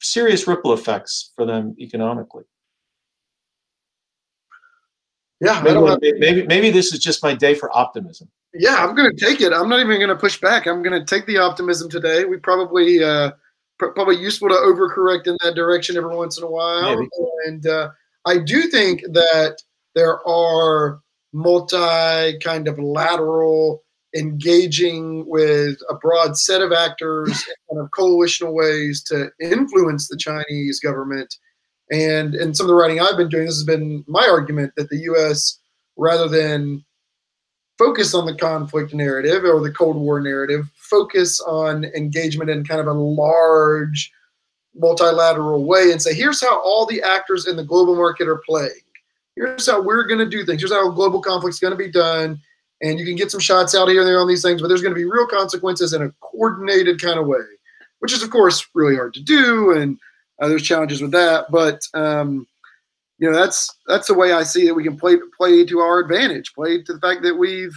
serious 0.00 0.46
ripple 0.46 0.72
effects 0.72 1.32
for 1.36 1.44
them 1.46 1.76
economically. 1.78 2.44
Yeah, 5.40 5.60
maybe, 5.62 6.18
maybe 6.18 6.46
maybe 6.46 6.70
this 6.70 6.92
is 6.92 7.00
just 7.00 7.22
my 7.22 7.34
day 7.34 7.54
for 7.54 7.76
optimism. 7.76 8.28
Yeah, 8.54 8.76
I'm 8.76 8.94
going 8.94 9.10
to 9.10 9.24
take 9.24 9.40
it. 9.40 9.52
I'm 9.52 9.68
not 9.68 9.80
even 9.80 9.98
going 9.98 10.08
to 10.08 10.16
push 10.16 10.40
back. 10.40 10.66
I'm 10.66 10.82
going 10.82 10.98
to 10.98 11.04
take 11.04 11.26
the 11.26 11.38
optimism 11.38 11.90
today. 11.90 12.24
We 12.24 12.36
probably 12.36 13.02
uh, 13.02 13.32
pr- 13.78 13.88
probably 13.88 14.16
useful 14.16 14.48
to 14.48 14.54
overcorrect 14.54 15.26
in 15.26 15.36
that 15.42 15.54
direction 15.54 15.96
every 15.96 16.16
once 16.16 16.38
in 16.38 16.44
a 16.44 16.50
while. 16.50 16.96
Maybe. 16.96 17.08
And 17.46 17.66
uh, 17.66 17.90
I 18.24 18.38
do 18.38 18.62
think 18.62 19.02
that 19.12 19.56
there 19.94 20.26
are 20.26 21.00
multi 21.32 22.38
kind 22.38 22.68
of 22.68 22.78
lateral 22.78 23.82
engaging 24.14 25.28
with 25.28 25.76
a 25.90 25.94
broad 25.94 26.36
set 26.36 26.62
of 26.62 26.72
actors 26.72 27.28
in 27.28 27.76
kind 27.76 27.84
of 27.84 27.90
coalitional 27.90 28.54
ways 28.54 29.02
to 29.02 29.30
influence 29.40 30.08
the 30.08 30.16
Chinese 30.16 30.78
government. 30.78 31.34
And 31.90 32.34
in 32.34 32.54
some 32.54 32.66
of 32.66 32.68
the 32.68 32.74
writing 32.74 33.00
I've 33.00 33.16
been 33.16 33.28
doing, 33.28 33.46
this 33.46 33.56
has 33.56 33.64
been 33.64 34.04
my 34.06 34.26
argument 34.30 34.72
that 34.76 34.88
the 34.88 34.98
U.S. 34.98 35.58
rather 35.96 36.28
than 36.28 36.84
focus 37.84 38.14
on 38.14 38.24
the 38.24 38.34
conflict 38.34 38.94
narrative 38.94 39.44
or 39.44 39.60
the 39.60 39.70
Cold 39.70 39.96
War 39.96 40.18
narrative, 40.18 40.66
focus 40.74 41.38
on 41.40 41.84
engagement 41.84 42.48
in 42.48 42.64
kind 42.64 42.80
of 42.80 42.86
a 42.86 42.92
large 42.92 44.10
multilateral 44.74 45.66
way 45.66 45.92
and 45.92 46.00
say, 46.00 46.14
here's 46.14 46.40
how 46.40 46.60
all 46.62 46.86
the 46.86 47.02
actors 47.02 47.46
in 47.46 47.56
the 47.56 47.64
global 47.64 47.94
market 47.94 48.26
are 48.26 48.42
playing. 48.46 48.70
Here's 49.36 49.66
how 49.66 49.82
we're 49.82 50.06
going 50.06 50.18
to 50.18 50.28
do 50.28 50.46
things. 50.46 50.62
Here's 50.62 50.72
how 50.72 50.90
global 50.90 51.20
conflict's 51.20 51.58
going 51.58 51.72
to 51.72 51.76
be 51.76 51.90
done. 51.90 52.40
And 52.80 52.98
you 52.98 53.04
can 53.04 53.16
get 53.16 53.30
some 53.30 53.40
shots 53.40 53.74
out 53.74 53.88
here 53.88 54.00
and 54.00 54.08
there 54.08 54.20
on 54.20 54.28
these 54.28 54.42
things, 54.42 54.62
but 54.62 54.68
there's 54.68 54.82
going 54.82 54.94
to 54.94 54.98
be 54.98 55.04
real 55.04 55.26
consequences 55.26 55.92
in 55.92 56.02
a 56.02 56.12
coordinated 56.20 57.00
kind 57.02 57.18
of 57.18 57.26
way, 57.26 57.44
which 57.98 58.14
is, 58.14 58.22
of 58.22 58.30
course, 58.30 58.66
really 58.74 58.96
hard 58.96 59.12
to 59.14 59.22
do. 59.22 59.72
And 59.72 59.98
uh, 60.40 60.48
there's 60.48 60.62
challenges 60.62 61.02
with 61.02 61.12
that. 61.12 61.50
But 61.50 61.82
um, 61.92 62.46
you 63.18 63.30
know 63.30 63.36
that's 63.36 63.70
that's 63.86 64.08
the 64.08 64.14
way 64.14 64.32
I 64.32 64.42
see 64.42 64.66
it. 64.66 64.74
We 64.74 64.84
can 64.84 64.96
play 64.96 65.16
play 65.36 65.64
to 65.64 65.78
our 65.78 66.00
advantage, 66.00 66.52
play 66.54 66.82
to 66.82 66.92
the 66.92 67.00
fact 67.00 67.22
that 67.22 67.36
we've 67.36 67.74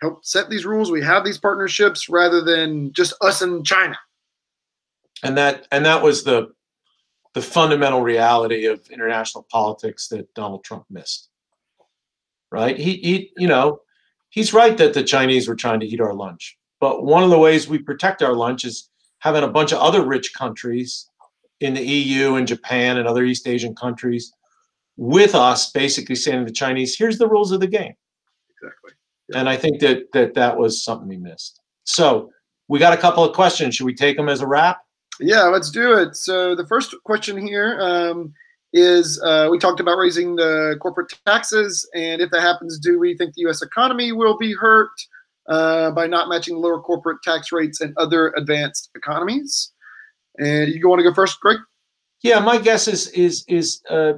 helped 0.00 0.26
set 0.26 0.50
these 0.50 0.66
rules. 0.66 0.90
We 0.90 1.02
have 1.02 1.24
these 1.24 1.38
partnerships 1.38 2.08
rather 2.08 2.42
than 2.42 2.92
just 2.92 3.14
us 3.20 3.42
and 3.42 3.64
China. 3.64 3.96
And 5.22 5.36
that 5.36 5.68
and 5.70 5.84
that 5.86 6.02
was 6.02 6.24
the 6.24 6.52
the 7.34 7.42
fundamental 7.42 8.02
reality 8.02 8.66
of 8.66 8.86
international 8.90 9.46
politics 9.50 10.08
that 10.08 10.32
Donald 10.34 10.64
Trump 10.64 10.84
missed. 10.90 11.28
Right? 12.50 12.76
He 12.76 12.96
he 12.96 13.32
you 13.36 13.46
know 13.46 13.80
he's 14.30 14.52
right 14.52 14.76
that 14.78 14.94
the 14.94 15.04
Chinese 15.04 15.48
were 15.48 15.54
trying 15.54 15.80
to 15.80 15.86
eat 15.86 16.00
our 16.00 16.14
lunch, 16.14 16.58
but 16.80 17.04
one 17.04 17.22
of 17.22 17.30
the 17.30 17.38
ways 17.38 17.68
we 17.68 17.78
protect 17.78 18.22
our 18.22 18.34
lunch 18.34 18.64
is 18.64 18.90
having 19.20 19.44
a 19.44 19.48
bunch 19.48 19.70
of 19.72 19.78
other 19.78 20.04
rich 20.04 20.34
countries 20.34 21.08
in 21.60 21.74
the 21.74 21.84
EU 21.84 22.34
and 22.34 22.48
Japan 22.48 22.98
and 22.98 23.06
other 23.06 23.24
East 23.24 23.46
Asian 23.46 23.76
countries 23.76 24.32
with 24.96 25.34
us 25.34 25.70
basically 25.70 26.14
saying 26.14 26.40
to 26.40 26.44
the 26.44 26.52
Chinese, 26.52 26.96
here's 26.96 27.18
the 27.18 27.28
rules 27.28 27.52
of 27.52 27.60
the 27.60 27.66
game. 27.66 27.94
Exactly. 28.50 28.92
Yeah. 29.28 29.40
And 29.40 29.48
I 29.48 29.56
think 29.56 29.80
that, 29.80 30.12
that 30.12 30.34
that 30.34 30.56
was 30.56 30.84
something 30.84 31.08
we 31.08 31.16
missed. 31.16 31.60
So 31.84 32.30
we 32.68 32.78
got 32.78 32.92
a 32.92 32.96
couple 32.96 33.24
of 33.24 33.34
questions. 33.34 33.74
Should 33.74 33.86
we 33.86 33.94
take 33.94 34.16
them 34.16 34.28
as 34.28 34.40
a 34.40 34.46
wrap? 34.46 34.80
Yeah, 35.20 35.42
let's 35.44 35.70
do 35.70 35.92
it. 35.92 36.16
So 36.16 36.54
the 36.54 36.66
first 36.66 36.94
question 37.04 37.36
here 37.36 37.78
um, 37.80 38.32
is: 38.72 39.20
uh, 39.22 39.48
we 39.50 39.58
talked 39.58 39.80
about 39.80 39.98
raising 39.98 40.36
the 40.36 40.76
corporate 40.80 41.12
taxes, 41.26 41.88
and 41.94 42.22
if 42.22 42.30
that 42.30 42.40
happens, 42.40 42.78
do 42.78 42.98
we 42.98 43.16
think 43.16 43.34
the 43.34 43.42
U.S. 43.42 43.62
economy 43.62 44.12
will 44.12 44.38
be 44.38 44.54
hurt 44.54 44.90
uh, 45.48 45.90
by 45.90 46.06
not 46.06 46.28
matching 46.28 46.56
lower 46.56 46.80
corporate 46.80 47.18
tax 47.22 47.52
rates 47.52 47.80
and 47.80 47.94
other 47.98 48.32
advanced 48.36 48.90
economies? 48.94 49.72
And 50.38 50.72
you 50.72 50.88
want 50.88 51.00
to 51.00 51.04
go 51.04 51.14
first, 51.14 51.38
Greg? 51.40 51.58
Yeah, 52.22 52.38
my 52.38 52.58
guess 52.58 52.88
is 52.88 53.08
is 53.08 53.44
is 53.48 53.82
uh, 53.90 54.14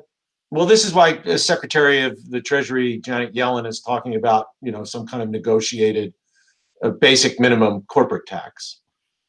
well, 0.55 0.67
this 0.67 0.85
is 0.85 0.95
why 0.95 1.21
Secretary 1.35 2.03
of 2.03 2.31
the 2.31 2.41
Treasury 2.41 2.99
Janet 2.99 3.35
Yellen 3.35 3.67
is 3.67 3.81
talking 3.81 4.15
about, 4.15 4.47
you 4.63 4.71
know, 4.71 4.85
some 4.85 5.05
kind 5.05 5.21
of 5.21 5.29
negotiated 5.29 6.15
uh, 6.81 6.91
basic 6.91 7.41
minimum 7.41 7.83
corporate 7.89 8.25
tax. 8.27 8.81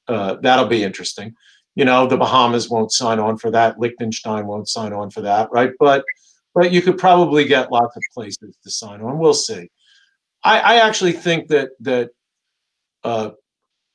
Uh, 0.08 0.36
that'll 0.44 0.68
be 0.68 0.84
interesting. 0.84 1.34
You 1.74 1.84
know, 1.84 2.06
the 2.06 2.16
Bahamas 2.16 2.70
won't 2.70 2.92
sign 2.92 3.18
on 3.18 3.40
for 3.40 3.50
that. 3.50 3.80
Liechtenstein 3.80 4.46
won't 4.46 4.70
sign 4.70 4.94
on 4.94 5.10
for 5.10 5.22
that, 5.22 5.50
right? 5.52 5.72
But 5.80 6.06
but 6.54 6.72
you 6.72 6.84
could 6.84 7.00
probably 7.00 7.46
get 7.46 7.72
lots 7.72 7.98
of 7.98 8.04
places 8.14 8.56
to 8.64 8.70
sign 8.70 9.02
on. 9.02 9.18
We'll 9.18 9.34
see. 9.34 9.72
I, 10.44 10.60
I 10.60 10.76
actually 10.76 11.14
think 11.14 11.48
that 11.48 11.72
that 11.80 12.12
uh, 13.04 13.32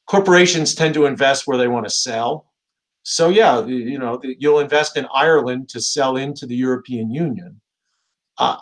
corporations 0.09 0.75
tend 0.75 0.95
to 0.95 1.07
invest 1.07 1.47
where 1.47 1.59
they 1.59 1.69
want 1.69 1.87
to 1.87 1.91
sell 1.91 2.50
so 3.03 3.29
yeah, 3.29 3.65
you 3.65 3.99
know, 3.99 4.21
you'll 4.23 4.61
invest 4.61 4.97
in 4.97 5.07
Ireland 5.13 5.69
to 5.71 5.81
sell 5.81 6.17
into 6.17 6.47
the 6.47 6.57
European 6.57 7.11
Union. 7.11 7.61
Uh, 8.39 8.59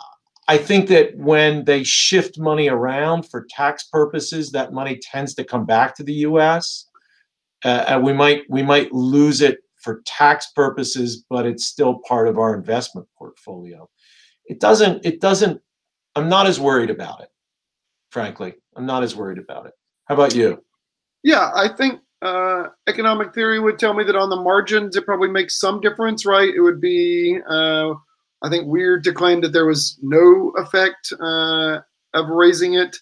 I 0.47 0.57
think 0.57 0.87
that 0.89 1.15
when 1.15 1.65
they 1.65 1.83
shift 1.83 2.39
money 2.39 2.69
around 2.69 3.29
for 3.29 3.45
tax 3.49 3.83
purposes, 3.83 4.51
that 4.51 4.73
money 4.73 4.99
tends 4.99 5.35
to 5.35 5.43
come 5.43 5.65
back 5.65 5.95
to 5.95 6.03
the 6.03 6.13
U.S. 6.13 6.85
Uh, 7.63 7.85
and 7.87 8.03
we 8.03 8.13
might 8.13 8.43
we 8.49 8.63
might 8.63 8.91
lose 8.91 9.41
it 9.41 9.59
for 9.81 10.01
tax 10.05 10.51
purposes, 10.55 11.23
but 11.29 11.45
it's 11.45 11.65
still 11.65 11.99
part 12.07 12.27
of 12.27 12.37
our 12.37 12.55
investment 12.55 13.07
portfolio. 13.17 13.89
It 14.45 14.59
doesn't. 14.59 15.05
It 15.05 15.21
doesn't. 15.21 15.61
I'm 16.15 16.29
not 16.29 16.47
as 16.47 16.59
worried 16.59 16.89
about 16.89 17.21
it, 17.21 17.29
frankly. 18.09 18.55
I'm 18.75 18.85
not 18.85 19.03
as 19.03 19.15
worried 19.15 19.37
about 19.37 19.67
it. 19.67 19.73
How 20.05 20.15
about 20.15 20.33
you? 20.33 20.63
Yeah, 21.23 21.51
I 21.53 21.67
think 21.67 21.99
uh, 22.21 22.67
economic 22.87 23.33
theory 23.33 23.59
would 23.59 23.79
tell 23.79 23.93
me 23.93 24.03
that 24.03 24.15
on 24.15 24.29
the 24.29 24.35
margins 24.35 24.95
it 24.95 25.05
probably 25.05 25.29
makes 25.29 25.59
some 25.59 25.79
difference, 25.79 26.25
right? 26.25 26.53
It 26.53 26.61
would 26.61 26.81
be, 26.81 27.39
uh, 27.49 27.93
I 28.41 28.49
think, 28.49 28.67
weird 28.67 29.03
to 29.05 29.13
claim 29.13 29.41
that 29.41 29.53
there 29.53 29.65
was 29.65 29.97
no 30.01 30.51
effect 30.57 31.13
uh, 31.19 31.79
of 32.13 32.27
raising 32.29 32.73
it. 32.73 32.97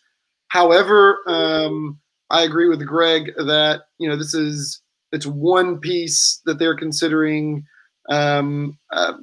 However, 0.50 1.20
um, 1.28 2.00
I 2.30 2.44
agree 2.44 2.70
with 2.70 2.86
Greg 2.86 3.32
that 3.38 3.84
you 3.98 4.08
know 4.08 4.16
this 4.16 4.34
is 4.34 4.82
it's 5.12 5.26
one 5.26 5.80
piece 5.80 6.42
that 6.46 6.60
they're 6.60 6.76
considering. 6.76 7.66
Um, 8.10 8.78
uh, 8.94 9.14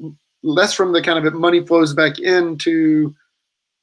less 0.43 0.75
from 0.75 0.93
the 0.93 1.01
kind 1.01 1.27
of 1.27 1.33
money 1.33 1.67
flows 1.67 1.95
back 1.95 2.19
into 2.19 3.15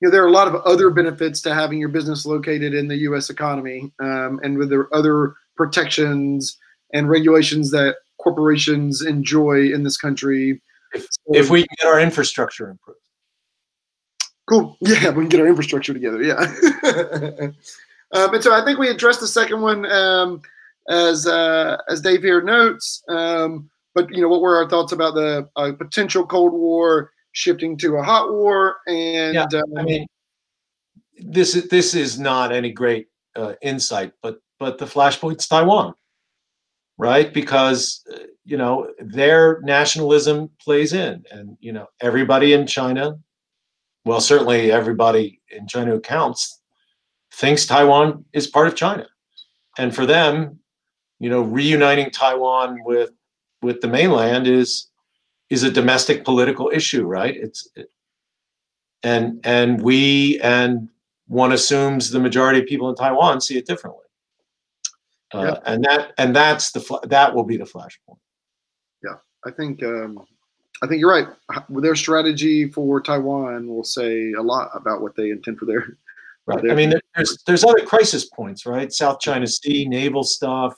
you 0.02 0.08
know, 0.08 0.12
there 0.12 0.24
are 0.24 0.28
a 0.28 0.32
lot 0.32 0.48
of 0.48 0.56
other 0.64 0.90
benefits 0.90 1.42
to 1.42 1.54
having 1.54 1.80
your 1.80 1.90
business 1.90 2.26
located 2.26 2.74
in 2.74 2.88
the 2.88 2.98
U.S. 2.98 3.30
economy, 3.30 3.92
um, 4.00 4.40
and 4.44 4.58
with 4.58 4.70
the 4.70 4.88
other 4.92 5.36
protections 5.56 6.58
and 6.94 7.10
regulations 7.10 7.72
that 7.72 7.96
corporations 8.20 9.02
enjoy 9.02 9.72
in 9.72 9.84
this 9.84 9.98
country. 9.98 10.62
If, 10.94 11.04
so, 11.04 11.10
if 11.28 11.50
we 11.50 11.62
get 11.62 11.88
our 11.88 12.00
infrastructure 12.00 12.70
improved. 12.70 13.00
Cool. 14.50 14.78
Yeah, 14.82 15.10
we 15.10 15.24
can 15.24 15.30
get 15.30 15.40
our 15.40 15.48
infrastructure 15.48 15.94
together. 15.94 16.22
Yeah. 16.22 16.40
um, 18.14 18.34
and 18.34 18.44
so 18.44 18.54
I 18.54 18.66
think 18.66 18.80
we 18.80 18.90
addressed 18.90 19.22
the 19.22 19.28
second 19.28 19.62
one 19.62 19.90
um, 19.92 20.42
as 20.90 21.26
uh, 21.28 21.78
as 21.88 22.02
Dave 22.02 22.22
here 22.22 22.42
notes. 22.42 23.04
Um, 23.08 23.70
but 23.96 24.10
you 24.14 24.22
know, 24.22 24.28
what 24.28 24.42
were 24.42 24.58
our 24.58 24.70
thoughts 24.70 24.92
about 24.92 25.16
the 25.16 25.48
uh, 25.56 25.72
potential 25.74 26.26
Cold 26.26 26.54
War? 26.54 27.12
shifting 27.34 27.78
to 27.78 27.98
a 27.98 28.04
hot 28.04 28.32
war. 28.32 28.78
And 28.88 29.36
yeah, 29.36 29.44
um, 29.44 29.78
I 29.78 29.84
mean, 29.84 30.08
this 31.18 31.56
is 31.56 31.68
this 31.70 31.94
is 31.94 32.20
not 32.20 32.52
any 32.52 32.72
great 32.72 33.08
uh, 33.36 33.54
insight, 33.62 34.14
but 34.22 34.40
but 34.62 34.78
the 34.78 34.86
flashpoint's 34.86 35.48
Taiwan, 35.48 35.96
right? 37.00 37.34
Because 37.34 38.06
you 38.46 38.58
know 38.58 38.92
their 39.00 39.60
nationalism 39.64 40.52
plays 40.64 40.94
in, 40.94 41.24
and 41.32 41.58
you 41.60 41.74
know 41.74 41.88
everybody 42.00 42.54
in 42.54 42.68
China, 42.68 43.18
well, 44.06 44.22
certainly 44.22 44.72
everybody 44.72 45.42
in 45.50 45.68
China 45.68 45.94
who 45.94 46.00
counts, 46.00 46.62
thinks 47.34 47.66
Taiwan 47.66 48.24
is 48.34 48.46
part 48.46 48.68
of 48.68 48.76
China, 48.76 49.08
and 49.80 49.96
for 49.96 50.06
them, 50.06 50.60
you 51.20 51.30
know, 51.32 51.42
reuniting 51.42 52.12
Taiwan 52.12 52.84
with 52.86 53.10
with 53.64 53.82
the 53.82 53.88
mainland 53.88 54.46
is 54.46 54.92
is 55.50 55.64
a 55.64 55.72
domestic 55.72 56.24
political 56.24 56.70
issue, 56.72 57.04
right? 57.04 57.36
It's 57.36 57.68
and 59.02 59.40
and 59.44 59.82
we 59.82 60.40
and 60.42 60.88
one 61.28 61.52
assumes 61.52 62.12
the 62.12 62.20
majority 62.20 62.60
of 62.60 62.68
people 62.68 62.90
in 62.90 62.96
Taiwan 62.96 63.42
see 63.42 63.58
it 63.58 63.66
differently, 63.66 64.06
uh, 65.34 65.44
yeah. 65.44 65.60
and 65.66 65.84
that 65.84 66.14
and 66.18 66.36
that's 66.36 66.72
the 66.72 67.00
that 67.04 67.34
will 67.34 67.44
be 67.44 67.58
the 67.58 67.64
flashpoint. 67.64 68.18
Yeah, 69.04 69.16
I 69.46 69.52
think 69.52 69.84
um, 69.84 70.20
I 70.82 70.88
think 70.88 71.00
you're 71.00 71.12
right. 71.12 71.28
Their 71.70 71.96
strategy 71.96 72.70
for 72.70 73.02
Taiwan 73.02 73.68
will 73.68 73.84
say 73.84 74.34
a 74.34 74.42
lot 74.42 74.72
about 74.74 75.02
what 75.02 75.16
they 75.16 75.30
intend 75.30 75.60
for 75.60 75.66
their. 75.66 75.98
Right. 76.48 76.60
Their 76.60 76.72
I 76.72 76.76
mean, 76.76 76.92
there's 77.16 77.38
there's 77.46 77.64
other 77.64 77.86
crisis 77.86 78.26
points, 78.26 78.66
right? 78.66 78.92
South 78.92 79.20
China 79.20 79.46
Sea, 79.46 79.88
naval 79.88 80.24
stuff. 80.24 80.74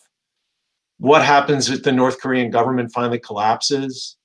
What 0.97 1.23
happens 1.23 1.69
if 1.69 1.83
the 1.83 1.91
North 1.93 2.19
Korean 2.19 2.51
government 2.51 2.91
finally 2.91 3.17
collapses? 3.17 4.17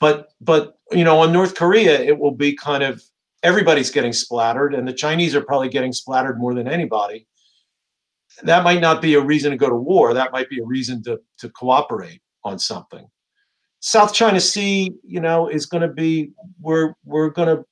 But 0.00 0.28
but 0.42 0.76
you 0.92 1.02
know, 1.02 1.20
on 1.20 1.32
North 1.32 1.54
Korea, 1.54 1.98
it 1.98 2.18
will 2.18 2.30
be 2.30 2.54
kind 2.54 2.82
of 2.82 3.02
everybody's 3.42 3.90
getting 3.90 4.12
splattered, 4.12 4.74
and 4.74 4.86
the 4.86 4.92
Chinese 4.92 5.34
are 5.34 5.40
probably 5.40 5.70
getting 5.70 5.94
splattered 5.94 6.38
more 6.38 6.52
than 6.52 6.68
anybody. 6.68 7.26
That 8.42 8.64
might 8.64 8.80
not 8.80 9.00
be 9.00 9.14
a 9.14 9.20
reason 9.20 9.50
to 9.52 9.56
go 9.56 9.68
to 9.68 9.76
war. 9.76 10.12
That 10.12 10.32
might 10.32 10.50
be 10.50 10.60
a 10.60 10.64
reason 10.64 11.02
to 11.04 11.20
to 11.38 11.48
cooperate 11.50 12.20
on 12.44 12.58
something. 12.58 13.06
South 13.80 14.14
China 14.14 14.40
Sea, 14.40 14.94
you 15.04 15.20
know, 15.20 15.48
is 15.48 15.66
going 15.66 15.82
to 15.82 15.92
be 15.92 16.30
we're 16.60 16.94
we're 17.04 17.30
going 17.30 17.48
to 17.48 17.64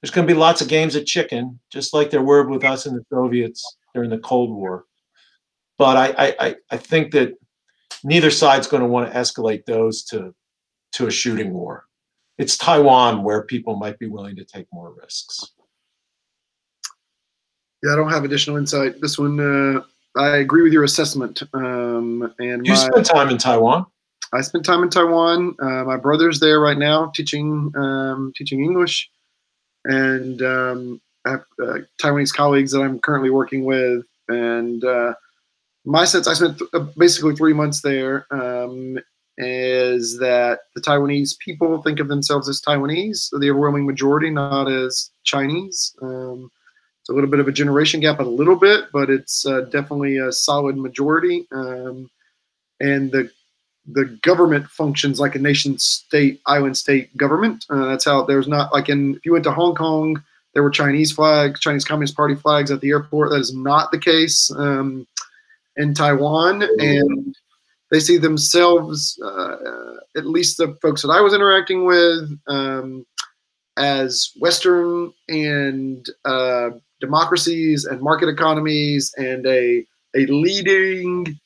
there's 0.00 0.12
going 0.12 0.26
to 0.26 0.32
be 0.32 0.38
lots 0.38 0.60
of 0.60 0.68
games 0.68 0.94
of 0.94 1.06
chicken, 1.06 1.58
just 1.70 1.92
like 1.92 2.10
there 2.10 2.22
were 2.22 2.48
with 2.48 2.64
us 2.64 2.86
and 2.86 2.96
the 2.96 3.04
Soviets 3.10 3.76
during 3.94 4.10
the 4.10 4.18
Cold 4.18 4.50
War. 4.50 4.84
But 5.76 5.96
I 5.96 6.34
I 6.38 6.56
I 6.70 6.76
think 6.76 7.12
that 7.12 7.34
neither 8.04 8.30
side's 8.30 8.68
going 8.68 8.82
to 8.82 8.88
want 8.88 9.10
to 9.10 9.18
escalate 9.18 9.64
those 9.66 10.04
to 10.04 10.34
to 10.92 11.06
a 11.06 11.10
shooting 11.10 11.52
war. 11.52 11.84
It's 12.38 12.56
Taiwan 12.56 13.24
where 13.24 13.42
people 13.42 13.76
might 13.76 13.98
be 13.98 14.06
willing 14.06 14.36
to 14.36 14.44
take 14.44 14.66
more 14.72 14.94
risks. 14.94 15.52
Yeah, 17.82 17.92
I 17.92 17.96
don't 17.96 18.10
have 18.10 18.24
additional 18.24 18.56
insight. 18.56 19.00
This 19.00 19.18
one, 19.18 19.38
uh, 19.38 19.82
I 20.16 20.38
agree 20.38 20.62
with 20.62 20.72
your 20.72 20.84
assessment. 20.84 21.42
Um, 21.54 22.34
and 22.38 22.66
you 22.66 22.72
my, 22.72 22.78
spent 22.78 23.06
time 23.06 23.30
in 23.30 23.38
Taiwan. 23.38 23.86
I 24.32 24.40
spent 24.40 24.64
time 24.64 24.82
in 24.82 24.90
Taiwan. 24.90 25.54
Uh, 25.60 25.84
my 25.84 25.96
brother's 25.96 26.40
there 26.40 26.60
right 26.60 26.78
now, 26.78 27.10
teaching 27.14 27.72
um, 27.76 28.32
teaching 28.36 28.62
English, 28.62 29.08
and 29.84 30.42
um, 30.42 31.00
I 31.24 31.30
have 31.30 31.44
uh, 31.62 31.78
Taiwanese 32.02 32.34
colleagues 32.34 32.72
that 32.72 32.80
I'm 32.80 32.98
currently 32.98 33.30
working 33.30 33.64
with. 33.64 34.04
And 34.28 34.84
uh, 34.84 35.14
my 35.84 36.04
sense, 36.04 36.26
I 36.26 36.34
spent 36.34 36.58
th- 36.58 36.70
uh, 36.74 36.86
basically 36.96 37.34
three 37.36 37.54
months 37.54 37.80
there, 37.80 38.26
um, 38.30 38.98
is 39.38 40.18
that 40.18 40.60
the 40.74 40.82
Taiwanese 40.82 41.38
people 41.38 41.80
think 41.82 42.00
of 42.00 42.08
themselves 42.08 42.48
as 42.48 42.60
Taiwanese, 42.60 43.28
the 43.38 43.50
overwhelming 43.50 43.86
majority, 43.86 44.30
not 44.30 44.70
as 44.70 45.10
Chinese. 45.24 45.94
Um, 46.02 46.50
a 47.08 47.12
little 47.12 47.30
bit 47.30 47.40
of 47.40 47.48
a 47.48 47.52
generation 47.52 48.00
gap, 48.00 48.20
a 48.20 48.22
little 48.22 48.56
bit, 48.56 48.86
but 48.92 49.10
it's 49.10 49.46
uh, 49.46 49.62
definitely 49.62 50.18
a 50.18 50.32
solid 50.32 50.76
majority. 50.76 51.46
Um, 51.52 52.10
and 52.80 53.10
the 53.10 53.30
the 53.90 54.04
government 54.22 54.66
functions 54.68 55.18
like 55.18 55.34
a 55.34 55.38
nation 55.38 55.78
state, 55.78 56.40
island 56.46 56.76
state 56.76 57.16
government. 57.16 57.64
Uh, 57.70 57.86
that's 57.86 58.04
how 58.04 58.22
there's 58.22 58.48
not 58.48 58.72
like 58.72 58.88
in 58.88 59.14
if 59.14 59.24
you 59.24 59.32
went 59.32 59.44
to 59.44 59.52
Hong 59.52 59.74
Kong, 59.74 60.22
there 60.54 60.62
were 60.62 60.70
Chinese 60.70 61.12
flags, 61.12 61.60
Chinese 61.60 61.84
Communist 61.84 62.16
Party 62.16 62.34
flags 62.34 62.70
at 62.70 62.80
the 62.80 62.90
airport. 62.90 63.30
That 63.30 63.40
is 63.40 63.54
not 63.54 63.90
the 63.90 63.98
case 63.98 64.50
um, 64.56 65.06
in 65.76 65.94
Taiwan, 65.94 66.62
and 66.78 67.34
they 67.90 68.00
see 68.00 68.18
themselves, 68.18 69.20
uh, 69.24 69.56
at 70.16 70.26
least 70.26 70.58
the 70.58 70.76
folks 70.82 71.02
that 71.02 71.08
I 71.08 71.20
was 71.20 71.32
interacting 71.32 71.86
with, 71.86 72.38
um, 72.48 73.06
as 73.76 74.32
Western 74.38 75.12
and 75.28 76.08
uh, 76.24 76.70
democracies 77.00 77.84
and 77.84 78.00
market 78.00 78.28
economies 78.28 79.14
and 79.16 79.46
a, 79.46 79.84
a 80.16 80.26
leading 80.26 81.38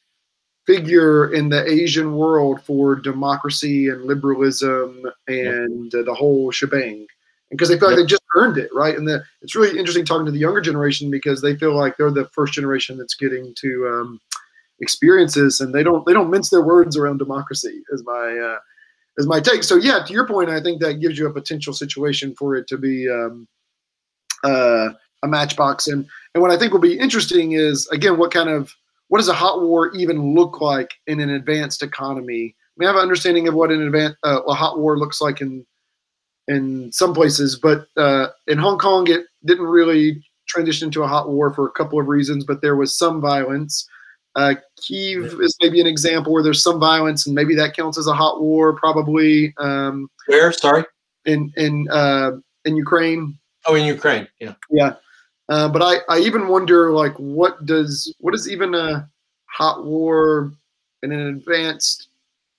figure 0.66 1.32
in 1.32 1.48
the 1.48 1.68
Asian 1.70 2.14
world 2.14 2.62
for 2.62 2.94
democracy 2.94 3.88
and 3.88 4.04
liberalism 4.04 5.04
and 5.26 5.94
uh, 5.94 6.02
the 6.02 6.14
whole 6.14 6.50
shebang. 6.50 7.06
Because 7.50 7.68
they 7.68 7.78
feel 7.78 7.88
like 7.88 7.98
they 7.98 8.06
just 8.06 8.22
earned 8.34 8.56
it, 8.56 8.70
right? 8.72 8.96
And 8.96 9.06
the, 9.06 9.22
it's 9.42 9.54
really 9.54 9.78
interesting 9.78 10.06
talking 10.06 10.24
to 10.24 10.32
the 10.32 10.38
younger 10.38 10.62
generation 10.62 11.10
because 11.10 11.42
they 11.42 11.54
feel 11.54 11.76
like 11.76 11.96
they're 11.98 12.10
the 12.10 12.24
first 12.32 12.54
generation 12.54 12.96
that's 12.96 13.14
getting 13.14 13.52
to 13.60 13.88
um, 13.88 14.20
experiences, 14.80 15.60
and 15.60 15.74
they 15.74 15.82
don't 15.82 16.06
they 16.06 16.14
don't 16.14 16.30
mince 16.30 16.48
their 16.48 16.62
words 16.62 16.96
around 16.96 17.18
democracy. 17.18 17.82
Is 17.90 18.02
my 18.06 18.38
uh, 18.38 18.58
is 19.18 19.26
my 19.26 19.38
take. 19.38 19.64
So 19.64 19.76
yeah, 19.76 20.02
to 20.02 20.12
your 20.14 20.26
point, 20.26 20.48
I 20.48 20.62
think 20.62 20.80
that 20.80 21.00
gives 21.00 21.18
you 21.18 21.26
a 21.26 21.32
potential 21.32 21.74
situation 21.74 22.34
for 22.34 22.56
it 22.56 22.66
to 22.68 22.78
be 22.78 23.06
um, 23.10 23.46
uh, 24.44 24.90
a 25.22 25.28
matchbox. 25.28 25.86
And 25.86 26.06
and 26.34 26.42
what 26.42 26.50
I 26.50 26.58
think 26.58 26.72
will 26.72 26.80
be 26.80 26.98
interesting 26.98 27.52
is 27.52 27.88
again, 27.88 28.18
what 28.18 28.32
kind 28.32 28.48
of 28.48 28.74
what 29.08 29.18
does 29.18 29.28
a 29.28 29.34
hot 29.34 29.60
war 29.60 29.94
even 29.94 30.34
look 30.34 30.60
like 30.60 30.94
in 31.06 31.20
an 31.20 31.30
advanced 31.30 31.82
economy? 31.82 32.56
We 32.76 32.86
have 32.86 32.94
an 32.94 33.02
understanding 33.02 33.46
of 33.48 33.54
what 33.54 33.70
an 33.70 33.82
advanced 33.82 34.16
uh, 34.22 34.42
a 34.42 34.54
hot 34.54 34.78
war 34.78 34.98
looks 34.98 35.20
like 35.20 35.40
in 35.40 35.66
in 36.48 36.90
some 36.92 37.14
places, 37.14 37.56
but 37.56 37.86
uh, 37.96 38.28
in 38.48 38.58
Hong 38.58 38.78
Kong, 38.78 39.06
it 39.08 39.26
didn't 39.44 39.66
really 39.66 40.24
transition 40.48 40.88
into 40.88 41.02
a 41.02 41.06
hot 41.08 41.28
war 41.28 41.52
for 41.52 41.66
a 41.66 41.70
couple 41.70 42.00
of 42.00 42.08
reasons. 42.08 42.44
But 42.44 42.62
there 42.62 42.76
was 42.76 42.96
some 42.96 43.20
violence. 43.20 43.88
Uh, 44.34 44.54
Kiev 44.80 45.38
is 45.40 45.54
maybe 45.62 45.80
an 45.80 45.86
example 45.86 46.32
where 46.32 46.42
there's 46.42 46.62
some 46.62 46.80
violence, 46.80 47.26
and 47.26 47.34
maybe 47.34 47.54
that 47.54 47.76
counts 47.76 47.98
as 47.98 48.06
a 48.06 48.14
hot 48.14 48.40
war. 48.40 48.72
Probably. 48.72 49.54
Um, 49.58 50.08
where? 50.26 50.52
Sorry. 50.52 50.84
In 51.26 51.52
in 51.56 51.86
uh, 51.90 52.32
in 52.64 52.76
Ukraine. 52.76 53.38
Oh, 53.66 53.74
in 53.74 53.84
Ukraine. 53.86 54.26
Yeah. 54.40 54.54
Yeah. 54.70 54.94
Uh, 55.48 55.68
but 55.68 55.82
I, 55.82 55.96
I 56.08 56.18
even 56.20 56.48
wonder 56.48 56.92
like 56.92 57.14
what 57.14 57.64
does 57.66 58.14
what 58.20 58.32
does 58.32 58.50
even 58.50 58.74
a 58.74 59.08
hot 59.46 59.84
war 59.84 60.52
in 61.02 61.12
an 61.12 61.26
advanced 61.28 62.08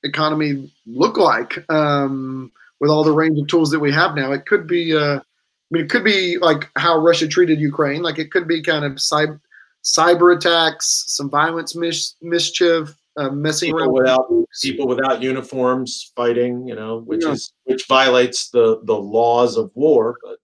economy 0.04 0.72
look 0.86 1.18
like 1.18 1.70
um, 1.72 2.52
with 2.80 2.92
all 2.92 3.04
the 3.04 3.12
range 3.12 3.40
of 3.40 3.48
tools 3.48 3.72
that 3.72 3.80
we 3.80 3.92
have 3.92 4.16
now? 4.16 4.32
It 4.32 4.46
could 4.46 4.68
be 4.68 4.96
uh, 4.96 5.18
I 5.18 5.22
mean 5.72 5.86
it 5.86 5.90
could 5.90 6.04
be 6.04 6.38
like 6.38 6.70
how 6.76 6.98
Russia 6.98 7.28
treated 7.28 7.60
Ukraine. 7.60 8.02
Like 8.02 8.20
it 8.20 8.32
could 8.32 8.48
be 8.48 8.62
kind 8.62 8.86
of 8.86 8.94
cyber 8.94 9.40
cyber 9.84 10.36
attacks, 10.36 11.06
some 11.08 11.30
violence, 11.30 11.76
mis- 11.76 12.16
mischief, 12.22 12.96
uh, 13.18 13.30
messing 13.30 13.72
people 13.72 14.00
around 14.00 14.26
without 14.30 14.48
people 14.62 14.88
without 14.88 15.22
uniforms 15.22 16.12
fighting, 16.16 16.68
you 16.68 16.76
know, 16.76 17.00
which 17.02 17.24
yeah. 17.24 17.32
is 17.32 17.54
which 17.66 17.86
violates 17.88 18.50
the 18.50 18.82
the 18.84 18.96
laws 18.96 19.58
of 19.58 19.72
war. 19.76 20.18
But 20.24 20.38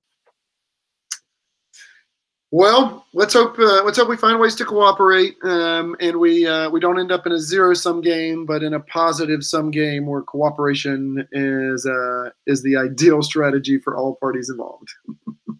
Well, 2.51 3.05
let's 3.13 3.35
hope 3.35 3.59
uh, 3.59 3.83
let's 3.83 3.97
hope 3.97 4.09
we 4.09 4.17
find 4.17 4.39
ways 4.39 4.55
to 4.55 4.65
cooperate, 4.65 5.35
um, 5.43 5.95
and 5.99 6.19
we 6.19 6.47
uh, 6.47 6.69
we 6.71 6.79
don't 6.79 6.99
end 6.99 7.11
up 7.11 7.27
in 7.27 7.31
a 7.31 7.37
zero 7.37 7.75
sum 7.75 8.01
game, 8.01 8.45
but 8.47 8.63
in 8.63 8.73
a 8.73 8.79
positive 8.79 9.43
sum 9.43 9.69
game 9.69 10.07
where 10.07 10.23
cooperation 10.23 11.27
is 11.31 11.85
uh, 11.85 12.31
is 12.47 12.63
the 12.63 12.75
ideal 12.75 13.21
strategy 13.21 13.77
for 13.77 13.95
all 13.95 14.15
parties 14.15 14.49
involved. 14.49 14.89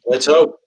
Let's 0.08 0.26
hope. 0.26 0.60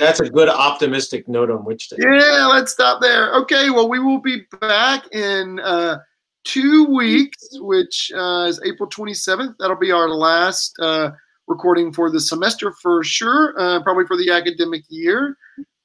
That's 0.00 0.18
a 0.18 0.28
good 0.28 0.48
optimistic 0.48 1.28
note 1.28 1.50
on 1.50 1.64
which 1.64 1.88
to. 1.90 1.96
Yeah, 2.00 2.46
let's 2.46 2.72
stop 2.72 3.00
there. 3.00 3.32
Okay, 3.34 3.70
well, 3.70 3.88
we 3.88 4.00
will 4.00 4.20
be 4.20 4.42
back 4.60 5.06
in 5.14 5.60
uh, 5.60 5.98
two 6.42 6.84
weeks, 6.86 7.36
which 7.60 8.10
uh, 8.12 8.46
is 8.48 8.60
April 8.64 8.88
27th. 8.88 9.54
That'll 9.60 9.76
be 9.76 9.92
our 9.92 10.08
last 10.08 10.74
uh, 10.80 11.10
recording 11.48 11.92
for 11.92 12.10
the 12.10 12.20
semester 12.20 12.72
for 12.80 13.02
sure, 13.02 13.54
uh, 13.58 13.82
probably 13.82 14.06
for 14.06 14.16
the 14.16 14.30
academic 14.30 14.84
year. 14.88 15.36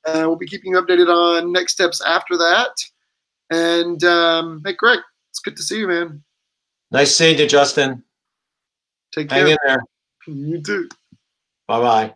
Uh, 0.05 0.26
we'll 0.26 0.36
be 0.36 0.45
keeping 0.45 0.74
you 0.74 0.82
updated 0.82 1.07
on 1.07 1.51
next 1.51 1.74
steps 1.74 2.01
after 2.05 2.38
that. 2.38 2.72
And 3.49 4.03
um, 4.03 4.61
hey, 4.66 4.74
Greg, 4.74 4.99
it's 5.32 5.39
good 5.39 5.55
to 5.57 5.64
see 5.64 5.80
you, 5.80 5.88
man. 5.88 6.24
Nice 6.91 7.16
seeing 7.16 7.39
you, 7.39 7.47
Justin. 7.47 8.03
Take 9.14 9.30
care. 9.30 9.39
Hang 9.39 9.51
in 9.51 9.57
there. 9.66 9.84
You 10.28 10.61
too. 10.61 10.89
Bye 11.68 11.80
bye. 11.80 12.14